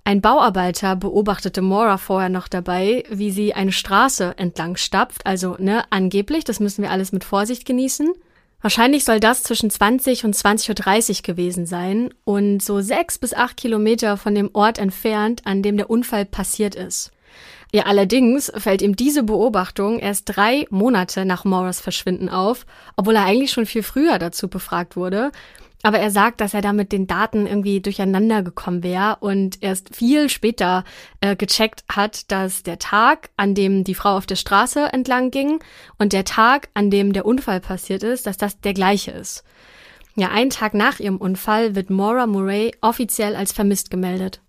Ein 0.04 0.22
Bauarbeiter 0.22 0.96
beobachtete 0.96 1.62
Maura 1.62 1.98
vorher 1.98 2.30
noch 2.30 2.48
dabei, 2.48 3.04
wie 3.10 3.32
sie 3.32 3.54
eine 3.54 3.72
Straße 3.72 4.36
entlang 4.38 4.76
stapft, 4.76 5.26
also 5.26 5.56
ne, 5.60 5.84
angeblich, 5.92 6.44
das 6.44 6.60
müssen 6.60 6.84
wir 6.84 6.92
alles 6.92 7.12
mit 7.12 7.24
Vorsicht 7.24 7.66
genießen. 7.66 8.14
Wahrscheinlich 8.62 9.06
soll 9.06 9.20
das 9.22 9.44
zwischen 9.44 9.70
20 9.70 10.26
und 10.26 10.36
20.30 10.36 11.20
Uhr 11.20 11.24
gewesen 11.24 11.66
sein 11.66 12.14
und 12.26 12.62
so 12.62 12.82
sechs 12.82 13.18
bis 13.18 13.34
acht 13.34 13.56
Kilometer 13.56 14.18
von 14.18 14.36
dem 14.36 14.50
Ort 14.54 14.80
entfernt, 14.80 15.42
an 15.46 15.64
dem 15.64 15.78
der 15.78 15.90
Unfall 15.90 16.26
passiert 16.26 16.76
ist. 16.76 17.12
Ja, 17.72 17.84
allerdings 17.84 18.52
fällt 18.58 18.82
ihm 18.82 18.96
diese 18.96 19.24
Beobachtung 19.24 20.00
erst 20.00 20.24
drei 20.26 20.66
Monate 20.72 21.24
nach 21.24 21.46
Morris 21.46 21.80
Verschwinden 21.80 22.28
auf, 22.28 22.66
obwohl 22.96 23.16
er 23.16 23.26
eigentlich 23.26 23.52
schon 23.52 23.68
viel 23.68 23.84
früher 23.84 24.18
dazu 24.18 24.48
befragt 24.50 24.96
wurde. 24.96 25.32
Aber 25.82 26.00
er 26.00 26.12
sagt, 26.12 26.42
dass 26.42 26.54
er 26.54 26.62
da 26.62 26.74
mit 26.74 26.92
den 26.92 27.08
Daten 27.08 27.48
irgendwie 27.48 27.80
durcheinander 27.80 28.44
gekommen 28.44 28.84
wäre 28.84 29.18
und 29.22 29.64
erst 29.64 29.96
viel 29.96 30.30
später 30.30 30.84
äh, 31.22 31.38
gecheckt 31.38 31.86
hat, 31.90 32.30
dass 32.32 32.64
der 32.64 32.80
Tag, 32.80 33.30
an 33.38 33.56
dem 33.56 33.86
die 33.86 33.96
Frau 33.96 34.18
auf 34.18 34.26
der 34.26 34.36
Straße 34.36 34.92
entlang 34.92 35.32
ging 35.32 35.60
und 35.98 36.12
der 36.12 36.26
Tag, 36.26 36.70
an 36.74 36.90
dem 36.90 37.14
der 37.14 37.26
Unfall 37.26 37.62
passiert 37.62 38.04
ist, 38.04 38.28
dass 38.28 38.38
das 38.38 38.60
der 38.60 38.74
gleiche 38.74 39.12
ist. 39.12 39.44
Ja, 40.16 40.30
einen 40.30 40.50
Tag 40.50 40.74
nach 40.74 41.00
ihrem 41.00 41.16
Unfall 41.16 41.76
wird 41.76 41.90
Maura 41.90 42.28
Murray 42.28 42.74
offiziell 42.82 43.38
als 43.38 43.54
vermisst 43.54 43.90
gemeldet. 43.90 44.42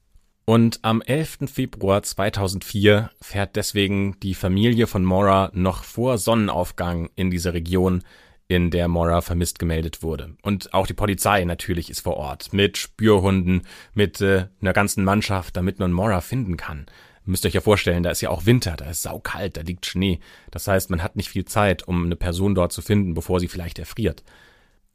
Und 0.46 0.80
am 0.82 1.00
11. 1.00 1.38
Februar 1.46 2.02
2004 2.02 3.10
fährt 3.20 3.54
deswegen 3.54 4.18
die 4.18 4.34
Familie 4.34 4.88
von 4.88 5.04
Maura 5.04 5.52
noch 5.54 5.84
vor 5.84 6.18
Sonnenaufgang 6.18 7.08
in 7.14 7.30
diese 7.30 7.54
Region, 7.54 8.02
in 8.50 8.72
der 8.72 8.88
Mora 8.88 9.20
vermisst 9.20 9.60
gemeldet 9.60 10.02
wurde. 10.02 10.34
Und 10.42 10.74
auch 10.74 10.88
die 10.88 10.92
Polizei 10.92 11.44
natürlich 11.44 11.88
ist 11.88 12.00
vor 12.00 12.16
Ort 12.16 12.52
mit 12.52 12.78
Spürhunden, 12.78 13.62
mit 13.94 14.20
äh, 14.20 14.48
einer 14.60 14.72
ganzen 14.72 15.04
Mannschaft, 15.04 15.56
damit 15.56 15.78
man 15.78 15.92
Mora 15.92 16.20
finden 16.20 16.56
kann. 16.56 16.86
Müsst 17.24 17.44
ihr 17.44 17.48
euch 17.48 17.54
ja 17.54 17.60
vorstellen, 17.60 18.02
da 18.02 18.10
ist 18.10 18.22
ja 18.22 18.30
auch 18.30 18.46
Winter, 18.46 18.74
da 18.74 18.86
ist 18.86 19.02
saukalt, 19.02 19.56
da 19.56 19.60
liegt 19.60 19.86
Schnee. 19.86 20.18
Das 20.50 20.66
heißt, 20.66 20.90
man 20.90 21.00
hat 21.00 21.14
nicht 21.14 21.28
viel 21.28 21.44
Zeit, 21.44 21.86
um 21.86 22.04
eine 22.04 22.16
Person 22.16 22.56
dort 22.56 22.72
zu 22.72 22.82
finden, 22.82 23.14
bevor 23.14 23.38
sie 23.38 23.46
vielleicht 23.46 23.78
erfriert. 23.78 24.24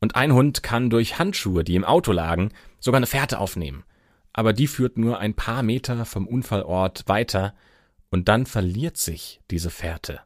Und 0.02 0.18
ein 0.18 0.34
Hund 0.34 0.62
kann 0.62 0.90
durch 0.90 1.18
Handschuhe, 1.18 1.64
die 1.64 1.76
im 1.76 1.86
Auto 1.86 2.12
lagen, 2.12 2.50
sogar 2.82 2.98
eine 2.98 3.08
Fährte 3.08 3.40
aufnehmen. 3.40 3.86
Aber 4.34 4.52
die 4.52 4.68
führt 4.68 4.98
nur 4.98 5.20
ein 5.20 5.34
paar 5.34 5.64
Meter 5.64 6.04
vom 6.04 6.28
Unfallort 6.28 7.08
weiter 7.08 7.54
und 8.10 8.28
dann 8.28 8.48
verliert 8.48 8.98
sich 8.98 9.40
diese 9.50 9.70
Fährte. 9.70 10.20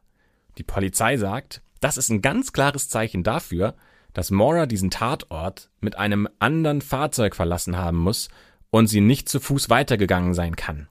Die 0.58 0.64
Polizei 0.64 1.16
sagt, 1.16 1.62
das 1.80 1.96
ist 1.96 2.10
ein 2.10 2.22
ganz 2.22 2.52
klares 2.52 2.88
Zeichen 2.88 3.22
dafür, 3.22 3.74
dass 4.12 4.30
Mora 4.30 4.66
diesen 4.66 4.90
Tatort 4.90 5.70
mit 5.80 5.96
einem 5.96 6.28
anderen 6.38 6.80
Fahrzeug 6.80 7.36
verlassen 7.36 7.76
haben 7.76 7.98
muss 7.98 8.28
und 8.70 8.86
sie 8.86 9.00
nicht 9.00 9.28
zu 9.28 9.40
Fuß 9.40 9.70
weitergegangen 9.70 10.34
sein 10.34 10.56
kann. 10.56 10.88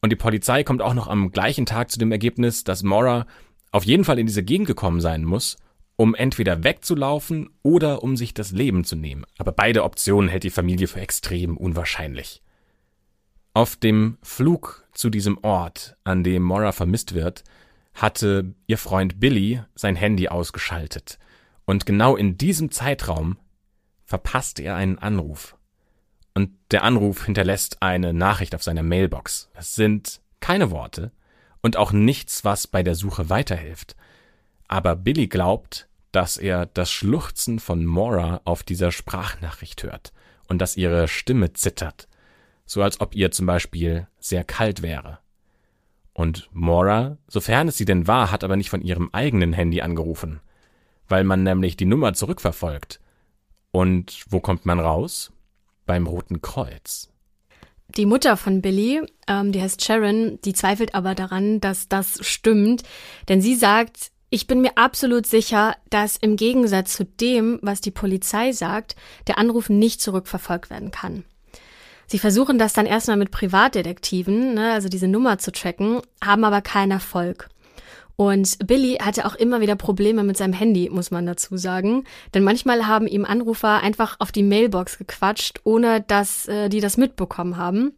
Und 0.00 0.10
die 0.10 0.16
Polizei 0.16 0.62
kommt 0.62 0.82
auch 0.82 0.94
noch 0.94 1.08
am 1.08 1.32
gleichen 1.32 1.66
Tag 1.66 1.90
zu 1.90 1.98
dem 1.98 2.12
Ergebnis, 2.12 2.64
dass 2.64 2.82
Mora 2.82 3.26
auf 3.72 3.84
jeden 3.84 4.04
Fall 4.04 4.18
in 4.18 4.26
diese 4.26 4.42
Gegend 4.42 4.66
gekommen 4.66 5.00
sein 5.00 5.24
muss, 5.24 5.56
um 5.96 6.14
entweder 6.14 6.62
wegzulaufen 6.62 7.50
oder 7.62 8.02
um 8.02 8.16
sich 8.16 8.34
das 8.34 8.52
Leben 8.52 8.84
zu 8.84 8.96
nehmen. 8.96 9.24
Aber 9.38 9.52
beide 9.52 9.82
Optionen 9.82 10.28
hält 10.28 10.44
die 10.44 10.50
Familie 10.50 10.86
für 10.86 11.00
extrem 11.00 11.56
unwahrscheinlich. 11.56 12.42
Auf 13.54 13.76
dem 13.76 14.18
Flug 14.22 14.86
zu 14.92 15.08
diesem 15.08 15.38
Ort, 15.42 15.96
an 16.04 16.22
dem 16.22 16.42
Mora 16.42 16.72
vermisst 16.72 17.14
wird, 17.14 17.42
hatte 17.96 18.54
ihr 18.66 18.78
Freund 18.78 19.18
Billy 19.18 19.62
sein 19.74 19.96
Handy 19.96 20.28
ausgeschaltet. 20.28 21.18
Und 21.64 21.86
genau 21.86 22.14
in 22.14 22.38
diesem 22.38 22.70
Zeitraum 22.70 23.38
verpasste 24.04 24.62
er 24.62 24.76
einen 24.76 24.98
Anruf. 24.98 25.56
Und 26.34 26.50
der 26.70 26.84
Anruf 26.84 27.24
hinterlässt 27.24 27.82
eine 27.82 28.12
Nachricht 28.12 28.54
auf 28.54 28.62
seiner 28.62 28.82
Mailbox. 28.82 29.50
Es 29.54 29.74
sind 29.74 30.20
keine 30.40 30.70
Worte 30.70 31.10
und 31.62 31.76
auch 31.76 31.92
nichts, 31.92 32.44
was 32.44 32.66
bei 32.66 32.82
der 32.82 32.94
Suche 32.94 33.30
weiterhilft. 33.30 33.96
Aber 34.68 34.94
Billy 34.94 35.26
glaubt, 35.26 35.88
dass 36.12 36.36
er 36.36 36.66
das 36.66 36.90
Schluchzen 36.90 37.58
von 37.58 37.84
Mora 37.84 38.42
auf 38.44 38.62
dieser 38.62 38.92
Sprachnachricht 38.92 39.82
hört 39.82 40.12
und 40.48 40.58
dass 40.58 40.76
ihre 40.76 41.08
Stimme 41.08 41.54
zittert, 41.54 42.08
so 42.66 42.82
als 42.82 43.00
ob 43.00 43.14
ihr 43.14 43.30
zum 43.30 43.46
Beispiel 43.46 44.06
sehr 44.18 44.44
kalt 44.44 44.82
wäre. 44.82 45.18
Und 46.16 46.48
Mora, 46.50 47.18
sofern 47.28 47.68
es 47.68 47.76
sie 47.76 47.84
denn 47.84 48.06
war, 48.06 48.32
hat 48.32 48.42
aber 48.42 48.56
nicht 48.56 48.70
von 48.70 48.80
ihrem 48.80 49.10
eigenen 49.12 49.52
Handy 49.52 49.82
angerufen, 49.82 50.40
weil 51.08 51.24
man 51.24 51.42
nämlich 51.42 51.76
die 51.76 51.84
Nummer 51.84 52.14
zurückverfolgt. 52.14 53.00
Und 53.70 54.24
wo 54.30 54.40
kommt 54.40 54.64
man 54.64 54.80
raus? 54.80 55.30
Beim 55.84 56.06
Roten 56.06 56.40
Kreuz. 56.40 57.10
Die 57.88 58.06
Mutter 58.06 58.38
von 58.38 58.62
Billy, 58.62 59.02
ähm, 59.28 59.52
die 59.52 59.60
heißt 59.60 59.84
Sharon, 59.84 60.38
die 60.42 60.54
zweifelt 60.54 60.94
aber 60.94 61.14
daran, 61.14 61.60
dass 61.60 61.86
das 61.86 62.26
stimmt, 62.26 62.82
denn 63.28 63.42
sie 63.42 63.54
sagt, 63.54 64.10
ich 64.30 64.46
bin 64.46 64.62
mir 64.62 64.78
absolut 64.78 65.26
sicher, 65.26 65.76
dass 65.90 66.16
im 66.16 66.36
Gegensatz 66.36 66.94
zu 66.96 67.04
dem, 67.04 67.58
was 67.60 67.82
die 67.82 67.90
Polizei 67.90 68.52
sagt, 68.52 68.96
der 69.26 69.36
Anruf 69.36 69.68
nicht 69.68 70.00
zurückverfolgt 70.00 70.70
werden 70.70 70.92
kann. 70.92 71.26
Sie 72.06 72.18
versuchen 72.18 72.58
das 72.58 72.72
dann 72.72 72.86
erstmal 72.86 73.16
mit 73.16 73.30
Privatdetektiven, 73.30 74.54
ne, 74.54 74.72
also 74.72 74.88
diese 74.88 75.08
Nummer 75.08 75.38
zu 75.38 75.52
tracken, 75.52 76.00
haben 76.22 76.44
aber 76.44 76.62
keinen 76.62 76.92
Erfolg. 76.92 77.48
Und 78.16 78.66
Billy 78.66 78.94
hatte 78.94 79.26
auch 79.26 79.34
immer 79.34 79.60
wieder 79.60 79.76
Probleme 79.76 80.24
mit 80.24 80.38
seinem 80.38 80.54
Handy, 80.54 80.88
muss 80.90 81.10
man 81.10 81.26
dazu 81.26 81.58
sagen. 81.58 82.04
Denn 82.32 82.44
manchmal 82.44 82.86
haben 82.86 83.06
ihm 83.06 83.26
Anrufer 83.26 83.82
einfach 83.82 84.16
auf 84.20 84.32
die 84.32 84.42
Mailbox 84.42 84.98
gequatscht, 84.98 85.60
ohne 85.64 86.00
dass 86.00 86.48
äh, 86.48 86.70
die 86.70 86.80
das 86.80 86.96
mitbekommen 86.96 87.58
haben. 87.58 87.92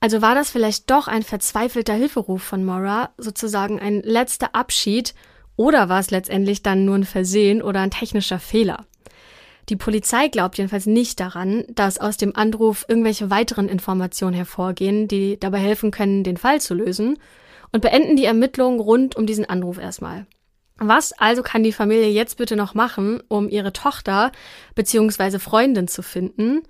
Also 0.00 0.22
war 0.22 0.34
das 0.34 0.50
vielleicht 0.50 0.90
doch 0.90 1.06
ein 1.06 1.22
verzweifelter 1.22 1.94
Hilferuf 1.94 2.42
von 2.42 2.64
Mora, 2.64 3.10
sozusagen 3.18 3.78
ein 3.78 4.00
letzter 4.02 4.54
Abschied, 4.54 5.14
oder 5.56 5.90
war 5.90 6.00
es 6.00 6.10
letztendlich 6.10 6.62
dann 6.62 6.86
nur 6.86 6.96
ein 6.96 7.04
Versehen 7.04 7.62
oder 7.62 7.80
ein 7.80 7.90
technischer 7.90 8.38
Fehler? 8.38 8.86
Die 9.68 9.76
Polizei 9.76 10.28
glaubt 10.28 10.58
jedenfalls 10.58 10.86
nicht 10.86 11.20
daran, 11.20 11.64
dass 11.68 11.98
aus 11.98 12.16
dem 12.16 12.34
Anruf 12.34 12.84
irgendwelche 12.88 13.30
weiteren 13.30 13.68
Informationen 13.68 14.34
hervorgehen, 14.34 15.06
die 15.06 15.38
dabei 15.38 15.58
helfen 15.58 15.90
können, 15.90 16.24
den 16.24 16.36
Fall 16.36 16.60
zu 16.60 16.74
lösen, 16.74 17.18
und 17.70 17.80
beenden 17.80 18.16
die 18.16 18.26
Ermittlungen 18.26 18.80
rund 18.80 19.16
um 19.16 19.24
diesen 19.26 19.46
Anruf 19.46 19.78
erstmal. 19.78 20.26
Was 20.76 21.12
also 21.12 21.42
kann 21.42 21.62
die 21.62 21.72
Familie 21.72 22.10
jetzt 22.10 22.36
bitte 22.36 22.56
noch 22.56 22.74
machen, 22.74 23.22
um 23.28 23.48
ihre 23.48 23.72
Tochter 23.72 24.32
bzw. 24.74 25.38
Freundin 25.38 25.88
zu 25.88 26.02
finden? 26.02 26.62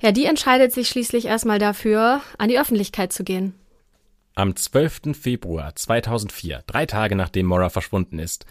Ja, 0.00 0.12
die 0.12 0.24
entscheidet 0.24 0.72
sich 0.72 0.88
schließlich 0.88 1.26
erstmal 1.26 1.58
dafür, 1.58 2.22
an 2.38 2.48
die 2.48 2.58
Öffentlichkeit 2.58 3.12
zu 3.12 3.22
gehen. 3.22 3.54
Am 4.34 4.56
12. 4.56 5.14
Februar 5.20 5.74
2004, 5.74 6.62
drei 6.66 6.86
Tage 6.86 7.16
nachdem 7.16 7.46
Mora 7.46 7.68
verschwunden 7.68 8.18
ist, 8.18 8.46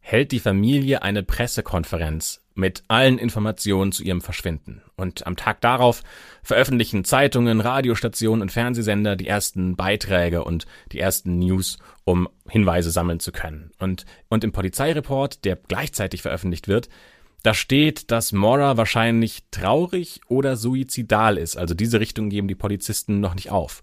hält 0.00 0.30
die 0.30 0.38
Familie 0.38 1.02
eine 1.02 1.22
Pressekonferenz 1.22 2.41
mit 2.54 2.82
allen 2.88 3.18
Informationen 3.18 3.92
zu 3.92 4.02
ihrem 4.02 4.20
Verschwinden. 4.20 4.82
Und 4.96 5.26
am 5.26 5.36
Tag 5.36 5.60
darauf 5.60 6.02
veröffentlichen 6.42 7.04
Zeitungen, 7.04 7.60
Radiostationen 7.60 8.42
und 8.42 8.52
Fernsehsender 8.52 9.16
die 9.16 9.26
ersten 9.26 9.76
Beiträge 9.76 10.44
und 10.44 10.66
die 10.92 11.00
ersten 11.00 11.38
News, 11.38 11.78
um 12.04 12.28
Hinweise 12.48 12.90
sammeln 12.90 13.20
zu 13.20 13.32
können. 13.32 13.70
Und, 13.78 14.04
und 14.28 14.44
im 14.44 14.52
Polizeireport, 14.52 15.44
der 15.44 15.56
gleichzeitig 15.56 16.22
veröffentlicht 16.22 16.68
wird, 16.68 16.88
Da 17.42 17.54
steht, 17.54 18.10
dass 18.12 18.32
Mora 18.32 18.76
wahrscheinlich 18.76 19.42
traurig 19.50 20.20
oder 20.28 20.56
suizidal 20.56 21.38
ist. 21.38 21.56
Also 21.56 21.74
diese 21.74 21.98
Richtung 21.98 22.30
geben 22.30 22.46
die 22.46 22.54
Polizisten 22.54 23.18
noch 23.18 23.34
nicht 23.34 23.50
auf 23.50 23.82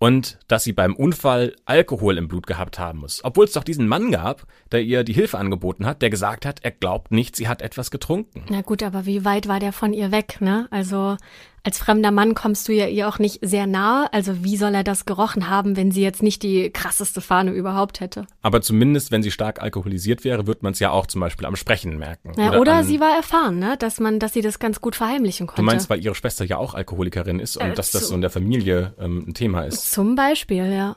und 0.00 0.38
dass 0.48 0.64
sie 0.64 0.72
beim 0.72 0.96
Unfall 0.96 1.54
Alkohol 1.66 2.16
im 2.16 2.26
Blut 2.26 2.46
gehabt 2.46 2.78
haben 2.78 3.00
muss. 3.00 3.20
Obwohl 3.22 3.44
es 3.44 3.52
doch 3.52 3.62
diesen 3.62 3.86
Mann 3.86 4.10
gab, 4.10 4.46
der 4.72 4.80
ihr 4.80 5.04
die 5.04 5.12
Hilfe 5.12 5.38
angeboten 5.38 5.84
hat, 5.84 6.00
der 6.00 6.08
gesagt 6.08 6.46
hat, 6.46 6.60
er 6.64 6.70
glaubt 6.70 7.12
nicht, 7.12 7.36
sie 7.36 7.48
hat 7.48 7.60
etwas 7.60 7.90
getrunken. 7.90 8.44
Na 8.48 8.62
gut, 8.62 8.82
aber 8.82 9.04
wie 9.04 9.26
weit 9.26 9.46
war 9.46 9.60
der 9.60 9.72
von 9.72 9.92
ihr 9.92 10.10
weg, 10.10 10.40
ne? 10.40 10.66
Also 10.70 11.18
als 11.62 11.78
fremder 11.78 12.10
Mann 12.10 12.34
kommst 12.34 12.68
du 12.68 12.72
ja 12.72 12.86
ihr 12.86 13.08
auch 13.08 13.18
nicht 13.18 13.40
sehr 13.42 13.66
nahe. 13.66 14.12
Also 14.12 14.44
wie 14.44 14.56
soll 14.56 14.74
er 14.74 14.84
das 14.84 15.04
gerochen 15.04 15.48
haben, 15.48 15.76
wenn 15.76 15.90
sie 15.90 16.02
jetzt 16.02 16.22
nicht 16.22 16.42
die 16.42 16.70
krasseste 16.70 17.20
Fahne 17.20 17.52
überhaupt 17.52 18.00
hätte? 18.00 18.26
Aber 18.40 18.62
zumindest, 18.62 19.10
wenn 19.10 19.22
sie 19.22 19.30
stark 19.30 19.60
alkoholisiert 19.60 20.24
wäre, 20.24 20.46
wird 20.46 20.62
man 20.62 20.72
es 20.72 20.78
ja 20.78 20.90
auch 20.90 21.06
zum 21.06 21.20
Beispiel 21.20 21.46
am 21.46 21.56
Sprechen 21.56 21.98
merken. 21.98 22.32
Ja, 22.38 22.50
oder, 22.50 22.60
oder 22.60 22.84
sie 22.84 23.00
war 23.00 23.14
erfahren, 23.14 23.58
ne? 23.58 23.76
dass 23.78 24.00
man, 24.00 24.18
dass 24.18 24.32
sie 24.32 24.42
das 24.42 24.58
ganz 24.58 24.80
gut 24.80 24.96
verheimlichen 24.96 25.46
konnte. 25.46 25.60
Du 25.60 25.66
meinst, 25.66 25.90
weil 25.90 26.02
ihre 26.02 26.14
Schwester 26.14 26.44
ja 26.44 26.56
auch 26.56 26.74
Alkoholikerin 26.74 27.40
ist 27.40 27.56
und 27.56 27.70
äh, 27.70 27.74
dass 27.74 27.90
das 27.90 28.08
so 28.08 28.14
in 28.14 28.22
der 28.22 28.30
Familie 28.30 28.94
ähm, 28.98 29.26
ein 29.28 29.34
Thema 29.34 29.62
ist? 29.62 29.90
Zum 29.90 30.14
Beispiel, 30.14 30.72
ja. 30.72 30.96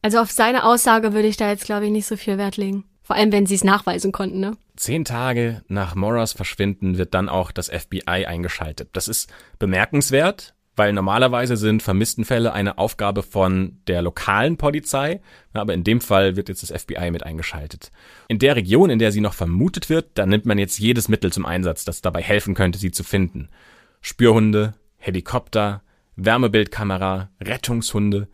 Also 0.00 0.18
auf 0.18 0.30
seine 0.30 0.64
Aussage 0.64 1.12
würde 1.12 1.28
ich 1.28 1.36
da 1.36 1.48
jetzt, 1.48 1.64
glaube 1.64 1.86
ich, 1.86 1.90
nicht 1.90 2.06
so 2.06 2.16
viel 2.16 2.38
Wert 2.38 2.56
legen. 2.56 2.84
Vor 3.04 3.16
allem, 3.16 3.32
wenn 3.32 3.46
sie 3.46 3.54
es 3.54 3.64
nachweisen 3.64 4.12
konnten, 4.12 4.40
ne? 4.40 4.56
Zehn 4.76 5.04
Tage 5.04 5.62
nach 5.68 5.94
Moras 5.94 6.32
Verschwinden 6.32 6.98
wird 6.98 7.14
dann 7.14 7.28
auch 7.28 7.52
das 7.52 7.68
FBI 7.68 8.24
eingeschaltet. 8.26 8.88
Das 8.94 9.08
ist 9.08 9.32
bemerkenswert, 9.58 10.54
weil 10.74 10.92
normalerweise 10.92 11.56
sind 11.56 11.82
Vermisstenfälle 11.82 12.52
eine 12.54 12.78
Aufgabe 12.78 13.22
von 13.22 13.78
der 13.86 14.00
lokalen 14.02 14.56
Polizei, 14.56 15.20
aber 15.52 15.74
in 15.74 15.84
dem 15.84 16.00
Fall 16.00 16.34
wird 16.34 16.48
jetzt 16.48 16.68
das 16.68 16.82
FBI 16.82 17.10
mit 17.10 17.24
eingeschaltet. 17.24 17.92
In 18.28 18.38
der 18.38 18.56
Region, 18.56 18.88
in 18.88 18.98
der 18.98 19.12
sie 19.12 19.20
noch 19.20 19.34
vermutet 19.34 19.90
wird, 19.90 20.12
da 20.14 20.24
nimmt 20.24 20.46
man 20.46 20.58
jetzt 20.58 20.78
jedes 20.78 21.08
Mittel 21.08 21.30
zum 21.30 21.46
Einsatz, 21.46 21.84
das 21.84 22.00
dabei 22.00 22.22
helfen 22.22 22.54
könnte, 22.54 22.78
sie 22.78 22.90
zu 22.90 23.04
finden. 23.04 23.50
Spürhunde, 24.00 24.74
Helikopter, 24.96 25.82
Wärmebildkamera, 26.16 27.28
Rettungshunde. 27.40 28.28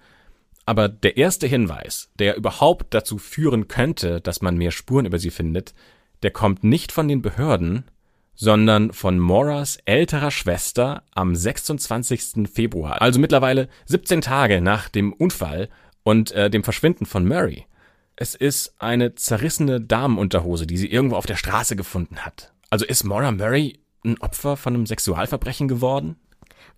Aber 0.71 0.89
der 0.89 1.17
erste 1.17 1.49
Hinweis, 1.49 2.11
der 2.21 2.37
überhaupt 2.37 2.95
dazu 2.95 3.19
führen 3.19 3.67
könnte, 3.67 4.21
dass 4.21 4.41
man 4.41 4.57
mehr 4.57 4.71
Spuren 4.71 5.05
über 5.05 5.19
sie 5.19 5.33
findet, 5.33 5.75
der 6.23 6.31
kommt 6.31 6.63
nicht 6.63 6.93
von 6.93 7.09
den 7.09 7.23
Behörden, 7.23 7.83
sondern 8.37 8.93
von 8.93 9.19
Moras 9.19 9.79
älterer 9.85 10.31
Schwester 10.31 11.03
am 11.13 11.35
26. 11.35 12.49
Februar, 12.49 13.03
also 13.03 13.19
mittlerweile 13.19 13.69
17 13.87 14.21
Tage 14.21 14.61
nach 14.61 14.89
dem 14.89 15.13
Unfall 15.13 15.71
und 16.05 16.31
äh, 16.31 16.49
dem 16.49 16.63
Verschwinden 16.63 17.05
von 17.05 17.27
Murray. 17.27 17.67
Es 18.15 18.37
ist 18.37 18.77
eine 18.79 19.17
zerrissene 19.17 19.81
Damenunterhose, 19.81 20.69
die 20.69 20.77
sie 20.77 20.87
irgendwo 20.89 21.17
auf 21.17 21.27
der 21.27 21.35
Straße 21.35 21.75
gefunden 21.75 22.19
hat. 22.19 22.53
Also 22.71 22.87
ist 22.87 23.03
Maura 23.03 23.33
Murray 23.33 23.81
ein 24.05 24.21
Opfer 24.21 24.57
von 24.57 24.75
einem 24.75 24.87
Sexualverbrechen 24.87 25.67
geworden? 25.67 26.15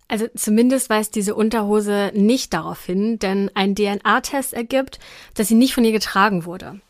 Also 0.09 0.27
zumindest 0.35 0.91
weist 0.91 1.15
diese 1.15 1.35
Unterhose 1.35 2.13
nicht 2.15 2.53
darauf 2.53 2.85
hin, 2.85 3.19
denn 3.19 3.51
ein 3.55 3.75
DNA-Test 3.75 4.53
ergibt, 4.53 4.99
dass 5.35 5.49
sie 5.49 5.55
nicht 5.55 5.75
von 5.75 5.85
ihr 5.85 5.93
getragen 5.93 6.45
wurde. 6.45 6.81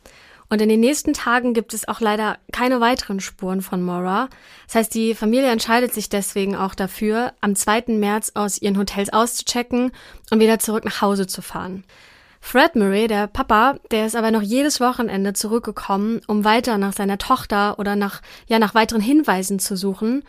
Und 0.52 0.60
in 0.60 0.68
den 0.68 0.80
nächsten 0.80 1.14
Tagen 1.14 1.54
gibt 1.54 1.72
es 1.72 1.88
auch 1.88 2.00
leider 2.00 2.36
keine 2.52 2.78
weiteren 2.78 3.20
Spuren 3.20 3.62
von 3.62 3.82
Maura. 3.82 4.28
Das 4.66 4.74
heißt, 4.74 4.94
die 4.94 5.14
Familie 5.14 5.50
entscheidet 5.50 5.94
sich 5.94 6.10
deswegen 6.10 6.56
auch 6.56 6.74
dafür, 6.74 7.32
am 7.40 7.56
2. 7.56 7.84
März 7.88 8.32
aus 8.34 8.60
ihren 8.60 8.76
Hotels 8.76 9.10
auszuchecken 9.10 9.92
und 10.30 10.40
wieder 10.40 10.58
zurück 10.58 10.84
nach 10.84 11.00
Hause 11.00 11.26
zu 11.26 11.40
fahren. 11.40 11.84
Fred 12.44 12.76
Murray, 12.76 13.06
der 13.06 13.28
Papa, 13.28 13.76
der 13.92 14.04
ist 14.04 14.14
aber 14.14 14.30
noch 14.30 14.42
jedes 14.42 14.78
Wochenende 14.78 15.32
zurückgekommen, 15.32 16.20
um 16.26 16.44
weiter 16.44 16.76
nach 16.76 16.92
seiner 16.92 17.16
Tochter 17.16 17.78
oder 17.78 17.96
nach, 17.96 18.20
ja, 18.46 18.58
nach 18.58 18.74
weiteren 18.74 19.00
Hinweisen 19.00 19.58
zu 19.58 19.74
suchen. 19.74 20.22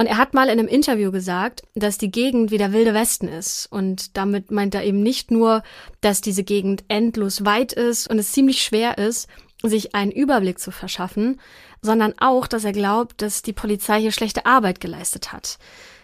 Und 0.00 0.06
er 0.06 0.16
hat 0.16 0.32
mal 0.32 0.44
in 0.44 0.60
einem 0.60 0.68
Interview 0.68 1.10
gesagt, 1.10 1.62
dass 1.74 1.98
die 1.98 2.12
Gegend 2.12 2.52
wie 2.52 2.58
der 2.58 2.72
wilde 2.72 2.94
Westen 2.94 3.26
ist. 3.26 3.66
Und 3.66 4.16
damit 4.16 4.52
meint 4.52 4.76
er 4.76 4.84
eben 4.84 5.02
nicht 5.02 5.32
nur, 5.32 5.64
dass 6.00 6.20
diese 6.20 6.44
Gegend 6.44 6.84
endlos 6.86 7.44
weit 7.44 7.72
ist 7.72 8.08
und 8.08 8.18
es 8.20 8.30
ziemlich 8.30 8.62
schwer 8.62 8.96
ist, 8.96 9.28
sich 9.64 9.96
einen 9.96 10.12
Überblick 10.12 10.60
zu 10.60 10.70
verschaffen, 10.70 11.40
sondern 11.82 12.14
auch, 12.18 12.46
dass 12.46 12.64
er 12.64 12.72
glaubt, 12.72 13.22
dass 13.22 13.42
die 13.42 13.52
Polizei 13.52 14.00
hier 14.00 14.12
schlechte 14.12 14.46
Arbeit 14.46 14.80
geleistet 14.80 15.32
hat. 15.32 15.58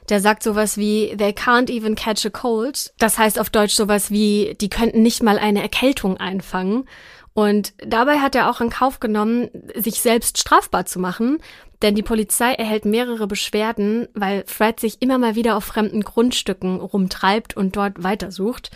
Der 0.08 0.20
sagt 0.20 0.42
sowas 0.42 0.76
wie, 0.76 1.14
they 1.16 1.30
can't 1.30 1.70
even 1.70 1.94
catch 1.94 2.26
a 2.26 2.30
cold. 2.30 2.92
Das 2.98 3.16
heißt 3.16 3.38
auf 3.38 3.48
Deutsch 3.48 3.74
sowas 3.74 4.10
wie, 4.10 4.56
die 4.60 4.68
könnten 4.68 5.02
nicht 5.02 5.22
mal 5.22 5.38
eine 5.38 5.62
Erkältung 5.62 6.16
einfangen. 6.16 6.88
Und 7.32 7.74
dabei 7.78 8.18
hat 8.18 8.34
er 8.34 8.50
auch 8.50 8.60
in 8.60 8.70
Kauf 8.70 9.00
genommen, 9.00 9.50
sich 9.74 10.00
selbst 10.00 10.38
strafbar 10.38 10.84
zu 10.84 10.98
machen, 10.98 11.38
denn 11.84 11.94
die 11.94 12.02
Polizei 12.02 12.54
erhält 12.54 12.86
mehrere 12.86 13.26
Beschwerden, 13.26 14.08
weil 14.14 14.42
Fred 14.46 14.80
sich 14.80 15.02
immer 15.02 15.18
mal 15.18 15.34
wieder 15.34 15.54
auf 15.54 15.64
fremden 15.64 16.00
Grundstücken 16.00 16.80
rumtreibt 16.80 17.56
und 17.56 17.76
dort 17.76 18.02
weitersucht. 18.02 18.70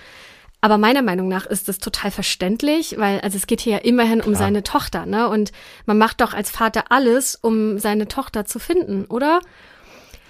Aber 0.61 0.77
meiner 0.77 1.03
Meinung 1.03 1.29
nach 1.29 1.47
ist 1.47 1.69
es 1.69 1.79
total 1.79 2.11
verständlich, 2.11 2.97
weil 2.99 3.21
also 3.21 3.37
es 3.39 3.47
geht 3.47 3.63
hier 3.63 3.75
ja 3.75 3.79
immerhin 3.79 4.19
Klar. 4.21 4.29
um 4.29 4.35
seine 4.35 4.63
Tochter, 4.63 5.07
ne? 5.07 5.29
Und 5.29 5.53
man 5.87 5.97
macht 5.97 6.21
doch 6.21 6.35
als 6.35 6.51
Vater 6.51 6.91
alles, 6.91 7.35
um 7.35 7.79
seine 7.79 8.09
Tochter 8.09 8.45
zu 8.45 8.59
finden, 8.59 9.07
oder? 9.07 9.41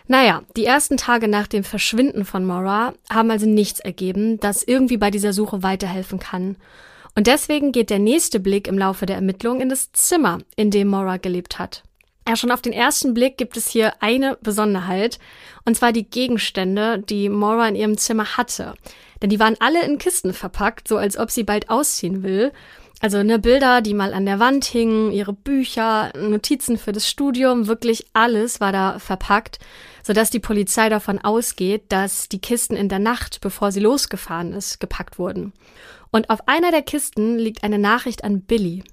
Naja, 0.07 0.43
die 0.57 0.65
ersten 0.65 0.97
Tage 0.99 1.27
nach 1.27 1.49
dem 1.49 1.65
Verschwinden 1.65 2.25
von 2.25 2.45
Maura 2.45 2.95
haben 3.11 3.31
also 3.31 3.47
nichts 3.47 3.81
ergeben, 3.81 4.39
das 4.39 4.63
irgendwie 4.63 4.99
bei 4.99 5.11
dieser 5.11 5.33
Suche 5.33 5.63
weiterhelfen 5.63 6.19
kann. 6.19 6.57
Und 7.17 7.27
deswegen 7.27 7.73
geht 7.73 7.91
der 7.91 7.99
nächste 7.99 8.39
Blick 8.39 8.69
im 8.69 8.79
Laufe 8.79 9.05
der 9.05 9.17
Ermittlung 9.17 9.61
in 9.61 9.69
das 9.69 9.91
Zimmer, 9.93 10.39
in 10.55 10.71
dem 10.71 10.89
Maura 10.89 11.17
gelebt 11.17 11.59
hat. 11.59 11.83
Ja, 12.29 12.37
schon 12.37 12.51
auf 12.51 12.61
den 12.61 12.75
ersten 12.75 13.15
Blick 13.15 13.39
gibt 13.39 13.57
es 13.57 13.69
hier 13.69 14.03
eine 14.03 14.37
Besonderheit, 14.43 15.19
und 15.65 15.77
zwar 15.77 15.93
die 15.93 16.05
Gegenstände, 16.05 16.99
die 16.99 17.31
Maura 17.31 17.67
in 17.69 17.75
ihrem 17.75 17.97
Zimmer 17.97 18.37
hatte. 18.37 18.75
Denn 19.23 19.31
die 19.31 19.41
waren 19.41 19.57
alle 19.61 19.83
in 19.87 19.97
Kisten 19.97 20.35
verpackt, 20.35 20.89
so 20.89 20.99
als 20.99 21.17
ob 21.17 21.31
sie 21.31 21.43
bald 21.43 21.71
ausziehen 21.71 22.23
will. 22.23 22.53
Also 23.01 23.23
ne 23.23 23.39
Bilder, 23.39 23.81
die 23.81 23.95
mal 23.95 24.13
an 24.13 24.27
der 24.27 24.41
Wand 24.41 24.67
hingen, 24.67 25.11
ihre 25.11 25.33
Bücher, 25.33 26.13
Notizen 26.19 26.77
für 26.77 26.93
das 26.93 27.09
Studium, 27.09 27.67
wirklich 27.67 28.05
alles 28.13 28.61
war 28.61 28.73
da 28.73 28.99
verpackt, 28.99 29.59
sodass 30.03 30.29
die 30.29 30.39
Polizei 30.39 30.91
davon 30.91 31.19
ausgeht, 31.19 31.85
dass 31.89 32.29
die 32.29 32.43
Kisten 32.43 32.77
in 32.77 32.91
der 32.91 32.99
Nacht, 32.99 33.41
bevor 33.41 33.73
sie 33.73 33.81
losgefahren 33.81 34.53
ist, 34.53 34.81
gepackt 34.81 35.19
wurden. 35.19 35.55
Und 36.11 36.29
auf 36.29 36.47
einer 36.47 36.73
der 36.73 36.83
Kisten 36.83 37.39
liegt 37.39 37.65
eine 37.65 37.79
Nachricht 37.79 38.23
an 38.23 38.43
Billy. 38.43 38.85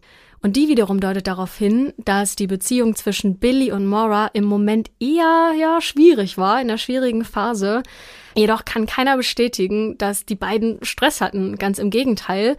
Und 0.46 0.56
die 0.58 0.68
wiederum 0.68 1.00
deutet 1.00 1.26
darauf 1.26 1.58
hin, 1.58 1.92
dass 1.98 2.36
die 2.36 2.46
Beziehung 2.46 2.96
zwischen 2.96 3.40
Billy 3.40 3.72
und 3.72 3.88
Maura 3.88 4.28
im 4.34 4.44
Moment 4.44 4.92
eher 5.00 5.54
ja 5.60 5.82
schwierig 5.82 6.38
war, 6.38 6.62
in 6.62 6.68
der 6.68 6.78
schwierigen 6.78 7.26
Phase. 7.26 7.82
Jedoch 8.36 8.64
kann 8.64 8.86
keiner 8.86 9.18
bestätigen, 9.18 9.98
dass 9.98 10.24
die 10.24 10.36
beiden 10.36 10.78
Stress 10.84 11.20
hatten. 11.20 11.56
Ganz 11.56 11.80
im 11.80 11.90
Gegenteil. 11.90 12.58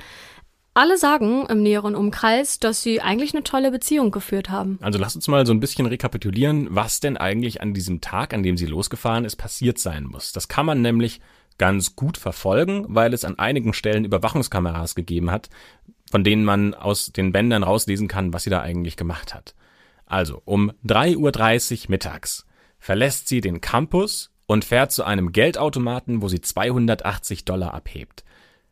Alle 0.74 0.98
sagen 0.98 1.46
im 1.46 1.62
näheren 1.62 1.94
Umkreis, 1.94 2.58
dass 2.58 2.82
sie 2.82 3.00
eigentlich 3.00 3.34
eine 3.34 3.44
tolle 3.44 3.70
Beziehung 3.70 4.10
geführt 4.10 4.50
haben. 4.50 4.80
Also 4.82 4.98
lass 4.98 5.14
uns 5.14 5.28
mal 5.28 5.46
so 5.46 5.52
ein 5.52 5.60
bisschen 5.60 5.86
rekapitulieren, 5.86 6.66
was 6.70 6.98
denn 6.98 7.16
eigentlich 7.16 7.62
an 7.62 7.72
diesem 7.72 8.00
Tag, 8.00 8.34
an 8.34 8.42
dem 8.42 8.56
sie 8.56 8.66
losgefahren 8.66 9.24
ist, 9.24 9.36
passiert 9.36 9.78
sein 9.78 10.06
muss. 10.06 10.32
Das 10.32 10.48
kann 10.48 10.66
man 10.66 10.82
nämlich 10.82 11.20
ganz 11.56 11.94
gut 11.94 12.18
verfolgen, 12.18 12.84
weil 12.88 13.14
es 13.14 13.24
an 13.24 13.38
einigen 13.38 13.72
Stellen 13.74 14.04
Überwachungskameras 14.04 14.96
gegeben 14.96 15.30
hat, 15.30 15.50
von 16.10 16.24
denen 16.24 16.44
man 16.44 16.74
aus 16.74 17.12
den 17.12 17.32
Bändern 17.32 17.62
rauslesen 17.62 18.08
kann, 18.08 18.32
was 18.32 18.44
sie 18.44 18.50
da 18.50 18.60
eigentlich 18.60 18.96
gemacht 18.96 19.34
hat. 19.34 19.54
Also 20.06 20.40
um 20.44 20.72
3.30 20.86 21.16
Uhr 21.84 21.90
mittags 21.90 22.46
verlässt 22.78 23.28
sie 23.28 23.40
den 23.40 23.60
Campus 23.60 24.30
und 24.46 24.64
fährt 24.64 24.92
zu 24.92 25.04
einem 25.04 25.32
Geldautomaten, 25.32 26.22
wo 26.22 26.28
sie 26.28 26.40
280 26.40 27.44
Dollar 27.44 27.74
abhebt. 27.74 28.24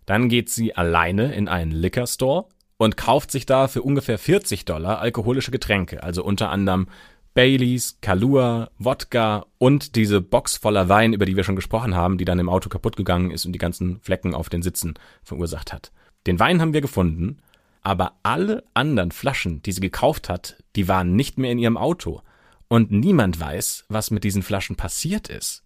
Dann 0.07 0.29
geht 0.29 0.51
sie 0.51 0.77
alleine 0.77 1.35
in 1.35 1.49
einen 1.49 1.73
Liquor 1.73 2.07
Store 2.07 2.47
und 2.77 2.97
kauft 2.97 3.31
sich 3.31 3.47
da 3.47 3.69
für 3.69 3.83
ungefähr 3.83 4.19
40 4.19 4.65
Dollar 4.65 5.01
alkoholische 5.01 5.51
Getränke, 5.51 6.03
also 6.03 6.23
unter 6.23 6.51
anderem 6.51 6.87
Baileys, 7.33 7.99
Kalua, 8.01 8.71
Wodka 8.79 9.47
und 9.59 9.97
diese 9.97 10.21
Box 10.21 10.57
voller 10.57 10.89
Wein, 10.89 11.13
über 11.13 11.27
die 11.27 11.35
wir 11.35 11.43
schon 11.43 11.57
gesprochen 11.57 11.97
haben, 11.97 12.17
die 12.17 12.25
dann 12.25 12.39
im 12.39 12.49
Auto 12.49 12.69
kaputt 12.69 12.97
gegangen 12.97 13.33
ist 13.33 13.45
und 13.45 13.53
die 13.53 13.59
ganzen 13.59 13.99
Flecken 14.01 14.35
auf 14.35 14.49
den 14.49 14.63
Sitzen 14.63 14.95
verursacht 15.25 15.73
hat. 15.73 15.91
Den 16.27 16.39
Wein 16.39 16.61
haben 16.61 16.73
wir 16.73 16.81
gefunden, 16.81 17.39
aber 17.83 18.15
alle 18.23 18.65
anderen 18.73 19.11
Flaschen, 19.11 19.63
die 19.63 19.73
sie 19.73 19.81
gekauft 19.81 20.29
hat, 20.29 20.57
die 20.75 20.89
waren 20.89 21.15
nicht 21.15 21.39
mehr 21.39 21.53
in 21.53 21.59
ihrem 21.59 21.77
Auto. 21.77 22.23
Und 22.69 22.91
niemand 22.91 23.39
weiß, 23.39 23.85
was 23.89 24.11
mit 24.11 24.25
diesen 24.25 24.43
Flaschen 24.43 24.77
passiert 24.77 25.29
ist. 25.29 25.63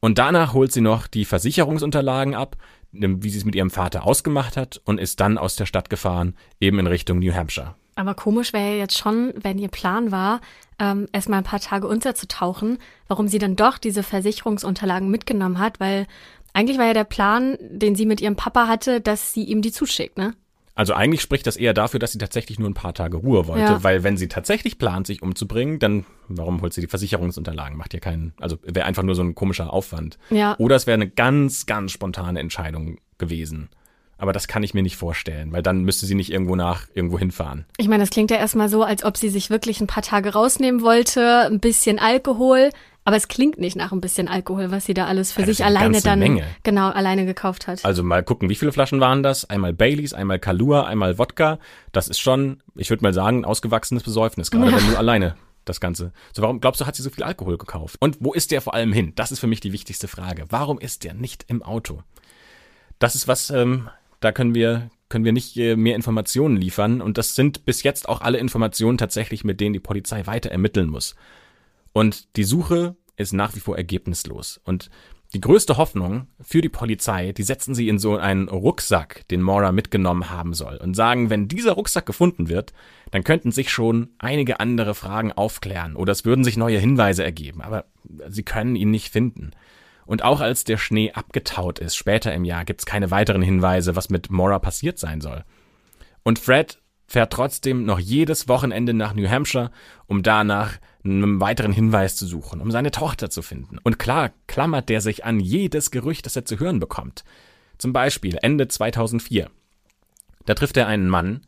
Und 0.00 0.18
danach 0.18 0.52
holt 0.52 0.70
sie 0.70 0.80
noch 0.80 1.06
die 1.06 1.24
Versicherungsunterlagen 1.24 2.34
ab, 2.34 2.56
wie 2.92 3.30
sie 3.30 3.38
es 3.38 3.44
mit 3.44 3.56
ihrem 3.56 3.70
Vater 3.70 4.06
ausgemacht 4.06 4.56
hat, 4.56 4.80
und 4.84 5.00
ist 5.00 5.18
dann 5.18 5.38
aus 5.38 5.56
der 5.56 5.66
Stadt 5.66 5.90
gefahren, 5.90 6.36
eben 6.60 6.78
in 6.78 6.86
Richtung 6.86 7.18
New 7.18 7.34
Hampshire. 7.34 7.74
Aber 7.96 8.14
komisch 8.14 8.52
wäre 8.52 8.72
ja 8.72 8.76
jetzt 8.76 8.98
schon, 8.98 9.32
wenn 9.36 9.58
ihr 9.58 9.68
Plan 9.68 10.10
war, 10.12 10.40
ähm, 10.78 11.08
erstmal 11.12 11.38
ein 11.38 11.44
paar 11.44 11.60
Tage 11.60 11.86
unterzutauchen, 11.86 12.78
warum 13.08 13.28
sie 13.28 13.38
dann 13.38 13.56
doch 13.56 13.78
diese 13.78 14.02
Versicherungsunterlagen 14.02 15.10
mitgenommen 15.10 15.58
hat, 15.58 15.80
weil 15.80 16.06
eigentlich 16.54 16.78
war 16.78 16.86
ja 16.86 16.94
der 16.94 17.04
Plan, 17.04 17.58
den 17.60 17.94
sie 17.94 18.06
mit 18.06 18.20
ihrem 18.20 18.36
Papa 18.36 18.66
hatte, 18.68 19.00
dass 19.00 19.32
sie 19.34 19.44
ihm 19.44 19.60
die 19.60 19.72
zuschickt, 19.72 20.16
ne? 20.16 20.34
Also 20.76 20.92
eigentlich 20.92 21.20
spricht 21.20 21.46
das 21.46 21.56
eher 21.56 21.72
dafür, 21.72 22.00
dass 22.00 22.10
sie 22.10 22.18
tatsächlich 22.18 22.58
nur 22.58 22.68
ein 22.68 22.74
paar 22.74 22.94
Tage 22.94 23.18
Ruhe 23.18 23.46
wollte, 23.46 23.62
Ja. 23.64 23.84
weil 23.84 24.02
wenn 24.02 24.16
sie 24.16 24.26
tatsächlich 24.26 24.76
plant, 24.76 25.06
sich 25.06 25.22
umzubringen, 25.22 25.78
dann 25.78 26.04
warum 26.26 26.60
holt 26.62 26.72
sie 26.72 26.80
die 26.80 26.88
Versicherungsunterlagen? 26.88 27.76
Macht 27.78 27.94
ja 27.94 28.00
keinen, 28.00 28.32
also 28.40 28.56
wäre 28.62 28.84
einfach 28.86 29.04
nur 29.04 29.14
so 29.14 29.22
ein 29.22 29.36
komischer 29.36 29.72
Aufwand. 29.72 30.18
Ja. 30.30 30.56
Oder 30.58 30.74
es 30.74 30.88
wäre 30.88 30.94
eine 30.94 31.08
ganz, 31.08 31.66
ganz 31.66 31.92
spontane 31.92 32.40
Entscheidung 32.40 32.98
gewesen. 33.18 33.68
Aber 34.18 34.32
das 34.32 34.48
kann 34.48 34.62
ich 34.64 34.74
mir 34.74 34.82
nicht 34.82 34.96
vorstellen, 34.96 35.52
weil 35.52 35.62
dann 35.62 35.82
müsste 35.82 36.06
sie 36.06 36.14
nicht 36.16 36.32
irgendwo 36.32 36.56
nach 36.56 36.86
irgendwo 36.94 37.18
hinfahren. 37.20 37.66
Ich 37.76 37.88
meine, 37.88 38.02
das 38.02 38.10
klingt 38.10 38.30
ja 38.32 38.36
erstmal 38.38 38.68
so, 38.68 38.82
als 38.82 39.04
ob 39.04 39.16
sie 39.16 39.28
sich 39.28 39.50
wirklich 39.50 39.80
ein 39.80 39.86
paar 39.86 40.02
Tage 40.02 40.32
rausnehmen 40.32 40.82
wollte, 40.82 41.42
ein 41.46 41.60
bisschen 41.60 41.98
Alkohol, 42.00 42.70
aber 43.04 43.16
es 43.16 43.28
klingt 43.28 43.58
nicht 43.58 43.76
nach 43.76 43.92
ein 43.92 44.00
bisschen 44.00 44.28
Alkohol, 44.28 44.70
was 44.70 44.86
sie 44.86 44.94
da 44.94 45.06
alles 45.06 45.32
für 45.32 45.40
Ja, 45.40 45.46
sich 45.46 45.64
alleine 45.64 46.00
dann 46.00 46.18
Menge. 46.18 46.44
genau 46.62 46.88
alleine 46.88 47.26
gekauft 47.26 47.66
hat. 47.66 47.84
Also 47.84 48.02
mal 48.02 48.22
gucken, 48.22 48.48
wie 48.48 48.54
viele 48.54 48.72
Flaschen 48.72 49.00
waren 49.00 49.22
das? 49.22 49.44
Einmal 49.48 49.72
Baileys, 49.74 50.14
einmal 50.14 50.38
Kalua, 50.38 50.84
einmal 50.84 51.18
Wodka. 51.18 51.58
Das 51.92 52.08
ist 52.08 52.18
schon, 52.18 52.62
ich 52.74 52.90
würde 52.90 53.02
mal 53.02 53.12
sagen, 53.12 53.40
ein 53.40 53.44
ausgewachsenes 53.44 54.02
Besäufnis, 54.02 54.50
gerade 54.50 54.72
wenn 54.74 54.90
du 54.90 54.96
alleine 54.98 55.36
das 55.64 55.80
Ganze. 55.80 56.12
So, 56.34 56.42
warum 56.42 56.60
glaubst 56.60 56.80
du, 56.80 56.86
hat 56.86 56.96
sie 56.96 57.02
so 57.02 57.10
viel 57.10 57.24
Alkohol 57.24 57.58
gekauft? 57.58 57.96
Und 58.00 58.18
wo 58.20 58.32
ist 58.32 58.50
der 58.50 58.60
vor 58.60 58.74
allem 58.74 58.92
hin? 58.92 59.12
Das 59.16 59.32
ist 59.32 59.38
für 59.38 59.46
mich 59.46 59.60
die 59.60 59.72
wichtigste 59.72 60.08
Frage. 60.08 60.44
Warum 60.50 60.78
ist 60.78 61.04
der 61.04 61.14
nicht 61.14 61.44
im 61.48 61.62
Auto? 61.62 62.02
Das 62.98 63.14
ist 63.14 63.28
was, 63.28 63.50
ähm, 63.50 63.88
da 64.20 64.32
können 64.32 64.54
wir, 64.54 64.90
können 65.08 65.24
wir 65.24 65.32
nicht 65.32 65.56
äh, 65.56 65.76
mehr 65.76 65.96
Informationen 65.96 66.56
liefern. 66.56 67.00
Und 67.00 67.18
das 67.18 67.34
sind 67.34 67.64
bis 67.66 67.82
jetzt 67.82 68.08
auch 68.08 68.20
alle 68.20 68.38
Informationen 68.38 68.98
tatsächlich, 68.98 69.44
mit 69.44 69.60
denen 69.60 69.72
die 69.74 69.80
Polizei 69.80 70.26
weiter 70.26 70.50
ermitteln 70.50 70.88
muss. 70.88 71.14
Und 71.94 72.36
die 72.36 72.44
Suche 72.44 72.96
ist 73.16 73.32
nach 73.32 73.54
wie 73.54 73.60
vor 73.60 73.78
ergebnislos. 73.78 74.60
Und 74.64 74.90
die 75.32 75.40
größte 75.40 75.76
Hoffnung 75.76 76.26
für 76.40 76.60
die 76.60 76.68
Polizei, 76.68 77.32
die 77.32 77.44
setzen 77.44 77.74
sie 77.74 77.88
in 77.88 77.98
so 77.98 78.16
einen 78.16 78.48
Rucksack, 78.48 79.26
den 79.28 79.40
Maura 79.40 79.72
mitgenommen 79.72 80.28
haben 80.28 80.54
soll, 80.54 80.76
und 80.76 80.94
sagen, 80.94 81.30
wenn 81.30 81.48
dieser 81.48 81.72
Rucksack 81.72 82.04
gefunden 82.04 82.48
wird, 82.48 82.72
dann 83.10 83.24
könnten 83.24 83.52
sich 83.52 83.70
schon 83.70 84.10
einige 84.18 84.60
andere 84.60 84.94
Fragen 84.94 85.32
aufklären 85.32 85.96
oder 85.96 86.12
es 86.12 86.24
würden 86.24 86.44
sich 86.44 86.56
neue 86.56 86.78
Hinweise 86.78 87.24
ergeben, 87.24 87.62
aber 87.62 87.86
sie 88.28 88.42
können 88.42 88.76
ihn 88.76 88.90
nicht 88.90 89.10
finden. 89.10 89.52
Und 90.04 90.22
auch 90.22 90.40
als 90.40 90.64
der 90.64 90.76
Schnee 90.76 91.12
abgetaut 91.12 91.78
ist, 91.78 91.96
später 91.96 92.34
im 92.34 92.44
Jahr, 92.44 92.64
gibt's 92.64 92.86
keine 92.86 93.10
weiteren 93.10 93.42
Hinweise, 93.42 93.96
was 93.96 94.10
mit 94.10 94.30
Maura 94.30 94.58
passiert 94.58 94.98
sein 94.98 95.20
soll. 95.20 95.44
Und 96.24 96.38
Fred 96.38 96.80
fährt 97.06 97.32
trotzdem 97.32 97.84
noch 97.84 97.98
jedes 97.98 98.48
Wochenende 98.48 98.94
nach 98.94 99.14
New 99.14 99.28
Hampshire, 99.28 99.70
um 100.06 100.22
danach 100.22 100.78
einen 101.04 101.40
weiteren 101.40 101.72
Hinweis 101.72 102.16
zu 102.16 102.26
suchen, 102.26 102.60
um 102.60 102.70
seine 102.70 102.90
Tochter 102.90 103.30
zu 103.30 103.42
finden. 103.42 103.78
Und 103.82 103.98
klar 103.98 104.32
klammert 104.46 104.88
der 104.88 105.00
sich 105.00 105.24
an 105.24 105.38
jedes 105.40 105.90
Gerücht, 105.90 106.26
das 106.26 106.36
er 106.36 106.44
zu 106.44 106.58
hören 106.58 106.80
bekommt. 106.80 107.24
Zum 107.78 107.92
Beispiel 107.92 108.38
Ende 108.40 108.68
2004. 108.68 109.50
Da 110.46 110.54
trifft 110.54 110.76
er 110.76 110.86
einen 110.86 111.08
Mann 111.08 111.46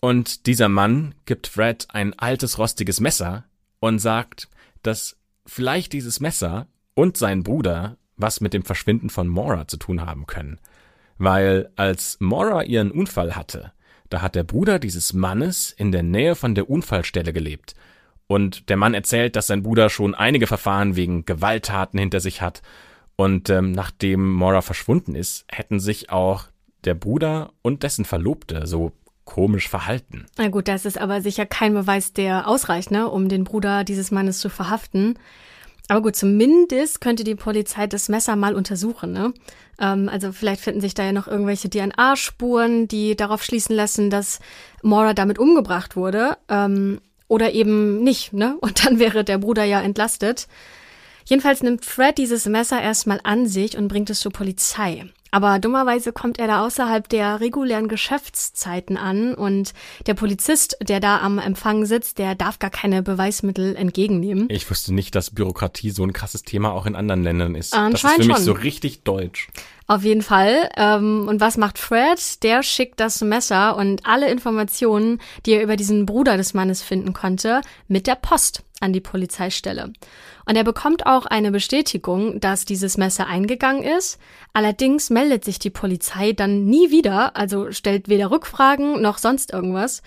und 0.00 0.46
dieser 0.46 0.68
Mann 0.68 1.14
gibt 1.26 1.46
Fred 1.46 1.86
ein 1.90 2.18
altes 2.18 2.58
rostiges 2.58 3.00
Messer 3.00 3.44
und 3.80 3.98
sagt, 3.98 4.48
dass 4.82 5.16
vielleicht 5.46 5.92
dieses 5.92 6.20
Messer 6.20 6.66
und 6.94 7.16
sein 7.16 7.42
Bruder 7.42 7.96
was 8.16 8.40
mit 8.40 8.54
dem 8.54 8.62
Verschwinden 8.62 9.10
von 9.10 9.26
Maura 9.28 9.66
zu 9.66 9.76
tun 9.76 10.02
haben 10.02 10.26
können. 10.26 10.58
Weil 11.18 11.70
als 11.76 12.16
Maura 12.20 12.62
ihren 12.62 12.90
Unfall 12.90 13.36
hatte, 13.36 13.72
da 14.10 14.22
hat 14.22 14.34
der 14.34 14.44
Bruder 14.44 14.78
dieses 14.78 15.12
Mannes 15.12 15.70
in 15.70 15.92
der 15.92 16.02
Nähe 16.02 16.34
von 16.34 16.54
der 16.54 16.70
Unfallstelle 16.70 17.32
gelebt. 17.32 17.74
Und 18.26 18.68
der 18.70 18.76
Mann 18.76 18.94
erzählt, 18.94 19.36
dass 19.36 19.46
sein 19.46 19.62
Bruder 19.62 19.90
schon 19.90 20.14
einige 20.14 20.46
Verfahren 20.46 20.96
wegen 20.96 21.24
Gewalttaten 21.24 21.98
hinter 21.98 22.20
sich 22.20 22.40
hat. 22.40 22.62
Und 23.16 23.50
ähm, 23.50 23.72
nachdem 23.72 24.32
Maura 24.32 24.62
verschwunden 24.62 25.14
ist, 25.14 25.44
hätten 25.50 25.78
sich 25.78 26.10
auch 26.10 26.46
der 26.84 26.94
Bruder 26.94 27.52
und 27.62 27.82
dessen 27.82 28.04
Verlobte 28.04 28.66
so 28.66 28.92
komisch 29.24 29.68
verhalten. 29.68 30.26
Na 30.36 30.48
gut, 30.48 30.68
das 30.68 30.84
ist 30.84 30.98
aber 30.98 31.20
sicher 31.20 31.46
kein 31.46 31.74
Beweis, 31.74 32.12
der 32.12 32.46
ausreicht, 32.48 32.90
ne, 32.90 33.08
um 33.08 33.28
den 33.28 33.44
Bruder 33.44 33.84
dieses 33.84 34.10
Mannes 34.10 34.38
zu 34.38 34.48
verhaften. 34.48 35.18
Aber 35.88 36.02
gut, 36.02 36.16
zumindest 36.16 37.00
könnte 37.00 37.24
die 37.24 37.34
Polizei 37.34 37.86
das 37.86 38.08
Messer 38.08 38.36
mal 38.36 38.54
untersuchen, 38.54 39.12
ne? 39.12 39.34
Ähm, 39.78 40.08
also 40.08 40.32
vielleicht 40.32 40.62
finden 40.62 40.80
sich 40.80 40.94
da 40.94 41.04
ja 41.04 41.12
noch 41.12 41.28
irgendwelche 41.28 41.68
DNA-Spuren, 41.68 42.88
die 42.88 43.16
darauf 43.16 43.42
schließen 43.42 43.76
lassen, 43.76 44.08
dass 44.08 44.40
Maura 44.82 45.12
damit 45.12 45.38
umgebracht 45.38 45.94
wurde. 45.96 46.38
Ähm, 46.48 47.00
oder 47.34 47.52
eben 47.52 48.02
nicht, 48.04 48.32
ne? 48.32 48.56
Und 48.60 48.86
dann 48.86 48.98
wäre 48.98 49.24
der 49.24 49.38
Bruder 49.38 49.64
ja 49.64 49.82
entlastet. 49.82 50.46
Jedenfalls 51.26 51.62
nimmt 51.62 51.84
Fred 51.84 52.18
dieses 52.18 52.46
Messer 52.46 52.80
erstmal 52.80 53.18
an 53.24 53.46
sich 53.46 53.78
und 53.78 53.88
bringt 53.88 54.10
es 54.10 54.20
zur 54.20 54.30
Polizei. 54.30 55.06
Aber 55.34 55.58
dummerweise 55.58 56.12
kommt 56.12 56.38
er 56.38 56.46
da 56.46 56.64
außerhalb 56.64 57.08
der 57.08 57.40
regulären 57.40 57.88
Geschäftszeiten 57.88 58.96
an 58.96 59.34
und 59.34 59.72
der 60.06 60.14
Polizist, 60.14 60.76
der 60.80 61.00
da 61.00 61.18
am 61.18 61.40
Empfang 61.40 61.86
sitzt, 61.86 62.18
der 62.18 62.36
darf 62.36 62.60
gar 62.60 62.70
keine 62.70 63.02
Beweismittel 63.02 63.74
entgegennehmen. 63.74 64.46
Ich 64.48 64.70
wusste 64.70 64.94
nicht, 64.94 65.16
dass 65.16 65.32
Bürokratie 65.32 65.90
so 65.90 66.04
ein 66.04 66.12
krasses 66.12 66.44
Thema 66.44 66.72
auch 66.72 66.86
in 66.86 66.94
anderen 66.94 67.24
Ländern 67.24 67.56
ist. 67.56 67.74
das 67.74 67.94
ist 67.94 68.00
für 68.12 68.18
mich 68.18 68.36
schon. 68.36 68.44
so 68.44 68.52
richtig 68.52 69.02
deutsch. 69.02 69.48
Auf 69.88 70.04
jeden 70.04 70.22
Fall. 70.22 70.70
Ähm, 70.76 71.26
und 71.26 71.40
was 71.40 71.56
macht 71.56 71.78
Fred? 71.78 72.44
Der 72.44 72.62
schickt 72.62 73.00
das 73.00 73.20
Messer 73.20 73.76
und 73.76 74.06
alle 74.06 74.30
Informationen, 74.30 75.20
die 75.46 75.54
er 75.54 75.64
über 75.64 75.74
diesen 75.74 76.06
Bruder 76.06 76.36
des 76.36 76.54
Mannes 76.54 76.80
finden 76.80 77.12
konnte, 77.12 77.60
mit 77.88 78.06
der 78.06 78.14
Post 78.14 78.62
an 78.80 78.92
die 78.92 79.00
Polizeistelle. 79.00 79.92
Und 80.46 80.56
er 80.56 80.64
bekommt 80.64 81.06
auch 81.06 81.26
eine 81.26 81.50
Bestätigung, 81.50 82.40
dass 82.40 82.64
dieses 82.64 82.98
Messer 82.98 83.26
eingegangen 83.26 83.82
ist. 83.82 84.18
Allerdings 84.52 85.10
meldet 85.10 85.44
sich 85.44 85.58
die 85.58 85.70
Polizei 85.70 86.32
dann 86.32 86.64
nie 86.64 86.90
wieder, 86.90 87.36
also 87.36 87.72
stellt 87.72 88.08
weder 88.08 88.30
Rückfragen 88.30 89.00
noch 89.00 89.18
sonst 89.18 89.52
irgendwas. 89.52 90.02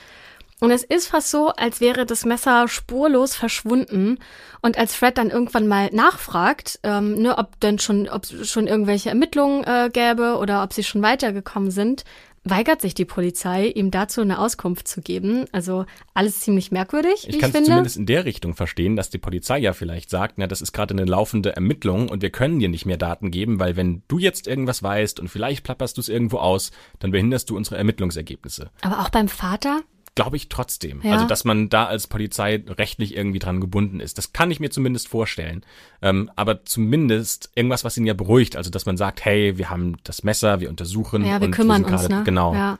Und 0.59 0.71
es 0.71 0.83
ist 0.83 1.07
fast 1.07 1.29
so, 1.29 1.49
als 1.49 1.81
wäre 1.81 2.05
das 2.05 2.25
Messer 2.25 2.67
spurlos 2.67 3.35
verschwunden. 3.35 4.17
Und 4.61 4.77
als 4.77 4.95
Fred 4.95 5.17
dann 5.17 5.29
irgendwann 5.29 5.67
mal 5.67 5.89
nachfragt, 5.91 6.79
ähm, 6.81 7.13
ne, 7.21 7.37
ob 7.37 7.59
denn 7.59 7.77
schon, 7.77 8.09
ob 8.09 8.25
schon 8.25 8.65
irgendwelche 8.65 9.09
Ermittlungen 9.09 9.63
äh, 9.65 9.89
gäbe 9.93 10.37
oder 10.37 10.63
ob 10.63 10.73
sie 10.73 10.83
schon 10.83 11.03
weitergekommen 11.03 11.69
sind, 11.69 12.05
weigert 12.49 12.81
sich 12.81 12.93
die 12.93 13.05
Polizei, 13.05 13.67
ihm 13.67 13.91
dazu 13.91 14.21
eine 14.21 14.39
Auskunft 14.39 14.87
zu 14.87 15.01
geben. 15.01 15.45
Also 15.51 15.85
alles 16.13 16.39
ziemlich 16.41 16.71
merkwürdig, 16.71 17.27
Ich 17.27 17.39
kann 17.39 17.51
es 17.53 17.63
zumindest 17.63 17.97
in 17.97 18.05
der 18.05 18.25
Richtung 18.25 18.55
verstehen, 18.55 18.95
dass 18.95 19.09
die 19.09 19.17
Polizei 19.17 19.59
ja 19.59 19.73
vielleicht 19.73 20.09
sagt, 20.09 20.37
na, 20.37 20.47
das 20.47 20.61
ist 20.61 20.71
gerade 20.71 20.93
eine 20.93 21.05
laufende 21.05 21.55
Ermittlung 21.55 22.09
und 22.09 22.21
wir 22.21 22.29
können 22.29 22.59
dir 22.59 22.69
nicht 22.69 22.85
mehr 22.85 22.97
Daten 22.97 23.31
geben, 23.31 23.59
weil 23.59 23.75
wenn 23.75 24.03
du 24.07 24.19
jetzt 24.19 24.47
irgendwas 24.47 24.83
weißt 24.83 25.19
und 25.19 25.29
vielleicht 25.29 25.63
plapperst 25.63 25.97
du 25.97 26.01
es 26.01 26.09
irgendwo 26.09 26.37
aus, 26.37 26.71
dann 26.99 27.11
behinderst 27.11 27.49
du 27.49 27.57
unsere 27.57 27.77
Ermittlungsergebnisse. 27.77 28.69
Aber 28.81 29.01
auch 29.01 29.09
beim 29.09 29.27
Vater? 29.27 29.81
Glaube 30.17 30.35
ich 30.35 30.49
trotzdem. 30.49 31.01
Ja. 31.03 31.13
Also, 31.13 31.25
dass 31.27 31.45
man 31.45 31.69
da 31.69 31.85
als 31.85 32.07
Polizei 32.07 32.63
rechtlich 32.67 33.15
irgendwie 33.15 33.39
dran 33.39 33.61
gebunden 33.61 34.01
ist. 34.01 34.17
Das 34.17 34.33
kann 34.33 34.51
ich 34.51 34.59
mir 34.59 34.69
zumindest 34.69 35.07
vorstellen. 35.07 35.63
Ähm, 36.01 36.29
aber 36.35 36.65
zumindest 36.65 37.51
irgendwas, 37.55 37.85
was 37.85 37.95
ihn 37.97 38.05
ja 38.05 38.13
beruhigt. 38.13 38.57
Also, 38.57 38.69
dass 38.69 38.85
man 38.85 38.97
sagt, 38.97 39.23
hey, 39.23 39.57
wir 39.57 39.69
haben 39.69 39.97
das 40.03 40.23
Messer, 40.23 40.59
wir 40.59 40.69
untersuchen. 40.69 41.23
Ja, 41.23 41.39
wir 41.39 41.47
und 41.47 41.51
kümmern 41.53 41.83
sind 41.83 41.93
uns, 41.93 42.01
gerade, 42.01 42.15
ne? 42.15 42.23
Genau. 42.25 42.53
Ja. 42.53 42.79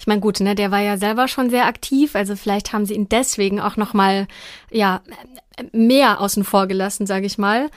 Ich 0.00 0.06
meine, 0.06 0.20
gut, 0.20 0.40
ne, 0.40 0.54
der 0.54 0.70
war 0.70 0.80
ja 0.80 0.96
selber 0.96 1.28
schon 1.28 1.50
sehr 1.50 1.66
aktiv, 1.66 2.14
also 2.14 2.36
vielleicht 2.36 2.72
haben 2.72 2.86
sie 2.86 2.94
ihn 2.94 3.08
deswegen 3.08 3.60
auch 3.60 3.76
noch 3.76 3.94
mal 3.94 4.28
ja 4.70 5.02
mehr 5.72 6.20
außen 6.20 6.44
vor 6.44 6.66
gelassen, 6.66 7.06
sage 7.06 7.26
ich 7.26 7.36
mal. 7.36 7.68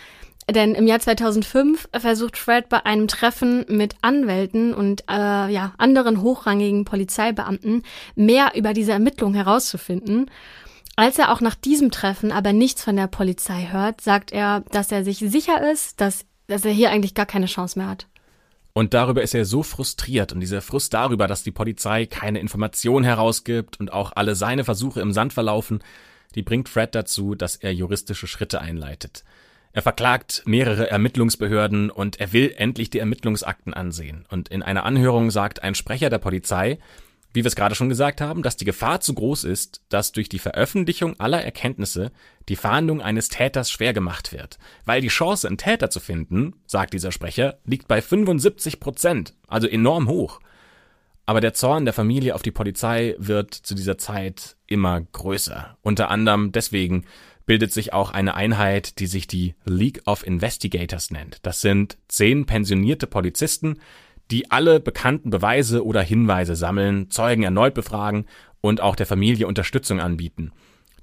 Denn 0.51 0.75
im 0.75 0.87
Jahr 0.87 0.99
2005 0.99 1.89
versucht 1.97 2.37
Fred 2.37 2.67
bei 2.67 2.85
einem 2.85 3.07
Treffen 3.07 3.65
mit 3.69 3.95
Anwälten 4.01 4.73
und 4.73 5.03
äh, 5.09 5.51
ja, 5.51 5.73
anderen 5.77 6.21
hochrangigen 6.21 6.85
Polizeibeamten 6.85 7.83
mehr 8.15 8.51
über 8.55 8.73
diese 8.73 8.91
Ermittlung 8.91 9.33
herauszufinden. 9.33 10.29
Als 10.95 11.17
er 11.17 11.31
auch 11.31 11.41
nach 11.41 11.55
diesem 11.55 11.91
Treffen 11.91 12.31
aber 12.31 12.53
nichts 12.53 12.83
von 12.83 12.95
der 12.95 13.07
Polizei 13.07 13.69
hört, 13.71 14.01
sagt 14.01 14.31
er, 14.31 14.61
dass 14.71 14.91
er 14.91 15.03
sich 15.03 15.19
sicher 15.19 15.71
ist, 15.71 16.01
dass, 16.01 16.25
dass 16.47 16.65
er 16.65 16.71
hier 16.71 16.91
eigentlich 16.91 17.15
gar 17.15 17.25
keine 17.25 17.45
Chance 17.45 17.79
mehr 17.79 17.87
hat. 17.87 18.07
Und 18.73 18.93
darüber 18.93 19.21
ist 19.21 19.33
er 19.33 19.45
so 19.45 19.63
frustriert 19.63 20.31
und 20.31 20.39
dieser 20.39 20.61
Frust 20.61 20.93
darüber, 20.93 21.27
dass 21.27 21.43
die 21.43 21.51
Polizei 21.51 22.05
keine 22.05 22.39
Information 22.39 23.03
herausgibt 23.03 23.79
und 23.79 23.91
auch 23.91 24.13
alle 24.15 24.35
seine 24.35 24.63
Versuche 24.63 25.01
im 25.01 25.11
Sand 25.11 25.33
verlaufen, 25.33 25.83
die 26.35 26.41
bringt 26.41 26.69
Fred 26.69 26.95
dazu, 26.95 27.35
dass 27.35 27.57
er 27.57 27.73
juristische 27.73 28.27
Schritte 28.27 28.61
einleitet. 28.61 29.23
Er 29.73 29.81
verklagt 29.81 30.43
mehrere 30.45 30.89
Ermittlungsbehörden 30.89 31.89
und 31.89 32.19
er 32.19 32.33
will 32.33 32.53
endlich 32.57 32.89
die 32.89 32.99
Ermittlungsakten 32.99 33.73
ansehen. 33.73 34.25
Und 34.29 34.49
in 34.49 34.63
einer 34.63 34.83
Anhörung 34.83 35.31
sagt 35.31 35.63
ein 35.63 35.75
Sprecher 35.75 36.09
der 36.09 36.17
Polizei, 36.17 36.77
wie 37.33 37.43
wir 37.43 37.47
es 37.47 37.55
gerade 37.55 37.75
schon 37.75 37.89
gesagt 37.89 38.19
haben, 38.19 38.43
dass 38.43 38.57
die 38.57 38.65
Gefahr 38.65 38.99
zu 38.99 39.13
groß 39.13 39.45
ist, 39.45 39.81
dass 39.89 40.11
durch 40.11 40.27
die 40.27 40.39
Veröffentlichung 40.39 41.17
aller 41.19 41.41
Erkenntnisse 41.41 42.11
die 42.49 42.57
Fahndung 42.57 43.01
eines 43.01 43.29
Täters 43.29 43.71
schwer 43.71 43.93
gemacht 43.93 44.33
wird. 44.33 44.57
Weil 44.83 44.99
die 44.99 45.07
Chance, 45.07 45.47
einen 45.47 45.57
Täter 45.57 45.89
zu 45.89 46.01
finden, 46.01 46.55
sagt 46.67 46.93
dieser 46.93 47.13
Sprecher, 47.13 47.59
liegt 47.63 47.87
bei 47.87 48.01
75 48.01 48.81
Prozent, 48.81 49.33
also 49.47 49.67
enorm 49.67 50.09
hoch. 50.09 50.41
Aber 51.25 51.39
der 51.39 51.53
Zorn 51.53 51.85
der 51.85 51.93
Familie 51.93 52.35
auf 52.35 52.41
die 52.41 52.51
Polizei 52.51 53.15
wird 53.17 53.53
zu 53.53 53.75
dieser 53.75 53.97
Zeit 53.97 54.57
immer 54.67 54.99
größer. 54.99 55.77
Unter 55.81 56.09
anderem 56.09 56.51
deswegen 56.51 57.05
bildet 57.51 57.73
sich 57.73 57.91
auch 57.91 58.11
eine 58.11 58.35
Einheit, 58.35 58.99
die 58.99 59.07
sich 59.07 59.27
die 59.27 59.55
League 59.65 60.03
of 60.05 60.25
Investigators 60.25 61.11
nennt. 61.11 61.39
Das 61.41 61.59
sind 61.59 61.97
zehn 62.07 62.45
pensionierte 62.45 63.07
Polizisten, 63.07 63.79
die 64.31 64.51
alle 64.51 64.79
bekannten 64.79 65.31
Beweise 65.31 65.85
oder 65.85 66.01
Hinweise 66.01 66.55
sammeln, 66.55 67.09
Zeugen 67.09 67.43
erneut 67.43 67.73
befragen 67.73 68.25
und 68.61 68.79
auch 68.79 68.95
der 68.95 69.05
Familie 69.05 69.47
Unterstützung 69.47 69.99
anbieten. 69.99 70.53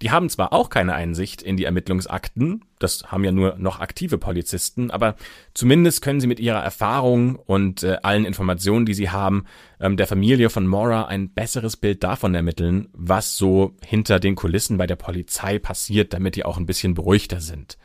Die 0.03 0.11
haben 0.13 0.29
zwar 0.29 0.53
auch 0.53 0.71
keine 0.71 0.95
Einsicht 0.95 1.43
in 1.43 1.57
die 1.57 1.65
Ermittlungsakten, 1.65 2.65
das 2.79 3.05
haben 3.11 3.25
ja 3.25 3.33
nur 3.33 3.57
noch 3.59 3.81
aktive 3.81 4.17
Polizisten, 4.17 4.93
aber 4.93 5.17
zumindest 5.55 6.03
können 6.03 6.21
sie 6.21 6.29
mit 6.29 6.39
ihrer 6.39 6.63
Erfahrung 6.63 7.37
und 7.37 7.83
äh, 7.83 7.97
allen 8.03 8.25
Informationen, 8.25 8.87
die 8.87 8.95
sie 8.95 9.11
haben, 9.11 9.45
ähm, 9.81 9.97
der 9.97 10.07
Familie 10.07 10.51
von 10.51 10.69
Mora 10.69 11.07
ein 11.07 11.31
besseres 11.31 11.77
Bild 11.77 12.05
davon 12.05 12.35
ermitteln, 12.35 12.89
was 12.93 13.37
so 13.37 13.75
hinter 13.85 14.21
den 14.21 14.37
Kulissen 14.37 14.79
bei 14.79 14.87
der 14.87 14.97
Polizei 14.97 15.59
passiert, 15.59 16.13
damit 16.13 16.37
die 16.37 16.45
auch 16.45 16.59
ein 16.59 16.67
bisschen 16.67 16.95
beruhigter 16.95 17.41
sind. 17.41 17.77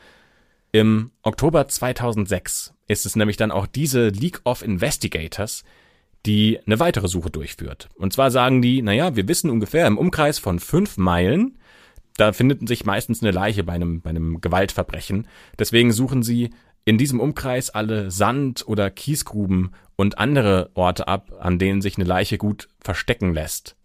Im 0.70 1.10
Oktober 1.22 1.66
2006 1.66 2.74
ist 2.86 3.06
es 3.06 3.16
nämlich 3.16 3.36
dann 3.36 3.50
auch 3.50 3.66
diese 3.66 4.08
League 4.08 4.40
of 4.44 4.62
Investigators, 4.62 5.64
die 6.26 6.58
eine 6.66 6.80
weitere 6.80 7.08
Suche 7.08 7.30
durchführt. 7.30 7.88
Und 7.96 8.12
zwar 8.12 8.30
sagen 8.30 8.62
die, 8.62 8.82
naja, 8.82 9.14
wir 9.16 9.28
wissen 9.28 9.50
ungefähr 9.50 9.86
im 9.86 9.98
Umkreis 9.98 10.38
von 10.38 10.58
fünf 10.58 10.96
Meilen, 10.96 11.58
da 12.16 12.32
findet 12.32 12.66
sich 12.68 12.84
meistens 12.84 13.22
eine 13.22 13.32
Leiche 13.32 13.64
bei 13.64 13.72
einem, 13.72 14.00
bei 14.00 14.10
einem 14.10 14.40
Gewaltverbrechen. 14.40 15.26
Deswegen 15.58 15.92
suchen 15.92 16.22
sie 16.22 16.50
in 16.84 16.98
diesem 16.98 17.20
Umkreis 17.20 17.70
alle 17.70 18.10
Sand- 18.10 18.66
oder 18.68 18.90
Kiesgruben 18.90 19.72
und 19.96 20.18
andere 20.18 20.70
Orte 20.74 21.08
ab, 21.08 21.32
an 21.40 21.58
denen 21.58 21.82
sich 21.82 21.96
eine 21.96 22.04
Leiche 22.04 22.38
gut 22.38 22.68
verstecken 22.80 23.32
lässt. 23.32 23.76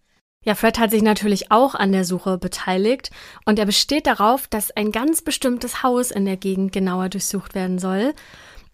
Ja, 0.46 0.56
Fred 0.56 0.80
hat 0.80 0.92
sich 0.92 1.02
natürlich 1.02 1.52
auch 1.52 1.76
an 1.76 1.92
der 1.92 2.06
Suche 2.06 2.38
beteiligt 2.38 3.12
und 3.46 3.60
er 3.60 3.66
besteht 3.66 4.08
darauf, 4.08 4.48
dass 4.48 4.72
ein 4.72 4.92
ganz 4.92 5.22
bestimmtes 5.22 5.84
Haus 5.84 6.12
in 6.12 6.26
der 6.26 6.38
Gegend 6.38 6.72
genauer 6.72 7.10
durchsucht 7.10 7.56
werden 7.56 7.78
soll. 7.78 8.14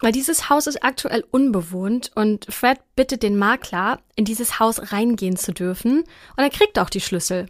Weil 0.00 0.12
dieses 0.12 0.50
Haus 0.50 0.66
ist 0.66 0.84
aktuell 0.84 1.24
unbewohnt 1.30 2.12
und 2.14 2.46
Fred 2.52 2.78
bittet 2.96 3.22
den 3.22 3.36
Makler, 3.36 4.00
in 4.14 4.26
dieses 4.26 4.60
Haus 4.60 4.92
reingehen 4.92 5.36
zu 5.36 5.52
dürfen 5.52 6.04
und 6.36 6.42
er 6.42 6.50
kriegt 6.50 6.78
auch 6.78 6.90
die 6.90 7.00
Schlüssel. 7.00 7.48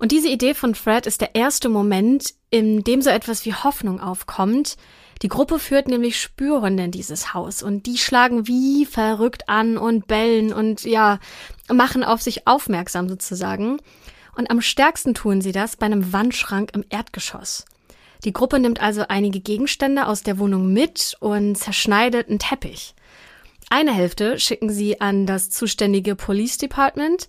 Und 0.00 0.12
diese 0.12 0.30
Idee 0.30 0.54
von 0.54 0.74
Fred 0.74 1.06
ist 1.06 1.20
der 1.20 1.34
erste 1.34 1.68
Moment, 1.68 2.32
in 2.48 2.82
dem 2.82 3.02
so 3.02 3.10
etwas 3.10 3.44
wie 3.44 3.52
Hoffnung 3.52 4.00
aufkommt. 4.00 4.78
Die 5.20 5.28
Gruppe 5.28 5.58
führt 5.58 5.88
nämlich 5.88 6.18
Spürhunde 6.18 6.84
in 6.84 6.90
dieses 6.90 7.34
Haus 7.34 7.62
und 7.62 7.84
die 7.84 7.98
schlagen 7.98 8.46
wie 8.46 8.86
verrückt 8.86 9.50
an 9.50 9.76
und 9.76 10.06
bellen 10.06 10.54
und 10.54 10.84
ja, 10.84 11.20
machen 11.70 12.02
auf 12.02 12.22
sich 12.22 12.46
aufmerksam 12.46 13.10
sozusagen. 13.10 13.76
Und 14.34 14.50
am 14.50 14.62
stärksten 14.62 15.12
tun 15.12 15.42
sie 15.42 15.52
das 15.52 15.76
bei 15.76 15.84
einem 15.84 16.14
Wandschrank 16.14 16.70
im 16.74 16.82
Erdgeschoss. 16.88 17.66
Die 18.24 18.32
Gruppe 18.32 18.58
nimmt 18.58 18.80
also 18.80 19.04
einige 19.06 19.40
Gegenstände 19.40 20.06
aus 20.06 20.22
der 20.22 20.38
Wohnung 20.38 20.72
mit 20.72 21.14
und 21.20 21.56
zerschneidet 21.56 22.30
einen 22.30 22.38
Teppich. 22.38 22.94
Eine 23.68 23.92
Hälfte 23.92 24.38
schicken 24.38 24.70
sie 24.70 25.02
an 25.02 25.26
das 25.26 25.50
zuständige 25.50 26.16
Police 26.16 26.56
Department, 26.56 27.28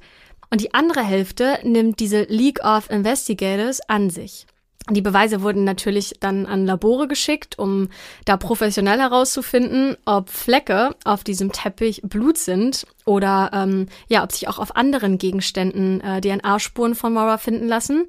und 0.52 0.62
die 0.62 0.74
andere 0.74 1.02
Hälfte 1.02 1.60
nimmt 1.64 2.00
diese 2.00 2.24
League 2.24 2.64
of 2.64 2.90
Investigators 2.90 3.82
an 3.88 4.10
sich. 4.10 4.46
Die 4.90 5.02
Beweise 5.02 5.42
wurden 5.42 5.64
natürlich 5.64 6.16
dann 6.20 6.46
an 6.46 6.66
Labore 6.66 7.08
geschickt, 7.08 7.58
um 7.58 7.90
da 8.26 8.36
professionell 8.36 9.00
herauszufinden, 9.00 9.96
ob 10.06 10.30
Flecke 10.30 10.96
auf 11.06 11.24
diesem 11.24 11.52
Teppich 11.52 12.02
Blut 12.04 12.38
sind 12.38 12.86
oder 13.06 13.52
ähm, 13.54 13.88
ja, 14.08 14.24
ob 14.24 14.32
sich 14.32 14.48
auch 14.48 14.60
auf 14.60 14.76
anderen 14.76 15.18
Gegenständen 15.18 16.02
äh, 16.02 16.20
DNA-Spuren 16.20 16.96
von 16.96 17.14
Maura 17.14 17.38
finden 17.38 17.68
lassen. 17.68 18.06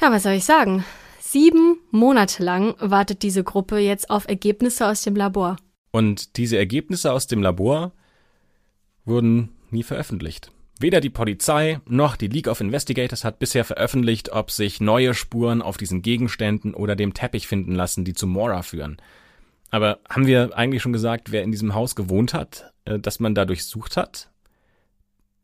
Ja, 0.00 0.12
was 0.12 0.24
soll 0.24 0.34
ich 0.34 0.44
sagen? 0.44 0.84
Sieben 1.20 1.78
Monate 1.90 2.44
lang 2.44 2.74
wartet 2.78 3.22
diese 3.22 3.42
Gruppe 3.42 3.78
jetzt 3.78 4.10
auf 4.10 4.28
Ergebnisse 4.28 4.86
aus 4.86 5.02
dem 5.02 5.16
Labor. 5.16 5.56
Und 5.90 6.36
diese 6.36 6.58
Ergebnisse 6.58 7.12
aus 7.12 7.26
dem 7.26 7.42
Labor 7.42 7.92
wurden 9.04 9.50
nie 9.70 9.82
veröffentlicht. 9.82 10.52
Weder 10.80 11.00
die 11.00 11.10
Polizei 11.10 11.80
noch 11.86 12.16
die 12.16 12.26
League 12.26 12.48
of 12.48 12.60
Investigators 12.60 13.24
hat 13.24 13.38
bisher 13.38 13.64
veröffentlicht, 13.64 14.32
ob 14.32 14.50
sich 14.50 14.80
neue 14.80 15.14
Spuren 15.14 15.62
auf 15.62 15.76
diesen 15.76 16.02
Gegenständen 16.02 16.74
oder 16.74 16.96
dem 16.96 17.14
Teppich 17.14 17.46
finden 17.46 17.74
lassen, 17.74 18.04
die 18.04 18.12
zu 18.12 18.26
Mora 18.26 18.62
führen. 18.62 18.96
Aber 19.70 19.98
haben 20.08 20.26
wir 20.26 20.56
eigentlich 20.56 20.82
schon 20.82 20.92
gesagt, 20.92 21.32
wer 21.32 21.42
in 21.42 21.52
diesem 21.52 21.74
Haus 21.74 21.94
gewohnt 21.94 22.34
hat, 22.34 22.72
äh, 22.84 22.98
dass 22.98 23.20
man 23.20 23.34
da 23.34 23.44
durchsucht 23.44 23.96
hat? 23.96 24.30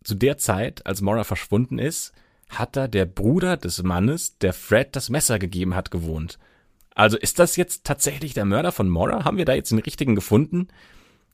Zu 0.03 0.15
der 0.15 0.39
Zeit, 0.39 0.87
als 0.87 1.01
Mora 1.01 1.25
verschwunden 1.25 1.79
ist, 1.79 2.13
hat 2.49 2.77
da 2.77 2.89
der 2.89 3.07
Bruder 3.07 3.57
des 3.57 3.83
Mannes, 3.83 4.39
der 4.39 4.53
Fred 4.53 4.97
das 4.97 5.11
Messer 5.11 5.39
gegeben 5.39 5.75
hat, 5.75 5.91
gewohnt. 5.91 6.39
Also 6.95 7.17
ist 7.17 7.39
das 7.39 7.57
jetzt 7.57 7.85
tatsächlich 7.85 8.35
der 8.35 8.45
Mörder 8.45 8.73
von 8.73 8.89
Mora? 8.89 9.25
Haben 9.25 9.37
wir 9.37 9.45
da 9.45 9.55
jetzt 9.55 9.71
den 9.71 9.79
richtigen 9.79 10.15
gefunden? 10.15 10.69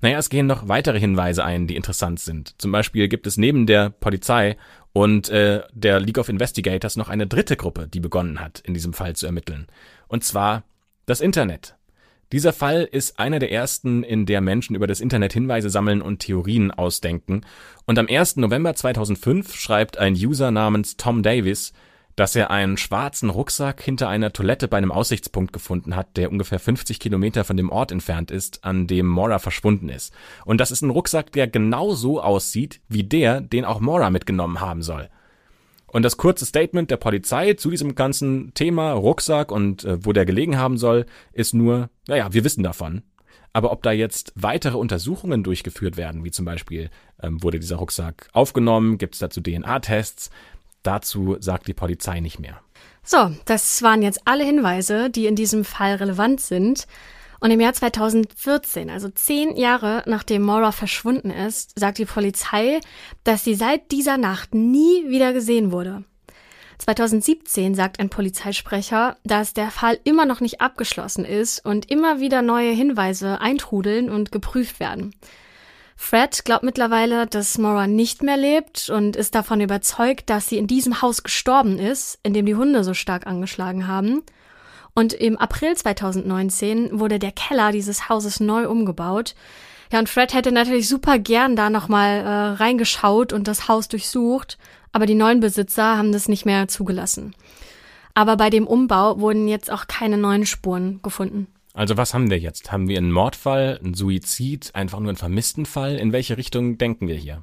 Naja, 0.00 0.18
es 0.18 0.28
gehen 0.28 0.46
noch 0.46 0.68
weitere 0.68 1.00
Hinweise 1.00 1.44
ein, 1.44 1.66
die 1.66 1.76
interessant 1.76 2.20
sind. 2.20 2.54
Zum 2.58 2.70
Beispiel 2.70 3.08
gibt 3.08 3.26
es 3.26 3.36
neben 3.36 3.66
der 3.66 3.90
Polizei 3.90 4.56
und 4.92 5.28
äh, 5.30 5.62
der 5.72 6.00
League 6.00 6.18
of 6.18 6.28
Investigators 6.28 6.96
noch 6.96 7.08
eine 7.08 7.26
dritte 7.26 7.56
Gruppe, 7.56 7.88
die 7.88 8.00
begonnen 8.00 8.40
hat, 8.40 8.60
in 8.60 8.74
diesem 8.74 8.92
Fall 8.92 9.16
zu 9.16 9.26
ermitteln. 9.26 9.66
Und 10.08 10.24
zwar 10.24 10.64
das 11.06 11.20
Internet. 11.20 11.76
Dieser 12.32 12.52
Fall 12.52 12.88
ist 12.90 13.20
einer 13.20 13.38
der 13.38 13.52
ersten, 13.52 14.02
in 14.02 14.26
der 14.26 14.40
Menschen 14.40 14.74
über 14.74 14.88
das 14.88 15.00
Internet 15.00 15.32
Hinweise 15.32 15.70
sammeln 15.70 16.02
und 16.02 16.18
Theorien 16.18 16.72
ausdenken. 16.72 17.42
Und 17.84 17.98
am 17.98 18.08
1. 18.08 18.36
November 18.36 18.74
2005 18.74 19.54
schreibt 19.54 19.98
ein 19.98 20.14
User 20.14 20.50
namens 20.50 20.96
Tom 20.96 21.22
Davis, 21.22 21.72
dass 22.16 22.34
er 22.34 22.50
einen 22.50 22.78
schwarzen 22.78 23.28
Rucksack 23.28 23.82
hinter 23.82 24.08
einer 24.08 24.32
Toilette 24.32 24.68
bei 24.68 24.78
einem 24.78 24.90
Aussichtspunkt 24.90 25.52
gefunden 25.52 25.94
hat, 25.94 26.16
der 26.16 26.32
ungefähr 26.32 26.58
50 26.58 26.98
Kilometer 26.98 27.44
von 27.44 27.58
dem 27.58 27.70
Ort 27.70 27.92
entfernt 27.92 28.30
ist, 28.30 28.64
an 28.64 28.86
dem 28.86 29.06
Mora 29.06 29.38
verschwunden 29.38 29.90
ist. 29.90 30.14
Und 30.46 30.58
das 30.58 30.70
ist 30.70 30.80
ein 30.80 30.90
Rucksack, 30.90 31.30
der 31.32 31.46
genau 31.46 31.94
so 31.94 32.20
aussieht 32.20 32.80
wie 32.88 33.04
der, 33.04 33.42
den 33.42 33.66
auch 33.66 33.80
Mora 33.80 34.08
mitgenommen 34.08 34.60
haben 34.60 34.82
soll. 34.82 35.10
Und 35.86 36.02
das 36.02 36.16
kurze 36.16 36.46
Statement 36.46 36.90
der 36.90 36.96
Polizei 36.96 37.54
zu 37.54 37.70
diesem 37.70 37.94
ganzen 37.94 38.52
Thema 38.54 38.92
Rucksack 38.92 39.52
und 39.52 39.84
äh, 39.84 40.04
wo 40.04 40.12
der 40.12 40.24
gelegen 40.24 40.58
haben 40.58 40.78
soll, 40.78 41.06
ist 41.32 41.54
nur, 41.54 41.90
naja, 42.08 42.32
wir 42.32 42.44
wissen 42.44 42.62
davon. 42.62 43.02
Aber 43.52 43.72
ob 43.72 43.82
da 43.82 43.92
jetzt 43.92 44.32
weitere 44.34 44.76
Untersuchungen 44.76 45.42
durchgeführt 45.42 45.96
werden, 45.96 46.24
wie 46.24 46.30
zum 46.30 46.44
Beispiel 46.44 46.90
ähm, 47.22 47.42
wurde 47.42 47.58
dieser 47.58 47.76
Rucksack 47.76 48.28
aufgenommen, 48.34 48.98
gibt 48.98 49.14
es 49.14 49.20
dazu 49.20 49.40
DNA-Tests, 49.40 50.30
Dazu 50.86 51.36
sagt 51.40 51.66
die 51.66 51.74
Polizei 51.74 52.20
nicht 52.20 52.38
mehr. 52.38 52.60
So, 53.02 53.32
das 53.44 53.82
waren 53.82 54.02
jetzt 54.02 54.20
alle 54.24 54.44
Hinweise, 54.44 55.10
die 55.10 55.26
in 55.26 55.34
diesem 55.34 55.64
Fall 55.64 55.96
relevant 55.96 56.40
sind. 56.40 56.86
Und 57.40 57.50
im 57.50 57.60
Jahr 57.60 57.72
2014, 57.72 58.88
also 58.88 59.08
zehn 59.08 59.56
Jahre 59.56 60.02
nachdem 60.06 60.42
Maura 60.42 60.72
verschwunden 60.72 61.30
ist, 61.30 61.78
sagt 61.78 61.98
die 61.98 62.04
Polizei, 62.04 62.80
dass 63.24 63.44
sie 63.44 63.54
seit 63.54 63.90
dieser 63.90 64.16
Nacht 64.16 64.54
nie 64.54 65.08
wieder 65.08 65.32
gesehen 65.32 65.72
wurde. 65.72 66.04
2017 66.78 67.74
sagt 67.74 68.00
ein 68.00 68.10
Polizeisprecher, 68.10 69.16
dass 69.24 69.54
der 69.54 69.70
Fall 69.70 69.98
immer 70.04 70.24
noch 70.24 70.40
nicht 70.40 70.60
abgeschlossen 70.60 71.24
ist 71.24 71.64
und 71.64 71.90
immer 71.90 72.20
wieder 72.20 72.42
neue 72.42 72.72
Hinweise 72.72 73.40
eintrudeln 73.40 74.08
und 74.08 74.30
geprüft 74.30 74.78
werden. 74.78 75.14
Fred 75.96 76.44
glaubt 76.44 76.62
mittlerweile, 76.62 77.26
dass 77.26 77.58
Maura 77.58 77.86
nicht 77.86 78.22
mehr 78.22 78.36
lebt 78.36 78.90
und 78.90 79.16
ist 79.16 79.34
davon 79.34 79.60
überzeugt, 79.60 80.28
dass 80.28 80.48
sie 80.48 80.58
in 80.58 80.66
diesem 80.66 81.00
Haus 81.02 81.22
gestorben 81.22 81.78
ist, 81.78 82.18
in 82.22 82.34
dem 82.34 82.46
die 82.46 82.54
Hunde 82.54 82.84
so 82.84 82.94
stark 82.94 83.26
angeschlagen 83.26 83.88
haben. 83.88 84.22
Und 84.94 85.14
im 85.14 85.36
April 85.36 85.74
2019 85.74 86.98
wurde 86.98 87.18
der 87.18 87.32
Keller 87.32 87.72
dieses 87.72 88.08
Hauses 88.08 88.40
neu 88.40 88.68
umgebaut. 88.68 89.34
Ja, 89.90 89.98
und 89.98 90.08
Fred 90.08 90.34
hätte 90.34 90.52
natürlich 90.52 90.88
super 90.88 91.18
gern 91.18 91.56
da 91.56 91.70
nochmal 91.70 92.20
äh, 92.20 92.28
reingeschaut 92.56 93.32
und 93.32 93.48
das 93.48 93.68
Haus 93.68 93.88
durchsucht, 93.88 94.58
aber 94.92 95.06
die 95.06 95.14
neuen 95.14 95.40
Besitzer 95.40 95.96
haben 95.96 96.12
das 96.12 96.28
nicht 96.28 96.44
mehr 96.46 96.68
zugelassen. 96.68 97.34
Aber 98.14 98.36
bei 98.36 98.48
dem 98.50 98.66
Umbau 98.66 99.20
wurden 99.20 99.48
jetzt 99.48 99.70
auch 99.70 99.86
keine 99.86 100.16
neuen 100.16 100.46
Spuren 100.46 101.00
gefunden. 101.02 101.46
Also 101.76 101.98
was 101.98 102.14
haben 102.14 102.30
wir 102.30 102.38
jetzt? 102.38 102.72
Haben 102.72 102.88
wir 102.88 102.96
einen 102.96 103.12
Mordfall, 103.12 103.78
einen 103.84 103.92
Suizid, 103.92 104.74
einfach 104.74 104.98
nur 104.98 105.10
einen 105.10 105.18
vermissten 105.18 105.66
Fall? 105.66 105.96
In 105.96 106.10
welche 106.10 106.38
Richtung 106.38 106.78
denken 106.78 107.06
wir 107.06 107.16
hier? 107.16 107.42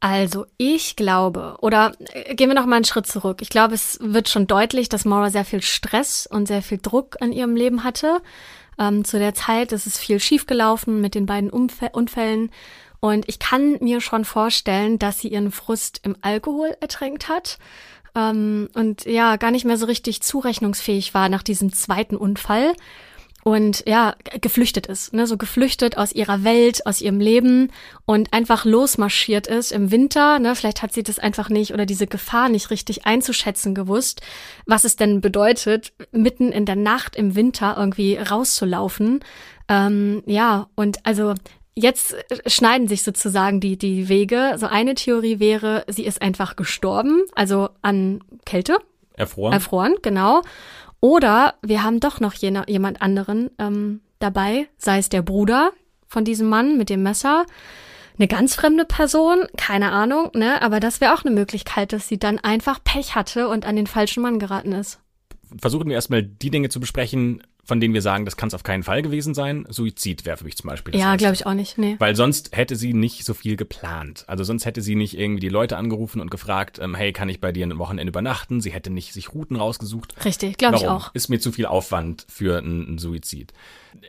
Also 0.00 0.46
ich 0.58 0.96
glaube, 0.96 1.56
oder 1.60 1.92
äh, 2.12 2.34
gehen 2.34 2.48
wir 2.48 2.56
noch 2.56 2.66
mal 2.66 2.76
einen 2.76 2.84
Schritt 2.84 3.06
zurück. 3.06 3.40
Ich 3.42 3.50
glaube, 3.50 3.74
es 3.74 4.00
wird 4.02 4.28
schon 4.28 4.48
deutlich, 4.48 4.88
dass 4.88 5.04
Maura 5.04 5.30
sehr 5.30 5.44
viel 5.44 5.62
Stress 5.62 6.26
und 6.26 6.46
sehr 6.46 6.62
viel 6.62 6.78
Druck 6.82 7.16
in 7.20 7.30
ihrem 7.30 7.54
Leben 7.54 7.84
hatte. 7.84 8.22
Ähm, 8.76 9.04
zu 9.04 9.20
der 9.20 9.34
Zeit 9.34 9.70
ist 9.70 9.86
es 9.86 9.98
viel 9.98 10.18
schiefgelaufen 10.18 11.00
mit 11.00 11.14
den 11.14 11.26
beiden 11.26 11.48
Umf 11.48 11.80
Unfällen. 11.92 12.50
Und 12.98 13.28
ich 13.28 13.38
kann 13.38 13.78
mir 13.80 14.00
schon 14.00 14.24
vorstellen, 14.24 14.98
dass 14.98 15.20
sie 15.20 15.28
ihren 15.28 15.52
Frust 15.52 16.00
im 16.02 16.16
Alkohol 16.22 16.76
ertränkt 16.80 17.28
hat. 17.28 17.60
Ähm, 18.16 18.68
und 18.74 19.04
ja, 19.04 19.36
gar 19.36 19.52
nicht 19.52 19.64
mehr 19.64 19.76
so 19.76 19.86
richtig 19.86 20.22
zurechnungsfähig 20.22 21.14
war 21.14 21.28
nach 21.28 21.44
diesem 21.44 21.72
zweiten 21.72 22.16
Unfall 22.16 22.74
und 23.44 23.84
ja, 23.86 24.16
geflüchtet 24.40 24.86
ist, 24.86 25.12
ne, 25.12 25.26
so 25.26 25.36
geflüchtet 25.36 25.98
aus 25.98 26.12
ihrer 26.12 26.44
Welt, 26.44 26.86
aus 26.86 27.02
ihrem 27.02 27.20
Leben 27.20 27.70
und 28.06 28.32
einfach 28.32 28.64
losmarschiert 28.64 29.46
ist 29.46 29.70
im 29.70 29.90
Winter, 29.90 30.38
ne, 30.38 30.56
vielleicht 30.56 30.82
hat 30.82 30.94
sie 30.94 31.02
das 31.02 31.18
einfach 31.18 31.50
nicht 31.50 31.74
oder 31.74 31.84
diese 31.84 32.06
Gefahr 32.06 32.48
nicht 32.48 32.70
richtig 32.70 33.04
einzuschätzen 33.04 33.74
gewusst, 33.74 34.22
was 34.64 34.84
es 34.84 34.96
denn 34.96 35.20
bedeutet, 35.20 35.92
mitten 36.10 36.52
in 36.52 36.64
der 36.64 36.76
Nacht 36.76 37.16
im 37.16 37.36
Winter 37.36 37.76
irgendwie 37.78 38.16
rauszulaufen. 38.16 39.20
Ähm, 39.68 40.22
ja, 40.24 40.68
und 40.74 41.04
also 41.04 41.34
jetzt 41.74 42.14
äh, 42.14 42.48
schneiden 42.48 42.88
sich 42.88 43.02
sozusagen 43.02 43.60
die, 43.60 43.76
die 43.76 44.08
Wege. 44.08 44.54
So 44.56 44.66
eine 44.66 44.94
Theorie 44.94 45.38
wäre, 45.38 45.84
sie 45.86 46.06
ist 46.06 46.22
einfach 46.22 46.56
gestorben, 46.56 47.22
also 47.34 47.68
an 47.82 48.24
Kälte. 48.46 48.78
Erfroren. 49.16 49.52
Erfroren, 49.52 49.96
genau. 50.00 50.42
Oder 51.04 51.56
wir 51.60 51.82
haben 51.82 52.00
doch 52.00 52.18
noch 52.18 52.32
jemand 52.32 53.02
anderen 53.02 53.50
ähm, 53.58 54.00
dabei, 54.20 54.68
sei 54.78 54.96
es 54.96 55.10
der 55.10 55.20
Bruder 55.20 55.72
von 56.06 56.24
diesem 56.24 56.48
Mann 56.48 56.78
mit 56.78 56.88
dem 56.88 57.02
Messer, 57.02 57.44
eine 58.16 58.26
ganz 58.26 58.54
fremde 58.54 58.86
Person, 58.86 59.44
keine 59.58 59.92
Ahnung, 59.92 60.30
ne? 60.32 60.62
Aber 60.62 60.80
das 60.80 61.02
wäre 61.02 61.12
auch 61.12 61.22
eine 61.22 61.34
Möglichkeit, 61.34 61.92
dass 61.92 62.08
sie 62.08 62.18
dann 62.18 62.38
einfach 62.38 62.82
Pech 62.82 63.14
hatte 63.14 63.48
und 63.48 63.66
an 63.66 63.76
den 63.76 63.86
falschen 63.86 64.22
Mann 64.22 64.38
geraten 64.38 64.72
ist. 64.72 64.98
Versuchen 65.60 65.88
wir 65.88 65.94
erstmal 65.94 66.22
die 66.22 66.50
Dinge 66.50 66.70
zu 66.70 66.80
besprechen, 66.80 67.42
von 67.64 67.80
denen 67.80 67.94
wir 67.94 68.02
sagen, 68.02 68.24
das 68.24 68.36
kann 68.36 68.48
es 68.48 68.54
auf 68.54 68.62
keinen 68.62 68.82
Fall 68.82 69.02
gewesen 69.02 69.34
sein. 69.34 69.66
Suizid 69.68 70.24
wäre 70.24 70.36
für 70.36 70.44
mich 70.44 70.56
zum 70.56 70.68
Beispiel. 70.68 70.92
Das 70.92 71.00
ja, 71.00 71.16
glaube 71.16 71.34
ich 71.34 71.46
auch 71.46 71.54
nicht. 71.54 71.78
Nee. 71.78 71.96
Weil 71.98 72.14
sonst 72.14 72.56
hätte 72.56 72.76
sie 72.76 72.92
nicht 72.92 73.24
so 73.24 73.34
viel 73.34 73.56
geplant. 73.56 74.24
Also 74.26 74.44
sonst 74.44 74.66
hätte 74.66 74.82
sie 74.82 74.94
nicht 74.94 75.18
irgendwie 75.18 75.40
die 75.40 75.48
Leute 75.48 75.76
angerufen 75.76 76.20
und 76.20 76.30
gefragt, 76.30 76.78
ähm, 76.80 76.94
hey, 76.94 77.12
kann 77.12 77.28
ich 77.28 77.40
bei 77.40 77.52
dir 77.52 77.66
ein 77.66 77.78
Wochenende 77.78 78.10
übernachten? 78.10 78.60
Sie 78.60 78.70
hätte 78.70 78.90
nicht 78.90 79.12
sich 79.12 79.34
Routen 79.34 79.56
rausgesucht. 79.56 80.24
Richtig, 80.24 80.58
glaube 80.58 80.76
ich 80.76 80.86
auch. 80.86 81.14
Ist 81.14 81.28
mir 81.28 81.40
zu 81.40 81.52
viel 81.52 81.66
Aufwand 81.66 82.26
für 82.28 82.58
einen 82.58 82.98
Suizid. 82.98 83.52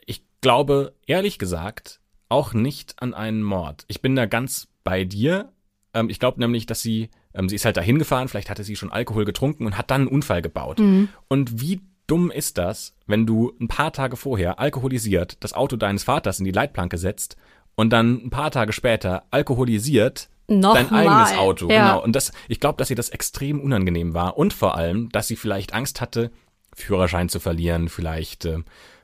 Ich 0.05 0.23
glaube, 0.41 0.93
ehrlich 1.07 1.39
gesagt, 1.39 1.99
auch 2.29 2.53
nicht 2.53 3.01
an 3.01 3.13
einen 3.13 3.43
Mord. 3.43 3.85
Ich 3.87 4.01
bin 4.01 4.15
da 4.15 4.25
ganz 4.25 4.67
bei 4.83 5.05
dir. 5.05 5.51
Ähm, 5.93 6.09
ich 6.09 6.19
glaube 6.19 6.39
nämlich, 6.39 6.65
dass 6.65 6.81
sie, 6.81 7.09
ähm, 7.33 7.49
sie 7.49 7.55
ist 7.55 7.65
halt 7.65 7.77
dahin 7.77 7.99
gefahren, 7.99 8.27
vielleicht 8.27 8.49
hatte 8.49 8.63
sie 8.63 8.75
schon 8.75 8.91
Alkohol 8.91 9.25
getrunken 9.25 9.65
und 9.65 9.77
hat 9.77 9.91
dann 9.91 10.01
einen 10.01 10.09
Unfall 10.09 10.41
gebaut. 10.41 10.79
Mhm. 10.79 11.09
Und 11.27 11.61
wie 11.61 11.81
dumm 12.07 12.31
ist 12.31 12.57
das, 12.57 12.93
wenn 13.07 13.25
du 13.25 13.53
ein 13.59 13.67
paar 13.67 13.91
Tage 13.93 14.15
vorher 14.15 14.59
alkoholisiert 14.59 15.43
das 15.43 15.53
Auto 15.53 15.75
deines 15.75 16.03
Vaters 16.03 16.39
in 16.39 16.45
die 16.45 16.51
Leitplanke 16.51 16.97
setzt 16.97 17.37
und 17.75 17.91
dann 17.91 18.25
ein 18.25 18.29
paar 18.29 18.51
Tage 18.51 18.73
später 18.73 19.23
alkoholisiert 19.31 20.29
Noch 20.47 20.75
dein 20.75 20.89
mal. 20.89 21.07
eigenes 21.07 21.37
Auto. 21.37 21.69
Ja. 21.69 21.87
Genau. 21.87 22.03
Und 22.03 22.15
das, 22.15 22.31
ich 22.47 22.59
glaube, 22.59 22.77
dass 22.77 22.89
ihr 22.89 22.95
das 22.95 23.09
extrem 23.09 23.59
unangenehm 23.59 24.13
war 24.13 24.37
und 24.37 24.53
vor 24.53 24.75
allem, 24.77 25.09
dass 25.09 25.27
sie 25.27 25.35
vielleicht 25.35 25.73
Angst 25.73 26.01
hatte, 26.01 26.31
Führerschein 26.75 27.29
zu 27.29 27.39
verlieren, 27.39 27.89
vielleicht 27.89 28.45
äh, 28.45 28.59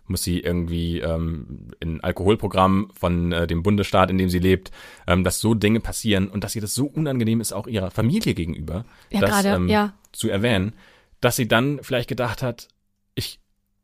muss 0.07 0.23
sie 0.23 0.39
irgendwie 0.39 0.99
ähm, 0.99 1.69
in 1.79 2.01
Alkoholprogramm 2.01 2.91
von 2.93 3.31
äh, 3.31 3.47
dem 3.47 3.63
Bundesstaat, 3.63 4.11
in 4.11 4.17
dem 4.17 4.29
sie 4.29 4.39
lebt, 4.39 4.71
ähm, 5.07 5.23
dass 5.23 5.39
so 5.39 5.53
Dinge 5.53 5.79
passieren 5.79 6.27
und 6.29 6.43
dass 6.43 6.55
ihr 6.55 6.61
das 6.61 6.75
so 6.75 6.85
unangenehm 6.85 7.41
ist, 7.41 7.53
auch 7.53 7.67
ihrer 7.67 7.91
Familie 7.91 8.33
gegenüber, 8.33 8.85
Ja, 9.09 9.21
das 9.21 9.29
gerade, 9.29 9.49
ähm, 9.49 9.69
ja. 9.69 9.93
zu 10.11 10.29
erwähnen, 10.29 10.73
dass 11.21 11.37
sie 11.37 11.47
dann 11.47 11.79
vielleicht 11.81 12.09
gedacht 12.09 12.43
hat, 12.43 12.67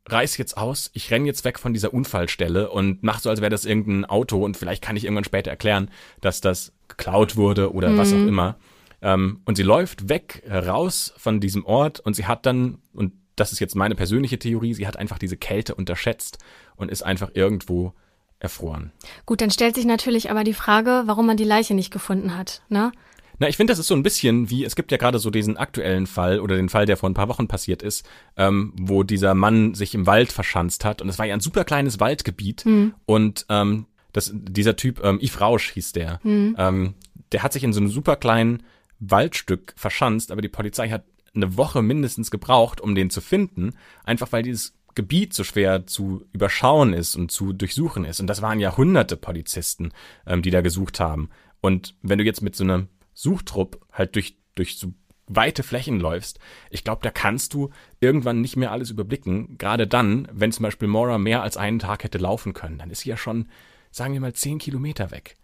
reiß 0.09 0.37
jetzt 0.37 0.57
aus, 0.57 0.89
ich 0.93 1.11
renn 1.11 1.25
jetzt 1.25 1.45
weg 1.45 1.59
von 1.59 1.73
dieser 1.73 1.93
Unfallstelle 1.93 2.69
und 2.69 3.03
mach 3.03 3.19
so, 3.19 3.29
als 3.29 3.41
wäre 3.41 3.49
das 3.49 3.65
irgendein 3.65 4.05
Auto 4.05 4.43
und 4.43 4.57
vielleicht 4.57 4.83
kann 4.83 4.95
ich 4.95 5.03
irgendwann 5.03 5.23
später 5.23 5.51
erklären, 5.51 5.89
dass 6.21 6.41
das 6.41 6.73
geklaut 6.87 7.35
wurde 7.35 7.73
oder 7.73 7.97
was 7.97 8.13
auch 8.13 8.17
immer. 8.17 8.57
Ähm, 9.01 9.41
und 9.45 9.57
sie 9.57 9.63
läuft 9.63 10.09
weg, 10.09 10.43
raus 10.49 11.13
von 11.17 11.39
diesem 11.39 11.65
Ort 11.65 11.99
und 11.99 12.15
sie 12.15 12.25
hat 12.25 12.45
dann, 12.45 12.79
und 12.93 13.13
das 13.35 13.51
ist 13.51 13.59
jetzt 13.59 13.75
meine 13.75 13.95
persönliche 13.95 14.39
Theorie, 14.39 14.73
sie 14.73 14.87
hat 14.87 14.97
einfach 14.97 15.19
diese 15.19 15.37
Kälte 15.37 15.75
unterschätzt 15.75 16.39
und 16.75 16.89
ist 16.89 17.03
einfach 17.03 17.31
irgendwo 17.33 17.93
erfroren. 18.39 18.91
Gut, 19.25 19.41
dann 19.41 19.51
stellt 19.51 19.75
sich 19.75 19.85
natürlich 19.85 20.31
aber 20.31 20.43
die 20.43 20.53
Frage, 20.53 21.03
warum 21.05 21.25
man 21.25 21.37
die 21.37 21.43
Leiche 21.43 21.73
nicht 21.73 21.91
gefunden 21.91 22.37
hat, 22.37 22.61
ne? 22.69 22.91
Na, 23.39 23.47
ich 23.47 23.57
finde, 23.57 23.71
das 23.71 23.79
ist 23.79 23.87
so 23.87 23.95
ein 23.95 24.03
bisschen 24.03 24.49
wie, 24.49 24.65
es 24.65 24.75
gibt 24.75 24.91
ja 24.91 24.97
gerade 24.97 25.19
so 25.19 25.29
diesen 25.29 25.57
aktuellen 25.57 26.07
Fall 26.07 26.39
oder 26.39 26.55
den 26.55 26.69
Fall, 26.69 26.85
der 26.85 26.97
vor 26.97 27.09
ein 27.09 27.13
paar 27.13 27.27
Wochen 27.29 27.47
passiert 27.47 27.83
ist, 27.83 28.07
ähm, 28.35 28.73
wo 28.79 29.03
dieser 29.03 29.35
Mann 29.35 29.75
sich 29.75 29.93
im 29.93 30.07
Wald 30.07 30.31
verschanzt 30.31 30.85
hat 30.85 31.01
und 31.01 31.09
es 31.09 31.19
war 31.19 31.25
ja 31.25 31.35
ein 31.35 31.39
super 31.39 31.63
kleines 31.63 31.99
Waldgebiet 31.99 32.65
und 33.05 33.45
ähm, 33.49 33.85
das, 34.11 34.31
dieser 34.33 34.75
Typ, 34.75 35.03
ähm, 35.03 35.19
Yves 35.21 35.39
Rausch 35.39 35.71
hieß 35.73 35.91
der, 35.91 36.19
ähm, 36.57 36.95
der 37.31 37.43
hat 37.43 37.53
sich 37.53 37.63
in 37.63 37.73
so 37.73 37.79
einem 37.79 37.89
super 37.89 38.15
kleinen 38.15 38.63
Waldstück 38.99 39.73
verschanzt, 39.75 40.31
aber 40.31 40.41
die 40.41 40.49
Polizei 40.49 40.89
hat 40.89 41.03
eine 41.35 41.55
Woche 41.55 41.81
mindestens 41.81 42.31
gebraucht, 42.31 42.81
um 42.81 42.95
den 42.95 43.09
zu 43.09 43.21
finden, 43.21 43.75
einfach 44.03 44.31
weil 44.31 44.43
dieses 44.43 44.73
Gebiet 44.95 45.35
so 45.35 45.43
schwer 45.43 45.85
zu 45.85 46.25
überschauen 46.33 46.93
ist 46.93 47.15
und 47.15 47.31
zu 47.31 47.53
durchsuchen 47.53 48.03
ist. 48.03 48.19
Und 48.19 48.25
das 48.25 48.41
waren 48.41 48.59
ja 48.59 48.75
hunderte 48.75 49.15
Polizisten, 49.15 49.91
ähm, 50.25 50.41
die 50.41 50.49
da 50.49 50.61
gesucht 50.61 50.99
haben. 50.99 51.29
Und 51.61 51.95
wenn 52.01 52.17
du 52.17 52.23
jetzt 52.23 52.41
mit 52.41 52.55
so 52.55 52.63
einem 52.63 52.87
Suchtrupp 53.17 53.83
halt 53.91 54.13
durch, 54.13 54.37
durch 54.53 54.77
so 54.77 54.93
weite 55.25 55.63
Flächen 55.63 55.99
läufst, 55.99 56.37
ich 56.69 56.83
glaube, 56.83 57.01
da 57.01 57.09
kannst 57.09 57.55
du 57.55 57.71
irgendwann 57.99 58.41
nicht 58.41 58.57
mehr 58.57 58.71
alles 58.71 58.91
überblicken. 58.91 59.57
Gerade 59.57 59.87
dann, 59.87 60.27
wenn 60.31 60.51
zum 60.51 60.63
Beispiel 60.63 60.87
Mora 60.87 61.17
mehr 61.17 61.41
als 61.41 61.57
einen 61.57 61.79
Tag 61.79 62.03
hätte 62.03 62.19
laufen 62.19 62.53
können, 62.53 62.77
dann 62.77 62.91
ist 62.91 63.01
sie 63.01 63.09
ja 63.09 63.17
schon, 63.17 63.49
sagen 63.91 64.13
wir 64.13 64.21
mal, 64.21 64.33
zehn 64.33 64.59
Kilometer 64.59 65.09
weg. 65.09 65.35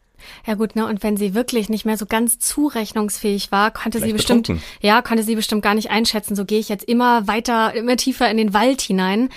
Ja 0.46 0.54
gut, 0.54 0.76
ne, 0.76 0.86
und 0.86 1.02
wenn 1.02 1.18
sie 1.18 1.34
wirklich 1.34 1.68
nicht 1.68 1.84
mehr 1.84 1.98
so 1.98 2.06
ganz 2.06 2.38
zurechnungsfähig 2.38 3.52
war, 3.52 3.72
konnte 3.72 3.98
sie 3.98 4.04
Vielleicht 4.04 4.18
bestimmt, 4.18 4.48
betrunken. 4.48 4.64
ja, 4.80 5.02
konnte 5.02 5.24
sie 5.24 5.36
bestimmt 5.36 5.64
gar 5.64 5.74
nicht 5.74 5.90
einschätzen, 5.90 6.36
so 6.36 6.46
gehe 6.46 6.60
ich 6.60 6.70
jetzt 6.70 6.86
immer 6.86 7.28
weiter, 7.28 7.74
immer 7.74 7.98
tiefer 7.98 8.30
in 8.30 8.38
den 8.38 8.54
Wald 8.54 8.82
hinein. 8.82 9.30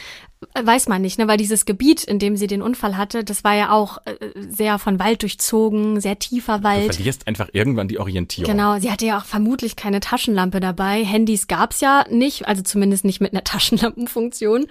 Weiß 0.55 0.89
man 0.89 1.03
nicht, 1.03 1.19
ne, 1.19 1.29
weil 1.29 1.37
dieses 1.37 1.67
Gebiet, 1.67 2.05
in 2.05 2.19
dem 2.19 2.37
sie 2.37 2.47
den 2.47 2.63
Unfall 2.63 2.97
hatte, 2.97 3.25
das 3.25 3.45
war 3.45 3.55
ja 3.55 3.71
auch 3.73 3.99
äh, 4.07 4.15
sehr 4.49 4.79
von 4.79 4.99
Wald 4.99 5.23
durchzogen, 5.23 6.01
sehr 6.01 6.19
tiefer 6.19 6.59
Du 6.59 6.65
Wald. 6.65 6.95
verlierst 6.95 7.27
einfach 7.27 7.49
irgendwann 7.53 7.89
die 7.89 7.99
Orientierung. 7.99 8.51
Genau, 8.51 8.79
sie 8.79 8.91
hatte 8.91 9.05
ja 9.07 9.19
auch 9.19 9.25
vermutlich 9.25 9.77
keine 9.77 10.01
Taschenlampe 10.01 10.61
dabei. 10.61 11.05
Handys 11.05 11.47
gab's 11.47 11.81
ja 11.81 12.05
nicht, 12.11 12.49
also 12.49 12.63
zumindest 12.63 13.05
nicht 13.05 13.21
mit 13.21 13.33
einer 13.33 13.45
Taschenlampenfunktion. 13.45 14.67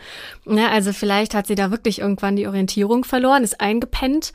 Ja, 0.46 0.70
also 0.70 0.94
vielleicht 0.94 1.34
hat 1.36 1.48
sie 1.48 1.56
da 1.56 1.72
wirklich 1.72 2.00
irgendwann 2.00 2.36
die 2.36 2.48
Orientierung 2.48 3.04
verloren, 3.04 3.44
ist 3.44 3.62
eingepennt 3.62 4.34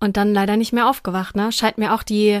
und 0.00 0.16
dann 0.16 0.32
leider 0.32 0.56
nicht 0.56 0.72
mehr 0.72 0.88
aufgewacht. 0.88 1.36
Ne? 1.36 1.52
Scheint 1.52 1.78
mir 1.78 1.94
auch 1.94 2.02
die, 2.02 2.40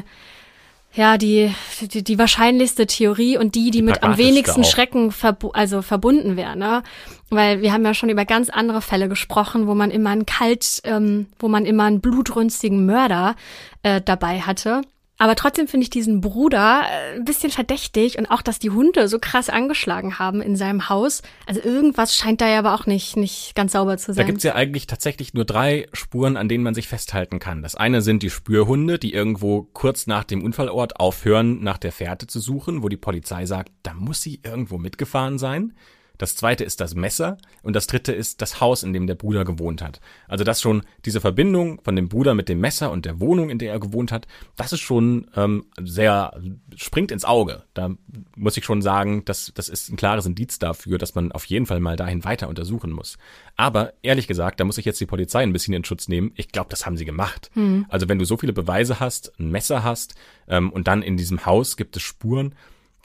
ja, 0.96 1.18
die, 1.18 1.54
die, 1.80 2.02
die 2.02 2.18
wahrscheinlichste 2.18 2.86
Theorie 2.86 3.36
und 3.36 3.54
die, 3.54 3.70
die 3.70 3.82
mit 3.82 4.02
am 4.02 4.16
wenigsten 4.16 4.62
auch. 4.62 4.64
Schrecken 4.64 5.12
verbu 5.12 5.50
also 5.50 5.82
verbunden 5.82 6.36
wäre. 6.36 6.56
Ne? 6.56 6.82
Weil 7.28 7.60
wir 7.60 7.72
haben 7.72 7.84
ja 7.84 7.92
schon 7.92 8.08
über 8.08 8.24
ganz 8.24 8.48
andere 8.48 8.80
Fälle 8.80 9.08
gesprochen, 9.08 9.66
wo 9.66 9.74
man 9.74 9.90
immer 9.90 10.10
einen 10.10 10.24
kalt, 10.24 10.80
ähm, 10.84 11.26
wo 11.38 11.48
man 11.48 11.66
immer 11.66 11.84
einen 11.84 12.00
blutrünstigen 12.00 12.86
Mörder 12.86 13.36
äh, 13.82 14.00
dabei 14.00 14.40
hatte. 14.40 14.80
Aber 15.18 15.34
trotzdem 15.34 15.66
finde 15.66 15.84
ich 15.84 15.90
diesen 15.90 16.20
Bruder 16.20 16.82
äh, 16.82 17.16
ein 17.16 17.24
bisschen 17.24 17.50
verdächtig 17.50 18.18
und 18.18 18.26
auch, 18.26 18.42
dass 18.42 18.58
die 18.58 18.70
Hunde 18.70 19.08
so 19.08 19.18
krass 19.18 19.48
angeschlagen 19.48 20.18
haben 20.18 20.42
in 20.42 20.56
seinem 20.56 20.88
Haus. 20.90 21.22
Also 21.46 21.60
irgendwas 21.62 22.14
scheint 22.14 22.40
da 22.40 22.48
ja 22.48 22.58
aber 22.58 22.74
auch 22.74 22.86
nicht, 22.86 23.16
nicht 23.16 23.54
ganz 23.54 23.72
sauber 23.72 23.96
zu 23.96 24.08
Da 24.08 24.14
sein. 24.14 24.26
gibt's 24.26 24.44
ja 24.44 24.54
eigentlich 24.54 24.86
tatsächlich 24.86 25.32
nur 25.32 25.46
drei 25.46 25.86
Spuren, 25.94 26.36
an 26.36 26.48
denen 26.48 26.64
man 26.64 26.74
sich 26.74 26.86
festhalten 26.88 27.38
kann. 27.38 27.62
Das 27.62 27.74
eine 27.76 28.02
sind 28.02 28.22
die 28.22 28.30
Spürhunde, 28.30 28.98
die 28.98 29.14
irgendwo 29.14 29.62
kurz 29.72 30.06
nach 30.06 30.24
dem 30.24 30.44
Unfallort 30.44 31.00
aufhören, 31.00 31.62
nach 31.62 31.78
der 31.78 31.92
Fährte 31.92 32.26
zu 32.26 32.38
suchen, 32.38 32.82
wo 32.82 32.88
die 32.90 32.98
Polizei 32.98 33.46
sagt, 33.46 33.72
da 33.82 33.94
muss 33.94 34.20
sie 34.20 34.40
irgendwo 34.44 34.76
mitgefahren 34.76 35.38
sein. 35.38 35.72
Das 36.18 36.36
zweite 36.36 36.64
ist 36.64 36.80
das 36.80 36.94
Messer 36.94 37.38
und 37.62 37.76
das 37.76 37.86
dritte 37.86 38.12
ist 38.12 38.42
das 38.42 38.60
Haus, 38.60 38.82
in 38.82 38.92
dem 38.92 39.06
der 39.06 39.14
Bruder 39.14 39.44
gewohnt 39.44 39.82
hat. 39.82 40.00
Also 40.28 40.44
das 40.44 40.60
schon 40.60 40.82
diese 41.04 41.20
Verbindung 41.20 41.80
von 41.82 41.96
dem 41.96 42.08
Bruder 42.08 42.34
mit 42.34 42.48
dem 42.48 42.60
Messer 42.60 42.90
und 42.90 43.04
der 43.04 43.20
Wohnung, 43.20 43.50
in 43.50 43.58
der 43.58 43.72
er 43.72 43.80
gewohnt 43.80 44.12
hat, 44.12 44.26
das 44.56 44.72
ist 44.72 44.80
schon 44.80 45.28
ähm, 45.36 45.66
sehr 45.82 46.40
springt 46.74 47.10
ins 47.10 47.24
Auge. 47.24 47.64
Da 47.74 47.90
muss 48.36 48.56
ich 48.56 48.64
schon 48.64 48.82
sagen, 48.82 49.24
das, 49.24 49.52
das 49.54 49.68
ist 49.68 49.90
ein 49.90 49.96
klares 49.96 50.26
Indiz 50.26 50.58
dafür, 50.58 50.98
dass 50.98 51.14
man 51.14 51.32
auf 51.32 51.44
jeden 51.44 51.66
Fall 51.66 51.80
mal 51.80 51.96
dahin 51.96 52.24
weiter 52.24 52.48
untersuchen 52.48 52.92
muss. 52.92 53.18
Aber 53.56 53.92
ehrlich 54.02 54.28
gesagt, 54.28 54.60
da 54.60 54.64
muss 54.64 54.78
ich 54.78 54.84
jetzt 54.84 55.00
die 55.00 55.06
Polizei 55.06 55.42
ein 55.42 55.52
bisschen 55.52 55.74
in 55.74 55.84
Schutz 55.84 56.08
nehmen. 56.08 56.32
Ich 56.36 56.48
glaube, 56.48 56.70
das 56.70 56.86
haben 56.86 56.96
sie 56.96 57.04
gemacht. 57.04 57.50
Also 57.88 58.08
wenn 58.08 58.18
du 58.18 58.24
so 58.24 58.36
viele 58.36 58.52
Beweise 58.52 59.00
hast, 59.00 59.32
ein 59.38 59.50
Messer 59.50 59.82
hast 59.84 60.14
ähm, 60.48 60.70
und 60.70 60.88
dann 60.88 61.02
in 61.02 61.16
diesem 61.16 61.46
Haus 61.46 61.76
gibt 61.76 61.96
es 61.96 62.02
Spuren, 62.02 62.54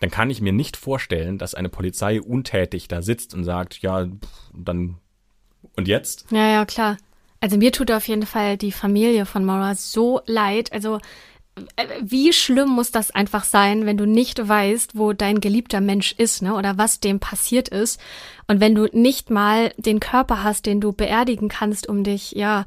dann 0.01 0.09
kann 0.09 0.31
ich 0.31 0.41
mir 0.41 0.51
nicht 0.51 0.77
vorstellen, 0.77 1.37
dass 1.37 1.55
eine 1.55 1.69
Polizei 1.69 2.19
untätig 2.19 2.87
da 2.87 3.01
sitzt 3.01 3.33
und 3.35 3.43
sagt, 3.43 3.81
ja, 3.81 4.07
dann 4.53 4.97
und 5.75 5.87
jetzt? 5.87 6.25
Ja, 6.31 6.49
ja, 6.49 6.65
klar. 6.65 6.97
Also 7.39 7.57
mir 7.57 7.71
tut 7.71 7.91
auf 7.91 8.07
jeden 8.07 8.25
Fall 8.25 8.57
die 8.57 8.71
Familie 8.71 9.25
von 9.25 9.45
Maura 9.45 9.75
so 9.75 10.21
leid. 10.25 10.73
Also 10.73 10.99
äh, 11.75 11.85
wie 12.01 12.33
schlimm 12.33 12.69
muss 12.69 12.89
das 12.91 13.11
einfach 13.11 13.43
sein, 13.43 13.85
wenn 13.85 13.97
du 13.97 14.05
nicht 14.05 14.47
weißt, 14.47 14.97
wo 14.97 15.13
dein 15.13 15.39
geliebter 15.39 15.81
Mensch 15.81 16.13
ist, 16.13 16.41
ne? 16.41 16.55
Oder 16.55 16.79
was 16.79 16.99
dem 16.99 17.19
passiert 17.19 17.69
ist. 17.69 17.99
Und 18.47 18.59
wenn 18.59 18.73
du 18.73 18.87
nicht 18.91 19.29
mal 19.29 19.71
den 19.77 19.99
Körper 19.99 20.43
hast, 20.43 20.65
den 20.65 20.81
du 20.81 20.93
beerdigen 20.93 21.47
kannst, 21.47 21.87
um 21.87 22.03
dich, 22.03 22.31
ja, 22.31 22.65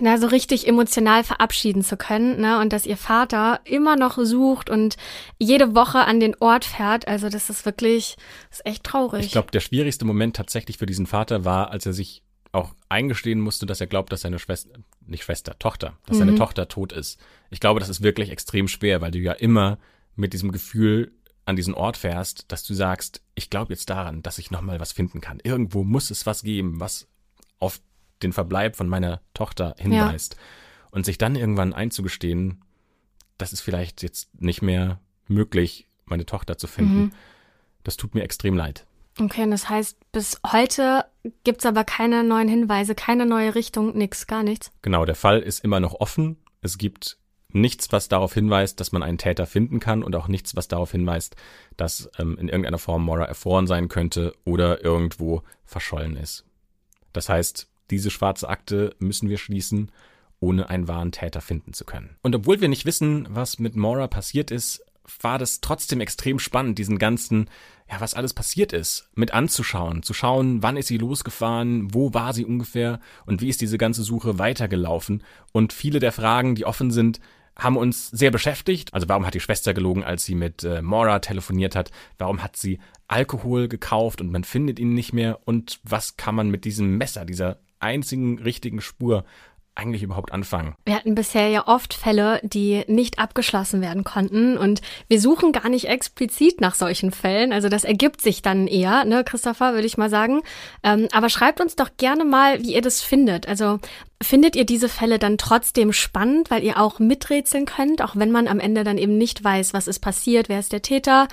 na, 0.00 0.18
so 0.18 0.26
richtig 0.26 0.66
emotional 0.66 1.24
verabschieden 1.24 1.82
zu 1.82 1.96
können, 1.96 2.40
ne? 2.40 2.58
Und 2.60 2.72
dass 2.72 2.86
ihr 2.86 2.96
Vater 2.96 3.60
immer 3.64 3.96
noch 3.96 4.16
sucht 4.18 4.70
und 4.70 4.96
jede 5.38 5.74
Woche 5.74 6.00
an 6.00 6.20
den 6.20 6.34
Ort 6.40 6.64
fährt. 6.64 7.06
Also 7.06 7.28
das 7.28 7.50
ist 7.50 7.66
wirklich, 7.66 8.16
das 8.50 8.60
ist 8.60 8.66
echt 8.66 8.84
traurig. 8.84 9.26
Ich 9.26 9.32
glaube, 9.32 9.50
der 9.50 9.60
schwierigste 9.60 10.04
Moment 10.04 10.36
tatsächlich 10.36 10.78
für 10.78 10.86
diesen 10.86 11.06
Vater 11.06 11.44
war, 11.44 11.70
als 11.70 11.84
er 11.84 11.92
sich 11.92 12.22
auch 12.52 12.74
eingestehen 12.88 13.40
musste, 13.40 13.66
dass 13.66 13.80
er 13.80 13.86
glaubt, 13.86 14.12
dass 14.12 14.22
seine 14.22 14.38
Schwester, 14.38 14.78
nicht 15.06 15.24
Schwester, 15.24 15.58
Tochter, 15.58 15.96
dass 16.06 16.18
seine 16.18 16.34
Tochter 16.34 16.68
tot 16.68 16.92
ist. 16.92 17.18
Ich 17.50 17.60
glaube, 17.60 17.80
das 17.80 17.88
ist 17.88 18.02
wirklich 18.02 18.30
extrem 18.30 18.68
schwer, 18.68 19.00
weil 19.00 19.10
du 19.10 19.18
ja 19.18 19.32
immer 19.32 19.78
mit 20.16 20.34
diesem 20.34 20.52
Gefühl 20.52 21.12
an 21.46 21.56
diesen 21.56 21.74
Ort 21.74 21.96
fährst, 21.96 22.52
dass 22.52 22.62
du 22.62 22.74
sagst, 22.74 23.22
ich 23.34 23.50
glaube 23.50 23.72
jetzt 23.72 23.88
daran, 23.90 24.22
dass 24.22 24.38
ich 24.38 24.50
noch 24.50 24.60
mal 24.60 24.80
was 24.80 24.92
finden 24.92 25.20
kann. 25.20 25.40
Irgendwo 25.42 25.82
muss 25.82 26.10
es 26.10 26.26
was 26.26 26.42
geben, 26.42 26.78
was 26.78 27.08
auf 27.58 27.80
den 28.22 28.32
Verbleib 28.32 28.76
von 28.76 28.88
meiner 28.88 29.20
Tochter 29.34 29.74
hinweist. 29.78 30.36
und 30.90 31.06
sich 31.06 31.16
dann 31.16 31.36
irgendwann 31.36 31.72
einzugestehen, 31.72 32.62
das 33.38 33.52
ist 33.52 33.62
vielleicht 33.62 34.02
jetzt 34.02 34.28
nicht 34.40 34.62
mehr 34.62 35.00
möglich, 35.26 35.88
meine 36.04 36.26
Tochter 36.26 36.58
zu 36.58 36.66
finden. 36.66 37.00
Mhm. 37.00 37.12
Das 37.82 37.96
tut 37.96 38.14
mir 38.14 38.22
extrem 38.22 38.56
leid. 38.56 38.86
Okay, 39.18 39.42
und 39.42 39.50
das 39.50 39.68
heißt, 39.68 39.98
bis 40.12 40.40
heute 40.46 41.04
gibt's 41.44 41.66
aber 41.66 41.84
keine 41.84 42.24
neuen 42.24 42.48
Hinweise, 42.48 42.94
keine 42.94 43.26
neue 43.26 43.54
Richtung, 43.54 43.96
nix, 43.96 44.26
gar 44.26 44.42
nichts. 44.42 44.70
Genau, 44.82 45.04
der 45.04 45.14
Fall 45.14 45.40
ist 45.40 45.64
immer 45.64 45.80
noch 45.80 45.94
offen. 45.94 46.36
Es 46.62 46.78
gibt 46.78 47.18
nichts, 47.54 47.92
was 47.92 48.08
darauf 48.08 48.32
hinweist, 48.32 48.80
dass 48.80 48.92
man 48.92 49.02
einen 49.02 49.18
Täter 49.18 49.46
finden 49.46 49.80
kann 49.80 50.02
und 50.02 50.16
auch 50.16 50.28
nichts, 50.28 50.56
was 50.56 50.68
darauf 50.68 50.92
hinweist, 50.92 51.36
dass 51.76 52.10
ähm, 52.18 52.38
in 52.38 52.48
irgendeiner 52.48 52.78
Form 52.78 53.04
Mora 53.04 53.24
erfroren 53.24 53.66
sein 53.66 53.88
könnte 53.88 54.34
oder 54.44 54.82
irgendwo 54.82 55.42
verschollen 55.64 56.16
ist. 56.16 56.46
Das 57.12 57.28
heißt, 57.28 57.68
diese 57.92 58.10
schwarze 58.10 58.48
Akte 58.48 58.96
müssen 58.98 59.28
wir 59.28 59.38
schließen, 59.38 59.92
ohne 60.40 60.68
einen 60.68 60.88
wahren 60.88 61.12
Täter 61.12 61.40
finden 61.40 61.72
zu 61.72 61.84
können. 61.84 62.16
Und 62.22 62.34
obwohl 62.34 62.60
wir 62.60 62.68
nicht 62.68 62.84
wissen, 62.84 63.28
was 63.30 63.58
mit 63.58 63.76
Mora 63.76 64.08
passiert 64.08 64.50
ist, 64.50 64.84
war 65.20 65.38
das 65.38 65.60
trotzdem 65.60 66.00
extrem 66.00 66.38
spannend, 66.38 66.78
diesen 66.78 66.98
ganzen, 66.98 67.48
ja, 67.90 68.00
was 68.00 68.14
alles 68.14 68.34
passiert 68.34 68.72
ist, 68.72 69.08
mit 69.14 69.34
anzuschauen, 69.34 70.02
zu 70.02 70.14
schauen, 70.14 70.62
wann 70.62 70.76
ist 70.76 70.88
sie 70.88 70.98
losgefahren, 70.98 71.92
wo 71.94 72.14
war 72.14 72.32
sie 72.32 72.44
ungefähr 72.44 73.00
und 73.26 73.40
wie 73.40 73.48
ist 73.48 73.60
diese 73.60 73.78
ganze 73.78 74.02
Suche 74.02 74.38
weitergelaufen. 74.38 75.22
Und 75.52 75.72
viele 75.72 75.98
der 75.98 76.12
Fragen, 76.12 76.54
die 76.54 76.64
offen 76.64 76.90
sind, 76.90 77.20
haben 77.56 77.76
uns 77.76 78.08
sehr 78.08 78.30
beschäftigt. 78.30 78.94
Also 78.94 79.08
warum 79.08 79.26
hat 79.26 79.34
die 79.34 79.40
Schwester 79.40 79.74
gelogen, 79.74 80.04
als 80.04 80.24
sie 80.24 80.34
mit 80.34 80.64
äh, 80.64 80.82
Mora 80.82 81.18
telefoniert 81.18 81.76
hat? 81.76 81.90
Warum 82.18 82.42
hat 82.42 82.56
sie 82.56 82.78
Alkohol 83.08 83.68
gekauft 83.68 84.20
und 84.20 84.30
man 84.30 84.44
findet 84.44 84.78
ihn 84.78 84.94
nicht 84.94 85.12
mehr? 85.12 85.40
Und 85.44 85.80
was 85.82 86.16
kann 86.16 86.34
man 86.34 86.48
mit 86.48 86.64
diesem 86.64 86.96
Messer, 86.96 87.24
dieser 87.24 87.58
einzigen 87.82 88.38
richtigen 88.38 88.80
Spur 88.80 89.24
eigentlich 89.74 90.02
überhaupt 90.02 90.32
anfangen? 90.32 90.74
Wir 90.84 90.96
hatten 90.96 91.14
bisher 91.14 91.48
ja 91.48 91.66
oft 91.66 91.94
Fälle, 91.94 92.40
die 92.42 92.84
nicht 92.88 93.18
abgeschlossen 93.18 93.80
werden 93.80 94.04
konnten 94.04 94.58
und 94.58 94.82
wir 95.08 95.20
suchen 95.20 95.52
gar 95.52 95.68
nicht 95.68 95.88
explizit 95.88 96.60
nach 96.60 96.74
solchen 96.74 97.10
Fällen. 97.10 97.52
Also 97.52 97.68
das 97.68 97.84
ergibt 97.84 98.20
sich 98.20 98.42
dann 98.42 98.66
eher, 98.66 99.04
ne, 99.04 99.24
Christopher, 99.24 99.72
würde 99.72 99.86
ich 99.86 99.96
mal 99.96 100.10
sagen. 100.10 100.42
Ähm, 100.82 101.08
aber 101.12 101.28
schreibt 101.30 101.60
uns 101.60 101.76
doch 101.76 101.90
gerne 101.96 102.24
mal, 102.24 102.62
wie 102.62 102.74
ihr 102.74 102.82
das 102.82 103.00
findet. 103.00 103.48
Also 103.48 103.78
Findet 104.22 104.56
ihr 104.56 104.64
diese 104.64 104.88
Fälle 104.88 105.18
dann 105.18 105.36
trotzdem 105.36 105.92
spannend, 105.92 106.50
weil 106.50 106.62
ihr 106.62 106.80
auch 106.80 106.98
miträtseln 106.98 107.66
könnt, 107.66 108.02
auch 108.02 108.16
wenn 108.16 108.30
man 108.30 108.48
am 108.48 108.60
Ende 108.60 108.84
dann 108.84 108.98
eben 108.98 109.18
nicht 109.18 109.42
weiß, 109.42 109.74
was 109.74 109.88
ist 109.88 109.98
passiert, 110.00 110.48
wer 110.48 110.58
ist 110.60 110.72
der 110.72 110.82
Täter? 110.82 111.28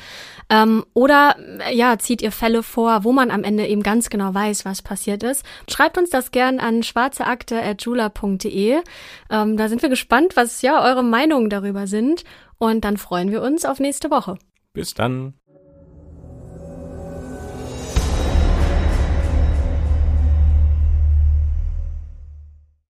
Ähm, 0.50 0.86
oder 0.94 1.36
ja, 1.72 1.98
zieht 2.00 2.22
ihr 2.22 2.32
Fälle 2.32 2.64
vor, 2.64 3.04
wo 3.04 3.12
man 3.12 3.32
am 3.32 3.44
Ende 3.44 3.68
eben 3.68 3.84
ganz 3.84 4.10
genau 4.10 4.34
weiß, 4.34 4.66
was 4.66 4.82
passiert 4.82 5.24
ist? 5.24 5.46
Schreibt 5.70 5.98
uns 5.98 6.10
das 6.10 6.32
gern 6.32 6.60
an 6.60 6.84
schwarzeakte.jula.de. 6.84 8.82
Ähm, 9.30 9.58
da 9.58 9.70
sind 9.70 9.82
wir 9.82 9.90
gespannt, 9.90 10.36
was 10.36 10.62
ja 10.62 10.84
eure 10.84 11.04
Meinungen 11.04 11.50
darüber 11.50 11.88
sind. 11.88 12.24
Und 12.58 12.84
dann 12.84 12.98
freuen 12.98 13.32
wir 13.32 13.42
uns 13.42 13.66
auf 13.66 13.80
nächste 13.80 14.12
Woche. 14.12 14.38
Bis 14.74 14.94
dann. 14.94 15.36